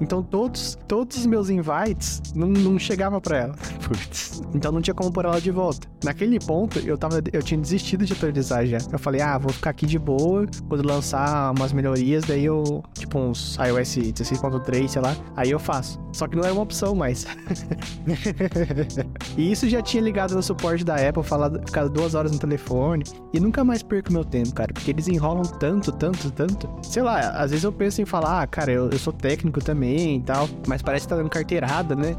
Então 0.01 0.22
todos, 0.22 0.77
todos 0.88 1.16
os 1.16 1.27
meus 1.27 1.48
invites 1.48 2.20
não, 2.35 2.48
não 2.48 2.79
chegavam 2.79 3.20
pra 3.20 3.37
ela. 3.38 3.55
Putz. 3.87 4.42
Então 4.55 4.70
não 4.72 4.81
tinha 4.81 4.94
como 4.94 5.12
pôr 5.12 5.25
ela 5.25 5.40
de 5.40 5.51
volta. 5.51 5.88
Naquele 6.05 6.38
ponto, 6.38 6.79
eu 6.81 6.96
tava. 6.96 7.20
Eu 7.33 7.42
tinha 7.42 7.52
desistido 7.59 8.05
de 8.05 8.12
atualizar 8.12 8.67
já. 8.67 8.79
Eu 8.91 8.99
falei, 8.99 9.21
ah, 9.21 9.38
vou 9.38 9.53
ficar 9.53 9.71
aqui 9.71 9.87
de 9.87 9.99
boa. 9.99 10.47
Quando 10.69 10.87
lançar 10.87 11.53
umas 11.57 11.73
melhorias, 11.73 12.25
daí 12.25 12.45
eu. 12.45 12.83
Tipo 12.95 13.19
uns 13.19 13.57
iOS 13.57 13.97
16.3, 13.97 14.88
sei 14.88 15.03
lá. 15.03 15.17
Aí 15.37 15.51
eu 15.51 15.59
faço. 15.59 16.01
Só 16.12 16.27
que 16.27 16.37
não 16.37 16.45
era 16.45 16.53
uma 16.53 16.62
opção 16.62 16.95
mais. 16.95 17.27
e 19.37 19.51
isso 19.51 19.69
já 19.69 19.81
tinha 19.81 20.03
ligado 20.03 20.35
no 20.35 20.43
suporte 20.43 20.85
da 20.85 20.97
Apple, 20.97 21.23
falado, 21.23 21.61
ficado 21.65 21.88
duas 21.88 22.15
horas 22.15 22.33
no 22.33 22.38
telefone. 22.38 23.05
E 23.33 23.41
nunca 23.41 23.65
mais 23.65 23.83
perco 23.83 24.12
meu 24.12 24.25
tempo, 24.25 24.53
cara. 24.55 24.73
Porque 24.73 24.91
eles 24.91 25.09
enrolam 25.09 25.43
tanto, 25.43 25.91
tanto, 25.93 26.31
tanto. 26.31 26.69
Sei 26.83 27.03
lá, 27.03 27.21
às 27.31 27.51
vezes 27.51 27.65
eu 27.65 27.73
penso 27.73 28.03
em 28.03 28.05
falar, 28.05 28.43
ah, 28.43 28.47
cara, 28.47 28.71
eu, 28.73 28.91
eu 28.91 28.99
sou 28.99 29.12
técnico 29.12 29.62
também 29.62 30.17
e 30.17 30.23
tal. 30.23 30.49
Mas 30.67 30.83
parece 30.83 31.07
que 31.07 31.11
tá 31.11 31.17
dando 31.17 31.31
carteirada, 31.31 31.95
né? 31.95 32.15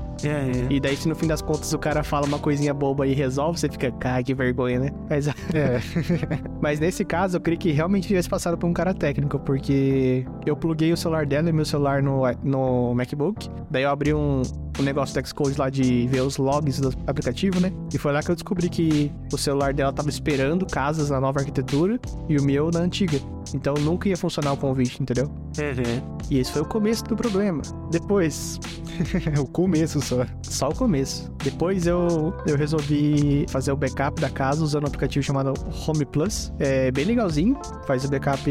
E 0.70 0.80
daí, 0.80 0.96
se 0.98 1.08
no 1.08 1.16
fim 1.16 1.28
das 1.28 1.42
contas 1.42 1.72
o 1.74 1.80
cara 1.80 2.04
fala 2.04 2.26
uma 2.26 2.40
coisinha 2.40 2.74
boba 2.74 3.06
e 3.06 3.14
resolve, 3.14 3.60
você 3.60 3.70
fica, 3.70 3.92
cara, 3.92 4.24
que 4.24 4.34
vergonha, 4.34 4.80
né? 4.80 4.90
Mas, 5.10 5.23
É. 5.32 5.80
mas 6.62 6.80
nesse 6.80 7.04
caso, 7.06 7.38
eu 7.38 7.42
creio 7.42 7.60
que 7.60 7.72
realmente 7.72 8.08
tivesse 8.08 8.30
passado 8.30 8.58
por 8.58 8.68
um 8.68 8.74
cara 8.74 8.94
técnico, 8.94 9.40
porque 9.40 10.26
eu 10.46 10.56
pluguei 10.56 10.92
o 10.92 10.98
celular 10.98 11.26
dela 11.26 11.50
e 11.50 11.54
meu 11.54 11.66
celular 11.66 12.02
no, 12.02 12.24
no 12.44 12.94
MacBook. 12.94 13.50
Daí 13.70 13.84
eu 13.84 13.90
abri 13.90 14.14
um, 14.14 14.42
um 14.80 14.84
negócio 14.84 15.20
do 15.20 15.28
Xcode 15.28 15.58
lá 15.58 15.70
de 15.70 16.08
ver 16.08 16.22
os 16.22 16.38
logs 16.38 16.80
do 16.80 16.94
aplicativo, 17.08 17.60
né? 17.60 17.72
E 17.94 17.98
foi 17.98 18.12
lá 18.12 18.22
que 18.22 18.32
eu 18.32 18.36
descobri 18.36 18.70
que 18.70 19.12
o 19.32 19.38
celular 19.38 19.74
dela 19.74 19.92
tava 19.94 20.10
esperando 20.10 20.66
casas 20.66 21.10
na 21.10 21.20
nova 21.20 21.40
arquitetura 21.40 22.00
e 22.28 22.38
o 22.38 22.44
meu 22.44 22.70
na 22.72 22.80
antiga. 22.80 23.20
Então 23.54 23.74
nunca 23.76 24.10
ia 24.10 24.18
funcionar 24.18 24.54
o 24.54 24.58
convite, 24.58 25.02
entendeu? 25.02 25.32
E 26.30 26.40
esse 26.40 26.52
foi 26.52 26.62
o 26.62 26.66
começo 26.66 27.04
do 27.04 27.16
problema. 27.16 27.62
Depois, 27.92 28.60
o 29.40 29.46
começo 29.46 30.02
só. 30.02 30.26
só 30.42 30.70
o 30.70 30.76
começo. 30.76 31.32
Depois 31.44 31.86
eu, 31.86 32.34
eu 32.48 32.58
resolvi 32.58 33.46
fazer 33.50 33.72
o 33.72 33.76
backup 33.76 34.20
da 34.20 34.30
casa 34.30 34.64
usando 34.64 34.86
um 34.86 34.88
aplicativo 34.88 35.03
chamado 35.22 35.54
Home 35.88 36.06
Plus. 36.06 36.54
É 36.60 36.92
bem 36.92 37.06
legalzinho. 37.06 37.58
Faz 37.86 38.06
o 38.06 38.10
backup 38.10 38.44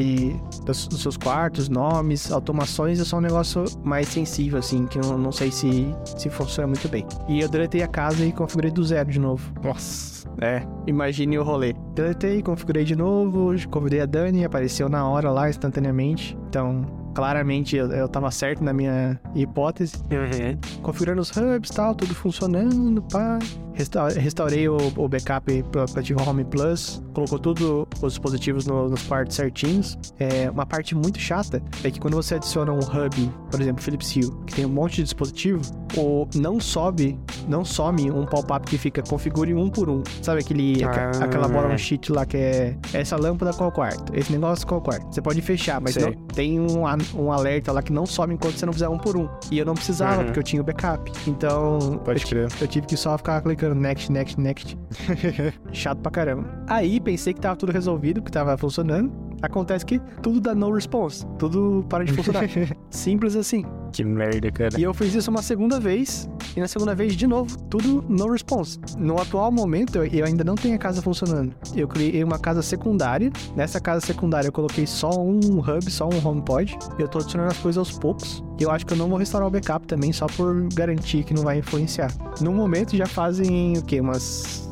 dos, 0.64 0.86
dos 0.88 1.02
seus 1.02 1.16
quartos, 1.16 1.68
nomes, 1.68 2.30
automações. 2.30 3.00
É 3.00 3.04
só 3.04 3.18
um 3.18 3.20
negócio 3.20 3.64
mais 3.84 4.08
sensível, 4.08 4.58
assim, 4.58 4.86
que 4.86 4.98
eu 4.98 5.18
não 5.18 5.32
sei 5.32 5.50
se, 5.50 5.94
se 6.04 6.28
funciona 6.28 6.66
muito 6.66 6.88
bem. 6.88 7.06
E 7.28 7.40
eu 7.40 7.48
deletei 7.48 7.82
a 7.82 7.88
casa 7.88 8.24
e 8.24 8.32
configurei 8.32 8.70
do 8.70 8.84
zero 8.84 9.10
de 9.10 9.18
novo. 9.18 9.52
Nossa. 9.62 10.12
É, 10.40 10.62
imagine 10.86 11.38
o 11.38 11.42
rolê. 11.42 11.74
Deletei, 11.94 12.42
configurei 12.42 12.84
de 12.84 12.96
novo, 12.96 13.54
convidei 13.68 14.00
a 14.00 14.06
Dani, 14.06 14.44
apareceu 14.44 14.88
na 14.88 15.06
hora 15.06 15.30
lá, 15.30 15.48
instantaneamente. 15.48 16.36
Então, 16.48 16.84
claramente 17.14 17.76
eu, 17.76 17.90
eu 17.92 18.08
tava 18.08 18.30
certo 18.30 18.64
na 18.64 18.72
minha 18.72 19.20
hipótese. 19.34 19.96
Uhum. 20.10 20.82
Configurando 20.82 21.20
os 21.20 21.30
hubs 21.30 21.70
e 21.70 21.74
tal, 21.74 21.94
tudo 21.94 22.14
funcionando, 22.14 23.02
pá. 23.02 23.38
Resta- 23.74 24.08
Restaurei 24.08 24.68
o, 24.68 24.76
o 24.96 25.08
backup 25.08 25.62
pro 25.70 25.82
aplicativo 25.82 26.22
Home 26.28 26.44
Plus, 26.44 27.02
colocou 27.14 27.38
tudo 27.38 27.88
os 28.02 28.12
dispositivos 28.14 28.66
no- 28.66 28.88
nos 28.88 29.02
quartos 29.04 29.36
certinhos. 29.36 29.98
É, 30.18 30.50
uma 30.50 30.66
parte 30.66 30.94
muito 30.94 31.18
chata 31.18 31.62
é 31.82 31.90
que 31.90 31.98
quando 32.00 32.14
você 32.14 32.34
adiciona 32.34 32.72
um 32.72 32.78
hub, 32.78 33.30
por 33.50 33.60
exemplo, 33.60 33.82
Philips 33.82 34.14
Hue, 34.16 34.30
que 34.46 34.54
tem 34.54 34.66
um 34.66 34.70
monte 34.70 34.96
de 34.96 35.04
dispositivo, 35.04 35.60
o 35.96 36.26
não 36.34 36.58
sobe, 36.60 37.18
não 37.48 37.64
some 37.64 38.10
um 38.10 38.24
pop-up 38.24 38.66
que 38.68 38.78
fica 38.78 39.02
configure 39.02 39.54
um 39.54 39.68
por 39.68 39.88
um. 39.88 40.02
Sabe 40.22 40.40
aquele, 40.40 40.82
Ah. 40.84 41.10
aquela 41.24 41.48
bola 41.48 41.76
sheet 41.76 42.10
lá 42.12 42.24
que 42.26 42.36
é 42.36 42.76
essa 42.92 43.16
lâmpada 43.16 43.52
qual 43.52 43.70
quarto, 43.72 44.14
esse 44.14 44.32
negócio 44.32 44.66
qual 44.66 44.80
quarto. 44.80 45.12
Você 45.14 45.20
pode 45.22 45.40
fechar, 45.42 45.80
mas 45.80 45.96
não, 45.96 46.12
tem 46.12 46.60
um, 46.60 46.82
um 47.16 47.32
alerta 47.32 47.72
lá 47.72 47.82
que 47.82 47.92
não 47.92 48.06
some 48.06 48.34
enquanto 48.34 48.56
você 48.58 48.66
não 48.66 48.72
fizer 48.72 48.88
um 48.88 48.98
por 48.98 49.16
um. 49.16 49.28
E 49.50 49.58
eu 49.58 49.64
não 49.66 49.74
precisava, 49.74 50.18
Uhum. 50.20 50.24
porque 50.26 50.38
eu 50.38 50.42
tinha 50.42 50.60
o 50.62 50.64
backup. 50.64 51.10
Então, 51.26 52.00
Pode 52.04 52.22
eu, 52.22 52.28
crer. 52.28 52.48
eu 52.60 52.66
tive 52.68 52.86
que 52.86 52.96
só 52.96 53.16
ficar 53.18 53.40
clicando 53.42 53.61
next, 53.74 54.10
next, 54.10 54.40
next. 54.40 54.76
Chato 55.72 56.00
pra 56.00 56.10
caramba. 56.10 56.48
Aí 56.68 57.00
pensei 57.00 57.32
que 57.32 57.40
tava 57.40 57.56
tudo 57.56 57.72
resolvido, 57.72 58.22
que 58.22 58.30
tava 58.30 58.56
funcionando. 58.56 59.12
Acontece 59.40 59.84
que 59.84 59.98
tudo 60.22 60.40
dá 60.40 60.54
no 60.54 60.72
response. 60.72 61.26
Tudo 61.38 61.84
para 61.88 62.04
de 62.04 62.12
funcionar. 62.12 62.44
Simples 62.90 63.34
assim. 63.36 63.64
Que 63.92 64.02
merda, 64.04 64.50
cara. 64.50 64.78
E 64.80 64.82
eu 64.82 64.94
fiz 64.94 65.14
isso 65.14 65.30
uma 65.30 65.42
segunda 65.42 65.78
vez, 65.78 66.28
e 66.56 66.60
na 66.60 66.66
segunda 66.66 66.94
vez, 66.94 67.14
de 67.14 67.26
novo, 67.26 67.58
tudo 67.64 68.02
no 68.08 68.30
response. 68.30 68.78
No 68.96 69.20
atual 69.20 69.52
momento, 69.52 69.96
eu- 70.02 70.24
ainda 70.24 70.42
não 70.42 70.54
tenho 70.54 70.74
a 70.74 70.78
casa 70.78 71.02
funcionando. 71.02 71.52
Eu 71.76 71.86
criei 71.86 72.24
uma 72.24 72.38
casa 72.38 72.62
secundária. 72.62 73.30
Nessa 73.54 73.78
casa 73.80 74.00
secundária, 74.04 74.48
eu 74.48 74.52
coloquei 74.52 74.86
só 74.86 75.10
um 75.10 75.58
hub, 75.58 75.90
só 75.90 76.08
um 76.08 76.26
HomePod. 76.26 76.78
Eu 76.98 77.06
tô 77.06 77.18
adicionando 77.18 77.50
as 77.50 77.58
coisas 77.58 77.78
aos 77.78 77.98
poucos. 77.98 78.42
Eu 78.58 78.70
acho 78.70 78.86
que 78.86 78.94
eu 78.94 78.96
não 78.96 79.08
vou 79.08 79.18
restaurar 79.18 79.46
o 79.46 79.50
backup 79.50 79.86
também, 79.86 80.12
só 80.12 80.26
por 80.26 80.66
garantir 80.72 81.22
que 81.24 81.34
não 81.34 81.42
vai 81.42 81.58
influenciar. 81.58 82.10
No 82.40 82.52
momento, 82.52 82.96
já 82.96 83.06
fazem, 83.06 83.76
o 83.76 83.82
quê? 83.82 84.00
Umas 84.00 84.70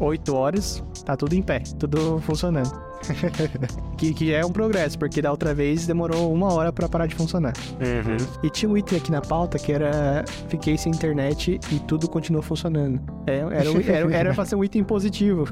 8 0.00 0.34
horas. 0.34 0.82
Tá 1.04 1.16
tudo 1.16 1.34
em 1.34 1.42
pé, 1.42 1.60
tudo 1.78 2.18
funcionando. 2.22 2.85
que, 3.96 4.12
que 4.14 4.32
é 4.32 4.44
um 4.44 4.50
progresso, 4.50 4.98
porque 4.98 5.20
da 5.22 5.30
outra 5.30 5.54
vez 5.54 5.86
demorou 5.86 6.32
uma 6.32 6.52
hora 6.52 6.72
pra 6.72 6.88
parar 6.88 7.06
de 7.06 7.14
funcionar. 7.14 7.52
Uhum. 7.74 8.16
E 8.42 8.50
tinha 8.50 8.70
um 8.70 8.76
item 8.76 8.98
aqui 8.98 9.10
na 9.10 9.20
pauta 9.20 9.58
que 9.58 9.72
era 9.72 10.24
fiquei 10.48 10.76
sem 10.76 10.92
internet 10.92 11.58
e 11.72 11.78
tudo 11.80 12.08
continuou 12.08 12.42
funcionando. 12.42 13.00
É, 13.26 13.38
era, 13.38 13.70
um- 13.70 13.80
era, 13.80 14.14
era 14.16 14.34
pra 14.34 14.44
ser 14.44 14.56
um 14.56 14.64
item 14.64 14.84
positivo. 14.84 15.46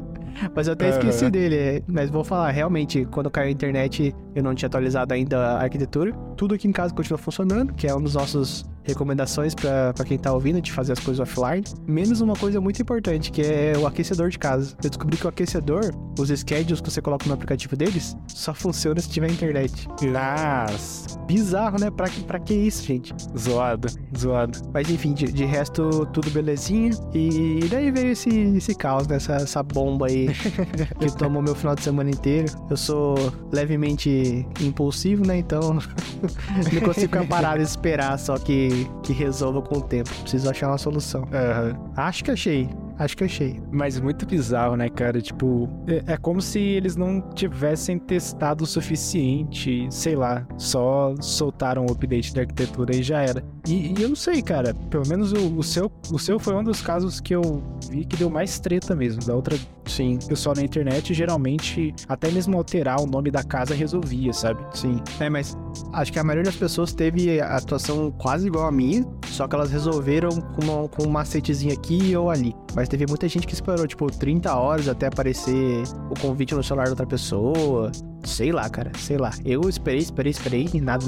Mas 0.54 0.66
eu 0.68 0.72
até 0.74 0.88
esqueci 0.90 1.24
Aham. 1.24 1.30
dele. 1.30 1.84
Mas 1.86 2.08
vou 2.08 2.24
falar, 2.24 2.50
realmente, 2.50 3.04
quando 3.10 3.30
caiu 3.30 3.48
a 3.48 3.50
internet, 3.50 4.14
eu 4.34 4.42
não 4.42 4.54
tinha 4.54 4.68
atualizado 4.68 5.12
ainda 5.12 5.38
a 5.38 5.62
arquitetura. 5.62 6.12
Tudo 6.40 6.54
aqui 6.54 6.66
em 6.66 6.72
casa 6.72 6.94
continua 6.94 7.18
funcionando, 7.18 7.74
que 7.74 7.86
é 7.86 7.94
um 7.94 8.00
dos 8.00 8.14
nossos 8.14 8.64
recomendações 8.82 9.54
pra 9.54 9.92
quem 10.06 10.16
tá 10.16 10.32
ouvindo 10.32 10.58
de 10.62 10.72
fazer 10.72 10.92
as 10.94 10.98
coisas 10.98 11.20
offline. 11.20 11.62
Menos 11.86 12.22
uma 12.22 12.34
coisa 12.34 12.58
muito 12.62 12.80
importante, 12.80 13.30
que 13.30 13.42
é 13.42 13.74
o 13.76 13.86
aquecedor 13.86 14.30
de 14.30 14.38
casa. 14.38 14.74
Eu 14.82 14.88
descobri 14.88 15.18
que 15.18 15.26
o 15.26 15.28
aquecedor, 15.28 15.90
os 16.18 16.30
schedules 16.30 16.80
que 16.80 16.90
você 16.90 17.02
coloca 17.02 17.26
no 17.26 17.34
aplicativo 17.34 17.76
deles, 17.76 18.16
só 18.26 18.54
funciona 18.54 18.98
se 19.02 19.10
tiver 19.10 19.30
internet. 19.30 19.86
Nossa. 20.02 21.18
Bizarro, 21.26 21.78
né? 21.78 21.90
Pra, 21.90 22.08
que- 22.08 22.24
pra 22.24 22.40
que 22.40 22.54
isso, 22.54 22.84
gente? 22.84 23.14
Zoado, 23.38 23.88
zoado. 24.18 24.58
Mas 24.72 24.88
enfim, 24.88 25.12
de, 25.12 25.30
de 25.30 25.44
resto, 25.44 26.06
tudo 26.06 26.30
belezinha. 26.30 26.90
E 27.12 27.60
daí 27.70 27.90
veio 27.90 28.12
esse, 28.12 28.30
esse 28.30 28.74
caos, 28.74 29.06
né? 29.06 29.16
Essa, 29.16 29.34
essa 29.34 29.62
bomba 29.62 30.06
aí 30.06 30.28
que 30.98 31.14
tomou 31.18 31.42
meu 31.42 31.54
final 31.54 31.74
de 31.74 31.82
semana 31.82 32.08
inteiro. 32.10 32.50
Eu 32.70 32.78
sou 32.78 33.14
levemente 33.52 34.46
impulsivo, 34.62 35.24
né? 35.26 35.36
Então 35.36 35.78
não 36.72 36.80
consigo 36.80 36.94
ficar 36.94 37.26
parado 37.26 37.60
e 37.60 37.64
esperar 37.64 38.18
só 38.18 38.38
que, 38.38 38.88
que 39.02 39.12
resolva 39.12 39.62
com 39.62 39.78
o 39.78 39.82
tempo. 39.82 40.10
Preciso 40.22 40.48
achar 40.50 40.68
uma 40.68 40.78
solução. 40.78 41.26
Aham. 41.32 41.76
Acho 41.96 42.24
que 42.24 42.30
achei. 42.30 42.68
Acho 43.00 43.16
que 43.16 43.24
achei. 43.24 43.58
Mas 43.72 43.98
muito 43.98 44.26
bizarro, 44.26 44.76
né, 44.76 44.90
cara? 44.90 45.22
Tipo, 45.22 45.66
é, 45.86 46.12
é 46.12 46.16
como 46.18 46.42
se 46.42 46.58
eles 46.60 46.96
não 46.96 47.22
tivessem 47.34 47.98
testado 47.98 48.64
o 48.64 48.66
suficiente, 48.66 49.88
sei 49.90 50.14
lá, 50.14 50.46
só 50.58 51.14
soltaram 51.18 51.86
o 51.86 51.92
update 51.92 52.34
da 52.34 52.42
arquitetura 52.42 52.94
e 52.94 53.02
já 53.02 53.22
era. 53.22 53.42
E, 53.66 53.94
e 53.98 54.02
eu 54.02 54.10
não 54.10 54.16
sei, 54.16 54.42
cara, 54.42 54.74
pelo 54.90 55.08
menos 55.08 55.32
o, 55.32 55.56
o 55.56 55.62
seu, 55.62 55.90
o 56.12 56.18
seu 56.18 56.38
foi 56.38 56.54
um 56.54 56.62
dos 56.62 56.82
casos 56.82 57.20
que 57.20 57.34
eu 57.34 57.62
vi 57.90 58.04
que 58.04 58.18
deu 58.18 58.28
mais 58.28 58.60
treta 58.60 58.94
mesmo. 58.94 59.24
Da 59.24 59.34
outra, 59.34 59.56
Sim, 59.90 60.18
pessoal 60.28 60.54
na 60.54 60.62
internet, 60.62 61.12
geralmente, 61.12 61.92
até 62.08 62.30
mesmo 62.30 62.56
alterar 62.56 63.00
o 63.00 63.06
nome 63.06 63.28
da 63.28 63.42
casa 63.42 63.74
resolvia, 63.74 64.32
sabe? 64.32 64.60
sim. 64.72 65.00
É, 65.18 65.28
mas 65.28 65.58
acho 65.92 66.12
que 66.12 66.18
a 66.18 66.24
maioria 66.24 66.44
das 66.44 66.56
pessoas 66.56 66.92
teve 66.92 67.40
a 67.40 67.56
atuação 67.56 68.12
quase 68.12 68.46
igual 68.46 68.66
a 68.66 68.72
minha, 68.72 69.04
só 69.26 69.48
que 69.48 69.54
elas 69.56 69.70
resolveram 69.72 70.30
com, 70.30 70.62
uma, 70.62 70.88
com 70.88 71.06
um 71.06 71.10
macetezinho 71.10 71.72
aqui 71.72 72.14
ou 72.16 72.30
ali. 72.30 72.54
Mas 72.74 72.88
teve 72.90 73.06
muita 73.08 73.26
gente 73.28 73.46
que 73.46 73.54
esperou, 73.54 73.86
tipo, 73.86 74.10
30 74.10 74.54
horas 74.54 74.88
até 74.88 75.06
aparecer 75.06 75.82
o 76.10 76.20
convite 76.20 76.54
no 76.54 76.62
celular 76.62 76.84
da 76.84 76.90
outra 76.90 77.06
pessoa. 77.06 77.90
Sei 78.24 78.52
lá, 78.52 78.68
cara, 78.68 78.90
sei 78.98 79.16
lá. 79.16 79.30
Eu 79.44 79.62
esperei, 79.68 80.00
esperei, 80.00 80.30
esperei 80.30 80.68
e 80.74 80.80
nada. 80.80 81.06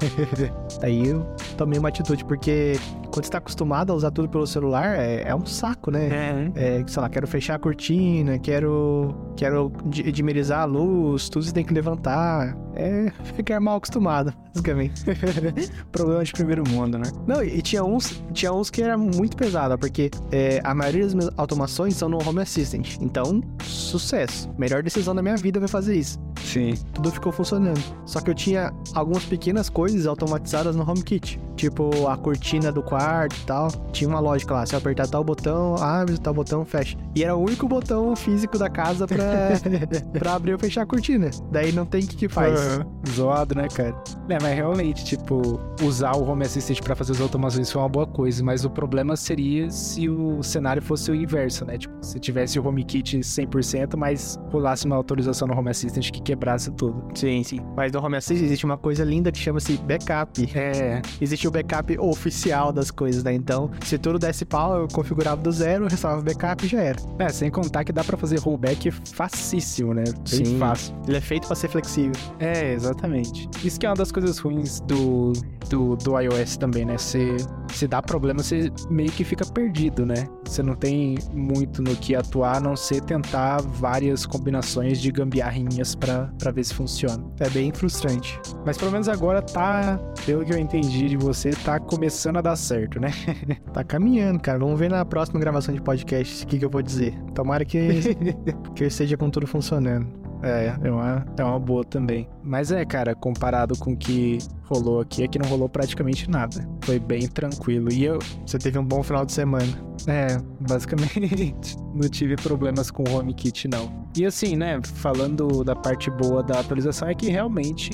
Daí 0.80 1.08
eu 1.08 1.26
tomei 1.58 1.78
uma 1.78 1.88
atitude, 1.90 2.24
porque 2.24 2.72
quando 3.12 3.24
você 3.26 3.30
tá 3.32 3.38
acostumado 3.38 3.92
a 3.92 3.94
usar 3.94 4.10
tudo 4.10 4.28
pelo 4.28 4.46
celular, 4.46 4.98
é, 4.98 5.24
é 5.28 5.34
um 5.34 5.44
saco, 5.44 5.90
né? 5.90 6.50
É. 6.54 6.78
É, 6.78 6.84
sei 6.86 7.02
lá, 7.02 7.08
quero 7.08 7.26
fechar 7.26 7.56
a 7.56 7.58
cortina, 7.58 8.38
quero, 8.38 9.14
quero 9.36 9.70
di- 9.84 10.10
dimerizar 10.10 10.60
a 10.62 10.64
luz, 10.64 11.28
tudo 11.28 11.44
você 11.44 11.52
tem 11.52 11.64
que 11.64 11.74
levantar. 11.74 12.56
É 12.80 13.12
ficar 13.36 13.60
mal 13.60 13.76
acostumado, 13.76 14.32
basicamente. 14.54 15.04
Problema 15.92 16.24
de 16.24 16.32
primeiro 16.32 16.66
mundo, 16.66 16.96
né? 16.96 17.04
Não, 17.26 17.44
e 17.44 17.60
tinha 17.60 17.84
uns, 17.84 18.22
tinha 18.32 18.50
uns 18.52 18.70
que 18.70 18.82
era 18.82 18.96
muito 18.96 19.36
pesado, 19.36 19.76
porque 19.78 20.10
é, 20.32 20.62
a 20.64 20.74
maioria 20.74 21.04
das 21.04 21.12
minhas 21.12 21.30
automações 21.36 21.94
são 21.94 22.08
no 22.08 22.16
Home 22.26 22.40
Assistant. 22.40 22.96
Então, 23.02 23.42
sucesso. 23.62 24.50
Melhor 24.56 24.82
decisão 24.82 25.14
da 25.14 25.20
minha 25.20 25.36
vida 25.36 25.58
foi 25.58 25.68
fazer 25.68 25.94
isso. 25.94 26.18
Sim. 26.42 26.74
Tudo 26.94 27.10
ficou 27.10 27.30
funcionando. 27.30 27.80
Só 28.06 28.20
que 28.20 28.30
eu 28.30 28.34
tinha 28.34 28.72
algumas 28.94 29.24
pequenas 29.24 29.68
coisas 29.68 30.06
automatizadas 30.06 30.74
no 30.74 30.88
HomeKit. 30.88 31.38
Tipo, 31.54 32.08
a 32.08 32.16
cortina 32.16 32.72
do 32.72 32.82
quarto 32.82 33.36
e 33.36 33.44
tal. 33.44 33.68
Tinha 33.92 34.08
uma 34.08 34.20
lógica 34.20 34.54
lá. 34.54 34.64
Se 34.64 34.74
eu 34.74 34.78
apertar 34.78 35.06
tal 35.06 35.22
botão, 35.22 35.76
abre, 35.76 36.18
tal 36.18 36.32
botão, 36.32 36.64
fecha. 36.64 36.96
E 37.14 37.22
era 37.22 37.36
o 37.36 37.44
único 37.44 37.68
botão 37.68 38.16
físico 38.16 38.58
da 38.58 38.70
casa 38.70 39.06
pra, 39.06 39.50
pra 40.18 40.34
abrir 40.34 40.54
ou 40.54 40.58
fechar 40.58 40.82
a 40.82 40.86
cortina. 40.86 41.30
Daí 41.52 41.72
não 41.72 41.84
tem 41.84 42.02
o 42.02 42.06
que, 42.06 42.16
que 42.16 42.28
faz. 42.28 42.58
Aham. 42.70 42.86
Zoado, 43.10 43.54
né, 43.54 43.66
cara? 43.68 43.94
É, 44.28 44.38
mas 44.40 44.54
realmente, 44.54 45.04
tipo, 45.04 45.58
usar 45.82 46.16
o 46.16 46.24
Home 46.28 46.44
Assistant 46.44 46.80
pra 46.82 46.94
fazer 46.94 47.12
as 47.12 47.20
automações 47.20 47.70
foi 47.70 47.80
uma 47.82 47.88
boa 47.88 48.06
coisa, 48.06 48.42
mas 48.44 48.64
o 48.64 48.70
problema 48.70 49.16
seria 49.16 49.70
se 49.70 50.08
o 50.08 50.42
cenário 50.42 50.80
fosse 50.82 51.10
o 51.10 51.14
inverso, 51.14 51.64
né? 51.64 51.78
Tipo, 51.78 51.94
se 52.02 52.18
tivesse 52.20 52.58
o 52.58 52.66
HomeKit 52.66 53.18
100%, 53.18 53.96
mas 53.96 54.38
rolasse 54.50 54.86
uma 54.86 54.96
autorização 54.96 55.48
no 55.48 55.56
Home 55.58 55.70
Assistant 55.70 56.10
que 56.10 56.20
quebrasse 56.22 56.70
tudo. 56.72 57.02
Sim, 57.14 57.42
sim. 57.42 57.60
Mas 57.76 57.90
no 57.92 58.04
Home 58.04 58.16
Assistant 58.16 58.44
existe 58.46 58.64
uma 58.64 58.78
coisa 58.78 59.04
linda 59.04 59.32
que 59.32 59.38
chama-se 59.38 59.76
backup. 59.78 60.48
É, 60.54 61.00
Existe 61.20 61.48
o 61.48 61.50
backup 61.50 61.98
oficial 61.98 62.72
das 62.72 62.90
coisas, 62.90 63.24
né? 63.24 63.32
Então, 63.32 63.70
se 63.84 63.98
tudo 63.98 64.18
desse 64.18 64.44
pau, 64.44 64.76
eu 64.82 64.88
configurava 64.88 65.40
do 65.42 65.50
zero, 65.50 65.86
restaurava 65.88 66.20
o 66.22 66.24
backup 66.24 66.64
e 66.64 66.68
já 66.68 66.80
era. 66.80 66.98
é, 67.18 67.28
sem 67.30 67.50
contar 67.50 67.84
que 67.84 67.92
dá 67.92 68.04
pra 68.04 68.16
fazer 68.16 68.38
rollback 68.38 68.90
facíssimo, 68.90 69.94
né? 69.94 70.04
Bem 70.30 70.44
Sim. 70.44 70.58
fácil. 70.58 70.94
Ele 71.06 71.16
é 71.16 71.20
feito 71.20 71.46
pra 71.46 71.56
ser 71.56 71.68
flexível. 71.68 72.12
É, 72.38 72.59
exatamente. 72.72 73.48
Isso 73.64 73.78
que 73.78 73.86
é 73.86 73.88
uma 73.88 73.96
das 73.96 74.10
coisas 74.10 74.38
ruins 74.38 74.80
do, 74.80 75.32
do, 75.68 75.96
do 75.96 76.18
iOS 76.18 76.56
também, 76.56 76.84
né? 76.84 76.98
Se, 76.98 77.36
se 77.72 77.86
dá 77.86 78.02
problema, 78.02 78.42
você 78.42 78.70
meio 78.88 79.10
que 79.10 79.24
fica 79.24 79.44
perdido, 79.44 80.04
né? 80.04 80.26
Você 80.44 80.62
não 80.62 80.74
tem 80.74 81.16
muito 81.32 81.82
no 81.82 81.94
que 81.96 82.14
atuar, 82.14 82.56
a 82.56 82.60
não 82.60 82.76
ser 82.76 83.00
tentar 83.02 83.60
várias 83.62 84.26
combinações 84.26 85.00
de 85.00 85.10
gambiarrinhas 85.10 85.94
pra, 85.94 86.30
pra 86.38 86.50
ver 86.50 86.64
se 86.64 86.74
funciona. 86.74 87.24
É 87.38 87.48
bem 87.50 87.72
frustrante. 87.72 88.40
Mas 88.64 88.76
pelo 88.76 88.90
menos 88.90 89.08
agora 89.08 89.40
tá, 89.40 89.98
pelo 90.26 90.44
que 90.44 90.52
eu 90.52 90.58
entendi 90.58 91.08
de 91.08 91.16
você, 91.16 91.50
tá 91.50 91.78
começando 91.78 92.38
a 92.38 92.40
dar 92.40 92.56
certo, 92.56 93.00
né? 93.00 93.10
Tá 93.72 93.84
caminhando, 93.84 94.40
cara. 94.40 94.58
Vamos 94.58 94.78
ver 94.78 94.90
na 94.90 95.04
próxima 95.04 95.38
gravação 95.38 95.72
de 95.74 95.80
podcast 95.80 96.44
o 96.44 96.46
que, 96.46 96.58
que 96.58 96.64
eu 96.64 96.70
vou 96.70 96.82
dizer. 96.82 97.14
Tomara 97.34 97.64
que, 97.64 98.14
que 98.74 98.82
eu 98.82 98.88
esteja 98.88 99.16
com 99.16 99.30
tudo 99.30 99.46
funcionando. 99.46 100.29
É, 100.42 100.74
é 100.82 100.90
uma, 100.90 101.26
é 101.36 101.44
uma 101.44 101.58
boa 101.58 101.84
também. 101.84 102.28
Mas 102.42 102.72
é, 102.72 102.84
cara, 102.84 103.14
comparado 103.14 103.76
com 103.78 103.92
o 103.92 103.96
que 103.96 104.38
rolou 104.64 105.00
aqui, 105.00 105.22
aqui 105.24 105.38
não 105.38 105.48
rolou 105.48 105.68
praticamente 105.68 106.30
nada. 106.30 106.66
Foi 106.82 106.98
bem 106.98 107.26
tranquilo. 107.28 107.92
E 107.92 108.04
eu, 108.04 108.18
Você 108.46 108.58
teve 108.58 108.78
um 108.78 108.84
bom 108.84 109.02
final 109.02 109.24
de 109.26 109.32
semana. 109.32 109.66
É, 110.06 110.38
basicamente, 110.60 111.76
não 111.94 112.08
tive 112.08 112.36
problemas 112.36 112.90
com 112.90 113.04
o 113.04 113.18
HomeKit, 113.18 113.68
não. 113.68 113.92
E 114.16 114.24
assim, 114.24 114.56
né, 114.56 114.80
falando 114.82 115.62
da 115.62 115.76
parte 115.76 116.10
boa 116.10 116.42
da 116.42 116.60
atualização, 116.60 117.08
é 117.08 117.14
que 117.14 117.28
realmente 117.28 117.90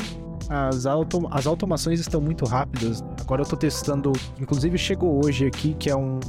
as, 0.49 0.86
auto 0.86 1.26
as 1.30 1.47
automações 1.47 2.01
estão 2.01 2.20
muito 2.20 2.44
rápidas. 2.44 3.03
Agora 3.20 3.42
eu 3.42 3.47
tô 3.47 3.57
testando, 3.57 4.12
inclusive 4.40 4.78
chegou 4.78 5.24
hoje 5.24 5.47
aqui, 5.47 5.74
que 5.74 5.90
é 5.90 5.97
um, 5.97 6.20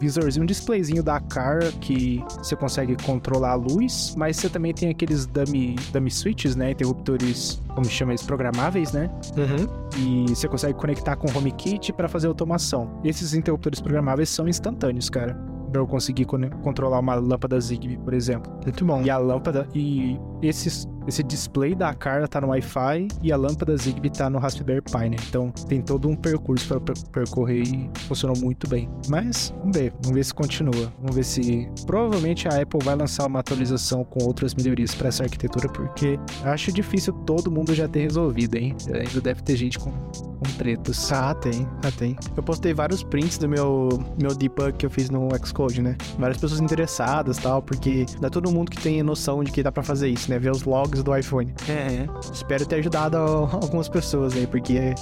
visorzinho, 0.00 0.42
um 0.42 0.46
displayzinho 0.46 1.02
da 1.02 1.20
car 1.20 1.60
que 1.80 2.22
você 2.38 2.54
consegue 2.56 2.96
controlar 3.04 3.50
a 3.52 3.54
luz, 3.54 4.14
mas 4.16 4.36
você 4.36 4.48
também 4.48 4.72
tem 4.74 4.90
aqueles 4.90 5.26
dummy, 5.26 5.76
dummy 5.92 6.10
switches, 6.10 6.54
né? 6.56 6.70
Interruptores, 6.72 7.60
como 7.74 7.84
chama 7.86 8.12
eles, 8.12 8.22
programáveis, 8.22 8.92
né? 8.92 9.10
Uhum. 9.36 10.26
E 10.26 10.28
você 10.34 10.48
consegue 10.48 10.74
conectar 10.74 11.16
com 11.16 11.28
o 11.28 11.36
HomeKit 11.38 11.92
para 11.92 12.08
fazer 12.08 12.26
automação. 12.26 13.00
E 13.04 13.08
esses 13.08 13.34
interruptores 13.34 13.80
programáveis 13.80 14.28
são 14.28 14.48
instantâneos, 14.48 15.08
cara. 15.10 15.34
Pra 15.72 15.80
eu 15.80 15.86
conseguir 15.86 16.24
con- 16.24 16.48
controlar 16.62 17.00
uma 17.00 17.14
lâmpada 17.16 17.60
Zigbee, 17.60 17.98
por 17.98 18.14
exemplo. 18.14 18.52
Muito 18.64 18.84
bom. 18.84 19.02
E 19.02 19.10
a 19.10 19.18
lâmpada. 19.18 19.68
E 19.74 20.16
esses, 20.40 20.86
esse 21.06 21.22
display 21.22 21.74
da 21.74 21.94
Carla 21.94 22.26
tá 22.26 22.40
no 22.40 22.48
Wi-Fi 22.48 23.08
e 23.22 23.32
a 23.32 23.36
lâmpada 23.36 23.76
Zigbee 23.76 24.10
tá 24.10 24.28
no 24.28 24.38
Raspberry 24.38 24.82
Pi, 24.82 25.10
né? 25.10 25.16
Então 25.28 25.50
tem 25.68 25.80
todo 25.80 26.08
um 26.08 26.16
percurso 26.16 26.80
para 26.80 26.94
percorrer 27.12 27.62
e 27.62 27.90
funcionou 28.06 28.36
muito 28.38 28.68
bem. 28.68 28.88
Mas 29.08 29.54
vamos 29.58 29.76
ver, 29.76 29.92
vamos 30.02 30.16
ver 30.16 30.24
se 30.24 30.34
continua. 30.34 30.92
Vamos 30.98 31.16
ver 31.16 31.24
se. 31.24 31.68
Provavelmente 31.86 32.48
a 32.48 32.60
Apple 32.60 32.80
vai 32.82 32.96
lançar 32.96 33.26
uma 33.26 33.40
atualização 33.40 34.04
com 34.04 34.24
outras 34.24 34.54
melhorias 34.54 34.94
para 34.94 35.08
essa 35.08 35.22
arquitetura, 35.22 35.68
porque 35.68 36.18
acho 36.44 36.72
difícil 36.72 37.12
todo 37.12 37.50
mundo 37.50 37.74
já 37.74 37.86
ter 37.86 38.00
resolvido, 38.00 38.56
hein? 38.56 38.74
Ainda 38.92 39.20
deve 39.20 39.42
ter 39.42 39.56
gente 39.56 39.78
com, 39.78 39.90
com 39.90 40.58
tretas. 40.58 41.12
Ah, 41.12 41.34
tem, 41.34 41.66
ah, 41.82 41.90
tem. 41.96 42.16
Eu 42.36 42.42
postei 42.42 42.74
vários 42.74 43.02
prints 43.02 43.38
do 43.38 43.48
meu, 43.48 43.88
meu 44.20 44.34
debug 44.34 44.72
que 44.72 44.86
eu 44.86 44.90
fiz 44.90 45.10
no 45.10 45.28
Xcode, 45.44 45.82
né? 45.82 45.96
Várias 46.18 46.38
pessoas 46.38 46.60
interessadas 46.60 47.38
tal, 47.38 47.62
porque 47.62 48.06
não 48.20 48.26
é 48.26 48.30
todo 48.30 48.50
mundo 48.50 48.70
que 48.70 48.78
tem 48.80 49.02
noção 49.02 49.42
de 49.44 49.52
que 49.52 49.62
dá 49.62 49.70
pra 49.70 49.82
fazer 49.82 50.08
isso, 50.08 50.30
né? 50.30 50.38
Ver 50.38 50.50
os 50.50 50.64
logs 50.64 50.95
do 51.02 51.16
iPhone. 51.16 51.52
É, 51.68 52.06
Espero 52.32 52.66
ter 52.66 52.76
ajudado 52.76 53.16
algumas 53.16 53.88
pessoas 53.88 54.34
aí, 54.34 54.46
porque 54.46 54.94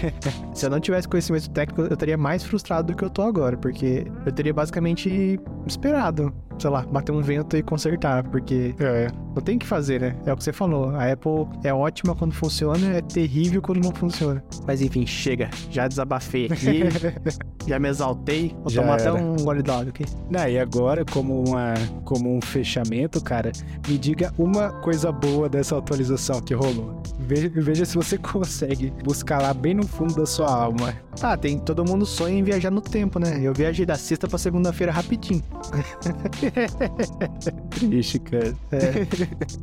se 0.54 0.66
eu 0.66 0.70
não 0.70 0.80
tivesse 0.80 1.08
conhecimento 1.08 1.50
técnico, 1.50 1.82
eu 1.82 1.92
estaria 1.94 2.16
mais 2.16 2.42
frustrado 2.42 2.92
do 2.92 2.96
que 2.96 3.04
eu 3.04 3.10
tô 3.10 3.22
agora, 3.22 3.56
porque 3.56 4.06
eu 4.24 4.32
teria 4.32 4.52
basicamente 4.52 5.40
esperado, 5.66 6.32
sei 6.62 6.70
lá, 6.70 6.82
bater 6.82 7.10
um 7.10 7.20
vento 7.20 7.56
e 7.56 7.62
consertar, 7.62 8.22
porque 8.22 8.72
é. 8.78 9.08
não 9.34 9.42
tem 9.42 9.56
o 9.56 9.58
que 9.58 9.66
fazer, 9.66 10.00
né? 10.00 10.16
É 10.24 10.32
o 10.32 10.36
que 10.36 10.44
você 10.44 10.52
falou. 10.52 10.90
A 10.90 11.10
Apple 11.10 11.48
é 11.64 11.74
ótima 11.74 12.14
quando 12.14 12.32
funciona, 12.32 12.98
é 12.98 13.00
terrível 13.00 13.60
quando 13.60 13.82
não 13.82 13.92
funciona. 13.92 14.42
Mas 14.64 14.80
enfim, 14.80 15.04
chega. 15.04 15.50
Já 15.70 15.88
desabafei 15.88 16.46
aqui, 16.46 16.84
já 17.66 17.80
me 17.80 17.88
exaltei. 17.88 18.54
Vou 18.60 18.70
Já 18.70 18.82
tomar 18.82 18.94
até 18.94 19.08
era. 19.08 19.14
um 19.14 19.36
gole 19.36 19.62
d'água 19.62 19.88
aqui. 19.88 20.04
Não, 20.30 20.46
e 20.46 20.56
agora, 20.56 21.04
como, 21.04 21.42
uma, 21.44 21.74
como 22.04 22.36
um 22.36 22.40
fechamento, 22.40 23.20
cara, 23.20 23.50
me 23.88 23.98
diga 23.98 24.32
uma 24.38 24.70
coisa 24.70 25.10
boa 25.10 25.48
dessa 25.48 25.76
atualização 25.76 26.40
que 26.40 26.54
rolou. 26.54 27.02
Veja, 27.18 27.50
veja 27.52 27.84
se 27.84 27.96
você 27.96 28.16
consegue 28.18 28.92
buscar 29.02 29.42
lá 29.42 29.52
bem 29.52 29.74
no 29.74 29.86
fundo 29.86 30.14
da 30.14 30.26
sua 30.26 30.48
alma. 30.48 30.94
Ah, 31.20 31.36
tem 31.36 31.58
todo 31.58 31.84
mundo 31.84 32.06
sonha 32.06 32.38
em 32.38 32.42
viajar 32.42 32.70
no 32.70 32.80
tempo, 32.80 33.18
né? 33.18 33.38
Eu 33.42 33.52
viajei 33.52 33.84
da 33.84 33.96
sexta 33.96 34.26
pra 34.26 34.38
segunda-feira 34.38 34.90
rapidinho. 34.92 35.42
Triste, 37.70 38.18
cara. 38.18 38.54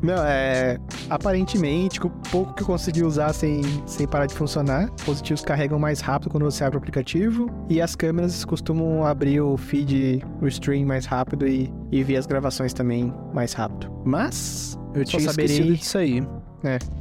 Não, 0.01 0.23
é. 0.25 0.77
Aparentemente, 1.09 1.99
com 1.99 2.07
o 2.07 2.11
pouco 2.31 2.53
que 2.53 2.61
eu 2.63 2.67
consegui 2.67 3.03
usar 3.03 3.33
sem, 3.33 3.61
sem 3.85 4.07
parar 4.07 4.25
de 4.25 4.33
funcionar, 4.33 4.89
positivos 5.05 5.41
carregam 5.41 5.79
mais 5.79 5.99
rápido 6.01 6.29
quando 6.29 6.43
você 6.43 6.63
abre 6.63 6.77
o 6.77 6.79
aplicativo. 6.79 7.49
E 7.69 7.81
as 7.81 7.95
câmeras 7.95 8.45
costumam 8.45 9.05
abrir 9.05 9.41
o 9.41 9.57
feed, 9.57 10.23
o 10.41 10.47
stream 10.47 10.85
mais 10.85 11.05
rápido 11.05 11.47
e, 11.47 11.71
e 11.91 12.03
ver 12.03 12.17
as 12.17 12.25
gravações 12.25 12.73
também 12.73 13.13
mais 13.33 13.53
rápido. 13.53 13.91
Mas. 14.05 14.77
Eu 14.93 15.05
tinha 15.05 15.21
saberei- 15.21 15.51
esquecido 15.55 15.75
disso 15.77 15.97
aí. 15.97 16.27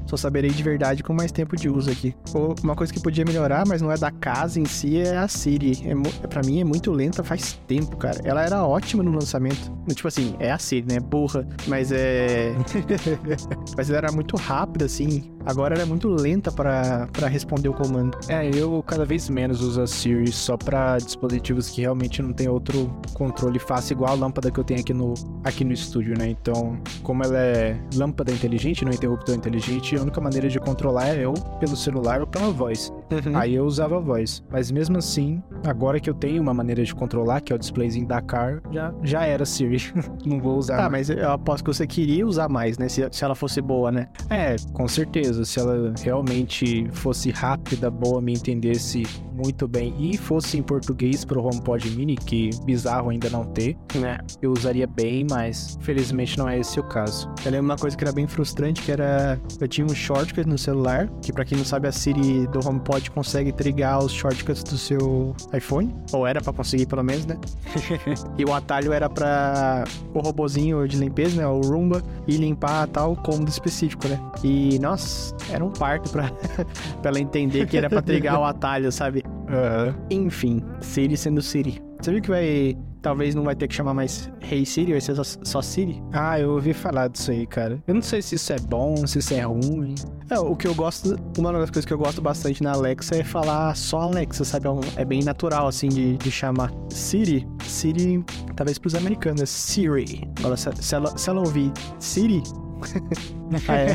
Só 0.06 0.16
saberei 0.16 0.50
de 0.50 0.62
verdade 0.62 1.02
com 1.02 1.12
mais 1.12 1.30
tempo 1.30 1.56
de 1.56 1.68
uso 1.68 1.90
aqui. 1.90 2.14
Uma 2.62 2.74
coisa 2.74 2.92
que 2.92 3.00
podia 3.00 3.24
melhorar, 3.24 3.66
mas 3.66 3.82
não 3.82 3.90
é 3.90 3.96
da 3.96 4.10
casa 4.10 4.60
em 4.60 4.64
si, 4.64 4.98
é 4.98 5.16
a 5.16 5.28
Siri. 5.28 5.78
É, 5.84 6.26
pra 6.26 6.42
mim 6.42 6.60
é 6.60 6.64
muito 6.64 6.90
lenta 6.90 7.22
faz 7.22 7.60
tempo, 7.66 7.96
cara. 7.96 8.20
Ela 8.24 8.44
era 8.44 8.64
ótima 8.64 9.02
no 9.02 9.12
lançamento. 9.12 9.72
Tipo 9.88 10.08
assim, 10.08 10.34
é 10.38 10.50
a 10.50 10.58
Siri, 10.58 10.86
né? 10.88 11.00
Burra. 11.00 11.46
Mas 11.66 11.92
é. 11.92 12.54
mas 13.76 13.88
ela 13.90 13.98
era 13.98 14.12
muito 14.12 14.36
rápida, 14.36 14.84
assim. 14.84 15.30
Agora 15.44 15.74
ela 15.74 15.82
é 15.82 15.86
muito 15.86 16.08
lenta 16.08 16.50
pra 16.52 17.08
pra 17.12 17.28
responder 17.28 17.68
o 17.68 17.74
comando. 17.74 18.18
É, 18.28 18.48
eu 18.54 18.82
cada 18.86 19.04
vez 19.04 19.28
menos 19.28 19.60
uso 19.60 19.82
a 19.82 19.86
Siri 19.86 20.30
só 20.30 20.56
pra 20.56 20.98
dispositivos 20.98 21.68
que 21.70 21.82
realmente 21.82 22.22
não 22.22 22.32
tem 22.32 22.48
outro 22.48 22.90
controle 23.14 23.58
fácil, 23.58 23.94
igual 23.94 24.12
a 24.12 24.14
lâmpada 24.14 24.50
que 24.50 24.58
eu 24.58 24.64
tenho 24.64 24.80
aqui 24.80 24.94
no, 24.94 25.14
aqui 25.44 25.64
no 25.64 25.72
estúdio, 25.72 26.16
né? 26.16 26.28
Então, 26.28 26.78
como 27.02 27.24
ela 27.24 27.38
é 27.38 27.80
lâmpada 27.94 28.32
inteligente, 28.32 28.84
não 28.84 28.92
interruptor 28.92 29.34
inteligente, 29.34 29.47
a 29.96 30.02
única 30.02 30.20
maneira 30.20 30.48
de 30.48 30.58
controlar 30.60 31.08
é 31.08 31.24
eu 31.24 31.34
pelo 31.58 31.76
celular 31.76 32.20
ou 32.20 32.26
pela 32.26 32.50
voz. 32.50 32.92
Aí 33.34 33.54
eu 33.54 33.64
usava 33.64 33.96
a 33.96 34.00
voz. 34.00 34.42
Mas 34.50 34.70
mesmo 34.70 34.98
assim, 34.98 35.42
agora 35.64 36.00
que 36.00 36.08
eu 36.08 36.14
tenho 36.14 36.42
uma 36.42 36.54
maneira 36.54 36.84
de 36.84 36.94
controlar, 36.94 37.40
que 37.40 37.52
é 37.52 37.56
o 37.56 37.58
displayzinho 37.58 38.06
da 38.06 38.20
car, 38.20 38.62
já, 38.70 38.92
já 39.02 39.24
era 39.24 39.44
Siri. 39.44 39.78
não 40.24 40.40
vou 40.40 40.56
usar. 40.56 40.76
Tá, 40.76 40.90
mais. 40.90 41.08
mas 41.08 41.18
eu 41.18 41.30
aposto 41.30 41.64
que 41.64 41.72
você 41.72 41.86
queria 41.86 42.26
usar 42.26 42.48
mais, 42.48 42.78
né? 42.78 42.88
Se, 42.88 43.06
se 43.10 43.24
ela 43.24 43.34
fosse 43.34 43.60
boa, 43.60 43.90
né? 43.90 44.08
É, 44.30 44.56
com 44.72 44.86
certeza. 44.88 45.44
Se 45.44 45.58
ela 45.58 45.92
realmente 46.02 46.88
fosse 46.92 47.30
rápida, 47.30 47.90
boa, 47.90 48.20
me 48.20 48.32
entendesse 48.32 49.04
muito 49.32 49.68
bem 49.68 49.94
e 49.98 50.16
fosse 50.16 50.58
em 50.58 50.62
português 50.62 51.24
pro 51.24 51.40
HomePod 51.40 51.88
Mini, 51.90 52.16
que 52.16 52.50
bizarro 52.64 53.10
ainda 53.10 53.30
não 53.30 53.44
ter, 53.44 53.76
né? 53.94 54.18
eu 54.42 54.50
usaria 54.50 54.86
bem, 54.86 55.24
mas 55.30 55.78
felizmente 55.80 56.36
não 56.36 56.48
é 56.48 56.58
esse 56.58 56.80
o 56.80 56.82
caso. 56.82 57.30
Eu 57.44 57.52
lembro 57.52 57.66
uma 57.66 57.76
coisa 57.76 57.96
que 57.96 58.02
era 58.02 58.12
bem 58.12 58.26
frustrante, 58.26 58.82
que 58.82 58.90
era... 58.90 59.40
Eu 59.60 59.68
tinha 59.68 59.86
um 59.86 59.94
shortcut 59.94 60.46
no 60.46 60.58
celular, 60.58 61.08
que 61.22 61.32
pra 61.32 61.44
quem 61.44 61.56
não 61.56 61.64
sabe, 61.64 61.86
a 61.86 61.92
Siri 61.92 62.48
do 62.48 62.58
HomePod 62.66 62.97
consegue 63.10 63.52
trigar 63.52 63.98
os 63.98 64.12
shortcuts 64.12 64.62
do 64.62 64.76
seu 64.76 65.34
iPhone. 65.52 65.94
Ou 66.12 66.26
era 66.26 66.40
pra 66.40 66.52
conseguir, 66.52 66.86
pelo 66.86 67.02
menos, 67.02 67.26
né? 67.26 67.36
e 68.36 68.44
o 68.44 68.52
atalho 68.52 68.92
era 68.92 69.08
pra 69.08 69.84
o 70.14 70.20
robozinho 70.20 70.86
de 70.86 70.96
limpeza, 70.96 71.36
né? 71.36 71.46
O 71.46 71.60
Roomba, 71.60 72.02
ir 72.26 72.38
limpar 72.38 72.86
tal 72.88 73.16
cômodo 73.16 73.50
específico, 73.50 74.08
né? 74.08 74.18
E, 74.42 74.78
nossa, 74.78 75.34
era 75.50 75.64
um 75.64 75.70
parto 75.70 76.10
pra 76.10 76.30
ela 77.02 77.20
entender 77.20 77.66
que 77.66 77.76
era 77.76 77.88
pra 77.88 78.02
trigar 78.02 78.38
o 78.40 78.44
atalho, 78.44 78.90
sabe? 78.92 79.22
Enfim, 80.10 80.62
Siri 80.80 81.16
sendo 81.16 81.40
Siri. 81.40 81.82
Você 82.00 82.12
viu 82.12 82.22
que 82.22 82.28
vai... 82.28 82.76
Talvez 83.00 83.34
não 83.34 83.44
vai 83.44 83.54
ter 83.54 83.68
que 83.68 83.74
chamar 83.74 83.94
mais 83.94 84.30
Hey 84.42 84.66
Siri, 84.66 84.92
vai 84.92 85.00
ser 85.00 85.14
só, 85.14 85.22
só 85.22 85.62
Siri? 85.62 86.02
Ah, 86.12 86.38
eu 86.40 86.50
ouvi 86.52 86.72
falar 86.72 87.08
disso 87.08 87.30
aí, 87.30 87.46
cara. 87.46 87.82
Eu 87.86 87.94
não 87.94 88.02
sei 88.02 88.20
se 88.20 88.34
isso 88.34 88.52
é 88.52 88.58
bom, 88.58 89.06
se 89.06 89.18
isso 89.20 89.32
é 89.34 89.40
ruim. 89.42 89.94
É, 90.30 90.38
o 90.38 90.54
que 90.56 90.66
eu 90.66 90.74
gosto, 90.74 91.18
uma 91.38 91.52
das 91.52 91.70
coisas 91.70 91.84
que 91.84 91.92
eu 91.92 91.98
gosto 91.98 92.20
bastante 92.20 92.62
na 92.62 92.72
Alexa 92.72 93.16
é 93.16 93.24
falar 93.24 93.74
só 93.76 94.00
Alexa, 94.02 94.44
sabe? 94.44 94.66
É, 94.66 94.70
um- 94.70 94.80
é 94.96 95.04
bem 95.04 95.22
natural, 95.22 95.68
assim, 95.68 95.88
de, 95.88 96.16
de 96.16 96.30
chamar. 96.30 96.70
Siri, 96.90 97.46
Siri, 97.64 98.24
talvez 98.56 98.78
pros 98.78 98.94
americanos, 98.94 99.40
é 99.42 99.46
Siri. 99.46 100.28
Agora, 100.40 100.56
se, 100.56 100.68
se 100.80 100.94
ela, 100.94 101.16
se 101.16 101.30
ela 101.30 101.40
ouvir 101.40 101.72
Siri, 101.98 102.42
aí, 103.68 103.86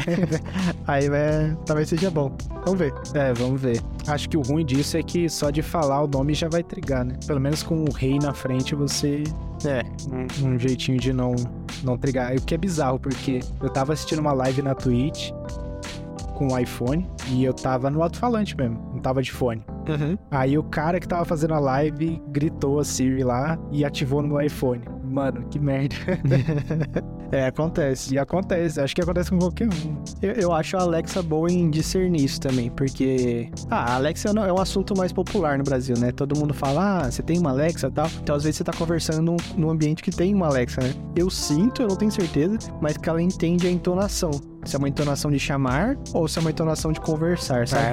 aí 0.87 1.09
vai, 1.09 1.57
talvez 1.65 1.89
seja 1.89 2.09
bom. 2.09 2.35
Vamos 2.65 2.79
ver. 2.79 2.93
É, 3.13 3.33
vamos 3.33 3.61
ver. 3.61 3.81
Acho 4.07 4.29
que 4.29 4.37
o 4.37 4.41
ruim 4.41 4.65
disso 4.65 4.97
é 4.97 5.03
que 5.03 5.29
só 5.29 5.49
de 5.49 5.61
falar 5.61 6.03
o 6.03 6.07
nome 6.07 6.33
já 6.33 6.49
vai 6.49 6.63
trigar, 6.63 7.05
né? 7.05 7.15
Pelo 7.25 7.39
menos 7.39 7.63
com 7.63 7.83
o 7.83 7.91
rei 7.91 8.17
na 8.19 8.33
frente 8.33 8.75
você 8.75 9.23
É, 9.65 9.83
um, 10.11 10.49
um 10.49 10.59
jeitinho 10.59 10.99
de 10.99 11.13
não, 11.13 11.35
não 11.83 11.97
trigar. 11.97 12.33
O 12.35 12.41
que 12.41 12.55
é 12.55 12.57
bizarro, 12.57 12.99
porque 12.99 13.39
eu 13.61 13.69
tava 13.69 13.93
assistindo 13.93 14.19
uma 14.19 14.33
live 14.33 14.61
na 14.61 14.75
Twitch 14.75 15.31
com 16.35 16.47
o 16.47 16.59
iPhone 16.59 17.07
e 17.29 17.43
eu 17.43 17.53
tava 17.53 17.89
no 17.89 18.01
alto-falante 18.01 18.57
mesmo, 18.57 18.75
não 18.93 18.99
tava 18.99 19.21
de 19.21 19.31
fone. 19.31 19.63
uhum. 19.87 20.17
Aí 20.31 20.57
o 20.57 20.63
cara 20.63 20.99
que 20.99 21.07
tava 21.07 21.23
fazendo 21.25 21.53
a 21.53 21.59
live 21.59 22.21
gritou 22.29 22.79
a 22.79 22.83
Siri 22.83 23.23
lá 23.23 23.57
e 23.71 23.85
ativou 23.85 24.21
no 24.21 24.29
meu 24.29 24.41
iPhone. 24.41 24.81
Mano, 25.03 25.45
que 25.49 25.59
merda. 25.59 25.95
é, 27.33 27.47
acontece. 27.47 28.13
E 28.13 28.17
acontece, 28.19 28.79
acho 28.79 28.95
que 28.95 29.01
acontece 29.01 29.29
com 29.29 29.39
qualquer 29.39 29.67
um. 29.67 30.03
Eu, 30.21 30.31
eu 30.33 30.53
acho 30.53 30.77
a 30.77 30.81
Alexa 30.81 31.21
boa 31.21 31.51
em 31.51 31.69
discernir 31.69 32.23
isso 32.23 32.39
também, 32.39 32.69
porque. 32.69 33.49
Ah, 33.69 33.93
a 33.93 33.95
Alexa 33.95 34.33
não- 34.33 34.45
é 34.45 34.53
um 34.53 34.59
assunto 34.59 34.95
mais 34.95 35.11
popular 35.11 35.57
no 35.57 35.63
Brasil, 35.63 35.97
né? 35.97 36.11
Todo 36.11 36.37
mundo 36.37 36.53
fala, 36.53 37.05
ah, 37.05 37.11
você 37.11 37.21
tem 37.23 37.39
uma 37.39 37.49
Alexa 37.49 37.87
e 37.87 37.91
tal. 37.91 38.07
Então, 38.21 38.35
às 38.35 38.43
vezes, 38.43 38.57
você 38.57 38.63
tá 38.63 38.73
conversando 38.73 39.21
num, 39.21 39.37
num 39.57 39.69
ambiente 39.69 40.03
que 40.03 40.11
tem 40.11 40.33
uma 40.33 40.47
Alexa, 40.47 40.81
né? 40.81 40.93
Eu 41.15 41.29
sinto, 41.29 41.81
eu 41.81 41.87
não 41.87 41.95
tenho 41.95 42.11
certeza, 42.11 42.57
mas 42.81 42.97
que 42.97 43.09
ela 43.09 43.21
entende 43.21 43.67
a 43.67 43.71
entonação. 43.71 44.31
Se 44.65 44.75
é 44.75 44.79
uma 44.79 44.89
entonação 44.89 45.31
de 45.31 45.39
chamar 45.39 45.97
ou 46.13 46.27
se 46.27 46.39
é 46.39 46.41
uma 46.41 46.51
entonação 46.51 46.91
de 46.91 46.99
conversar, 46.99 47.67
sabe? 47.67 47.83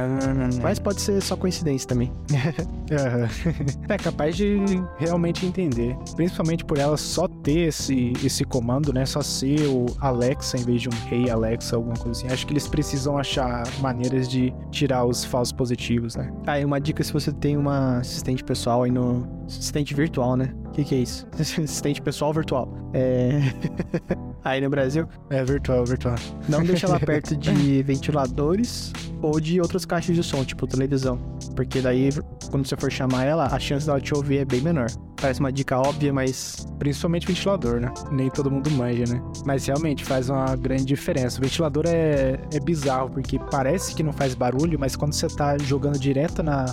Mas 0.62 0.78
pode 0.78 1.00
ser 1.00 1.20
só 1.20 1.36
coincidência 1.36 1.88
também. 1.88 2.12
É 3.88 3.96
capaz 3.96 4.36
de 4.36 4.58
realmente 4.98 5.46
entender. 5.46 5.96
Principalmente 6.16 6.64
por 6.64 6.78
ela 6.78 6.96
só 6.96 7.28
ter 7.28 7.68
esse, 7.68 8.12
esse 8.24 8.44
comando, 8.44 8.92
né? 8.92 9.06
Só 9.06 9.22
ser 9.22 9.66
o 9.68 9.86
Alexa 10.00 10.56
em 10.56 10.64
vez 10.64 10.82
de 10.82 10.88
um 10.88 10.92
Rei 11.08 11.30
Alexa, 11.30 11.76
alguma 11.76 11.94
coisa 11.94 12.18
assim. 12.18 12.32
Acho 12.32 12.46
que 12.46 12.52
eles 12.52 12.66
precisam 12.66 13.16
achar 13.16 13.62
maneiras 13.80 14.28
de 14.28 14.52
tirar 14.70 15.04
os 15.04 15.24
falsos 15.24 15.52
positivos, 15.52 16.16
né? 16.16 16.32
Ah, 16.46 16.58
e 16.58 16.64
uma 16.64 16.80
dica 16.80 17.02
se 17.02 17.12
você 17.12 17.32
tem 17.32 17.56
uma 17.56 17.98
assistente 17.98 18.42
pessoal 18.42 18.82
aí 18.82 18.90
no. 18.90 19.26
Assistente 19.46 19.94
virtual, 19.94 20.36
né? 20.36 20.54
O 20.66 20.70
que, 20.70 20.84
que 20.84 20.94
é 20.94 20.98
isso? 20.98 21.26
Assistente 21.38 22.00
pessoal 22.00 22.32
virtual. 22.32 22.72
É. 22.92 23.40
aí 24.45 24.61
no 24.61 24.70
Brasil, 24.70 25.07
É 25.28 25.45
virtual, 25.45 25.84
virtual. 25.84 26.14
não 26.49 26.62
deixa 26.62 26.86
ela 26.86 26.99
perto 27.01 27.36
de 27.36 27.82
ventiladores 27.82 28.93
ou 29.22 29.38
de 29.41 29.61
outras 29.61 29.84
caixas 29.84 30.16
de 30.16 30.22
som, 30.22 30.45
tipo 30.45 30.66
televisão. 30.66 31.18
Porque 31.55 31.80
daí, 31.80 32.11
quando 32.51 32.66
você 32.66 32.76
for 32.76 32.91
chamar 32.91 33.24
ela, 33.24 33.47
a 33.47 33.59
chance 33.59 33.86
dela 33.86 34.01
te 34.01 34.14
ouvir 34.14 34.38
é 34.38 34.45
bem 34.45 34.61
menor. 34.61 34.86
Parece 35.20 35.41
uma 35.41 35.53
dica 35.53 35.78
óbvia, 35.78 36.12
mas 36.12 36.66
Principalmente 36.80 37.26
ventilador, 37.26 37.78
né? 37.78 37.93
Nem 38.11 38.30
todo 38.30 38.51
mundo 38.51 38.70
manja, 38.70 39.05
né? 39.14 39.22
Mas 39.45 39.66
realmente 39.66 40.03
faz 40.03 40.30
uma 40.30 40.57
grande 40.57 40.86
diferença. 40.86 41.38
O 41.38 41.43
ventilador 41.43 41.84
é, 41.86 42.41
é 42.51 42.59
bizarro, 42.59 43.11
porque 43.11 43.38
parece 43.38 43.95
que 43.95 44.03
não 44.03 44.14
faz 44.14 44.34
barulho, 44.34 44.78
mas 44.80 44.97
quando 44.97 45.12
você 45.12 45.28
tá 45.28 45.59
jogando 45.59 45.99
direto 45.99 46.43
na, 46.43 46.64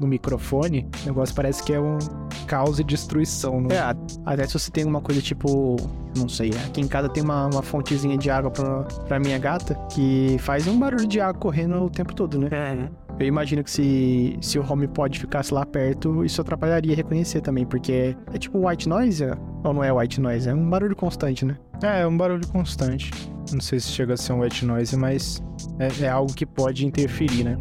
no 0.00 0.06
microfone, 0.06 0.86
o 1.02 1.06
negócio 1.06 1.34
parece 1.34 1.62
que 1.62 1.72
é 1.72 1.80
um 1.80 1.98
caos 2.46 2.78
e 2.78 2.84
destruição. 2.84 3.60
Não? 3.60 3.70
É, 3.70 3.78
a- 3.78 3.96
até 4.24 4.46
se 4.46 4.54
você 4.58 4.70
tem 4.70 4.84
uma 4.84 5.00
coisa 5.00 5.20
tipo. 5.20 5.76
Não 6.16 6.28
sei, 6.30 6.50
aqui 6.66 6.80
em 6.80 6.88
casa 6.88 7.08
tem 7.10 7.22
uma, 7.22 7.46
uma 7.46 7.62
fontezinha 7.62 8.16
de 8.16 8.30
água 8.30 8.50
pra, 8.50 8.82
pra 9.06 9.18
minha 9.20 9.38
gata 9.38 9.74
que 9.92 10.36
faz 10.40 10.66
um 10.66 10.78
barulho 10.78 11.06
de 11.06 11.20
água 11.20 11.38
correndo 11.38 11.76
o 11.82 11.90
tempo 11.90 12.14
todo, 12.14 12.38
né? 12.38 12.48
Eu 13.18 13.26
imagino 13.26 13.62
que 13.64 13.70
se, 13.70 14.36
se 14.40 14.58
o 14.58 14.64
HomePod 14.72 15.18
ficasse 15.18 15.52
lá 15.52 15.64
perto, 15.66 16.24
isso 16.24 16.40
atrapalharia 16.40 16.94
reconhecer 16.96 17.40
também, 17.42 17.66
porque 17.66 18.16
é 18.32 18.38
tipo 18.38 18.66
white 18.66 18.88
noise, 18.88 19.24
é? 19.24 19.34
ou 19.64 19.72
não 19.74 19.84
é 19.84 19.92
white 19.92 20.20
noise? 20.20 20.48
É 20.48 20.54
um 20.54 20.68
barulho 20.68 20.96
constante, 20.96 21.44
né? 21.44 21.56
É, 21.82 22.00
é 22.02 22.06
um 22.06 22.16
barulho 22.16 22.46
constante. 22.48 23.10
Não 23.52 23.60
sei 23.60 23.78
se 23.80 23.88
chega 23.88 24.14
a 24.14 24.16
ser 24.16 24.32
um 24.32 24.40
wet 24.40 24.64
noise, 24.64 24.96
mas 24.96 25.42
é, 25.78 26.04
é 26.04 26.08
algo 26.08 26.32
que 26.34 26.44
pode 26.46 26.86
interferir, 26.86 27.44
né? 27.44 27.56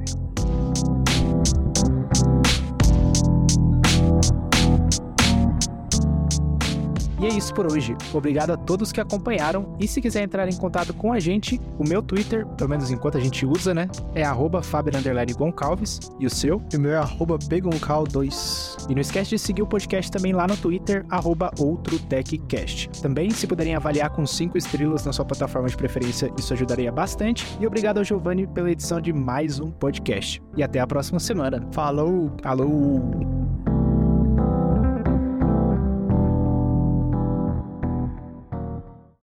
E 7.19 7.25
é 7.25 7.29
isso 7.29 7.53
por 7.53 7.71
hoje. 7.71 7.95
Obrigado 8.13 8.51
a 8.51 8.57
todos 8.57 8.91
que 8.91 8.99
acompanharam. 8.99 9.75
E 9.79 9.87
se 9.87 10.01
quiser 10.01 10.23
entrar 10.23 10.47
em 10.47 10.55
contato 10.55 10.93
com 10.93 11.13
a 11.13 11.19
gente, 11.19 11.59
o 11.77 11.87
meu 11.87 12.01
Twitter, 12.01 12.45
pelo 12.45 12.69
menos 12.69 12.91
enquanto 12.91 13.17
a 13.17 13.21
gente 13.21 13.45
usa, 13.45 13.73
né? 13.73 13.87
É 14.13 14.23
arroba 14.23 14.61
Goncalves. 15.37 15.99
E 16.19 16.25
o 16.25 16.29
seu? 16.29 16.61
E 16.73 16.77
o 16.77 16.79
meu 16.79 16.91
é 16.91 16.97
arroba 16.97 17.37
begoncal2. 17.37 18.87
E 18.89 18.93
não 18.93 19.01
esquece 19.01 19.31
de 19.31 19.39
seguir 19.39 19.61
o 19.61 19.67
podcast 19.67 20.11
também 20.11 20.33
lá 20.33 20.47
no 20.47 20.57
Twitter, 20.57 21.05
arroba 21.09 21.51
OutroTechCast. 21.59 22.89
Também, 23.01 23.29
se 23.29 23.47
puderem 23.47 23.75
avaliar 23.75 24.09
com 24.09 24.25
5 24.25 24.57
estrelas 24.57 25.05
na 25.05 25.13
sua 25.13 25.25
plataforma 25.25 25.69
de 25.69 25.77
preferência, 25.77 26.31
isso 26.37 26.53
ajudaria 26.53 26.91
bastante. 26.91 27.45
E 27.59 27.65
obrigado 27.65 27.97
ao 27.97 28.03
Giovanni 28.03 28.47
pela 28.47 28.71
edição 28.71 28.99
de 28.99 29.13
mais 29.13 29.59
um 29.59 29.71
podcast. 29.71 30.41
E 30.55 30.63
até 30.63 30.79
a 30.79 30.87
próxima 30.87 31.19
semana. 31.19 31.65
Falou! 31.71 32.31
Falou! 32.41 33.74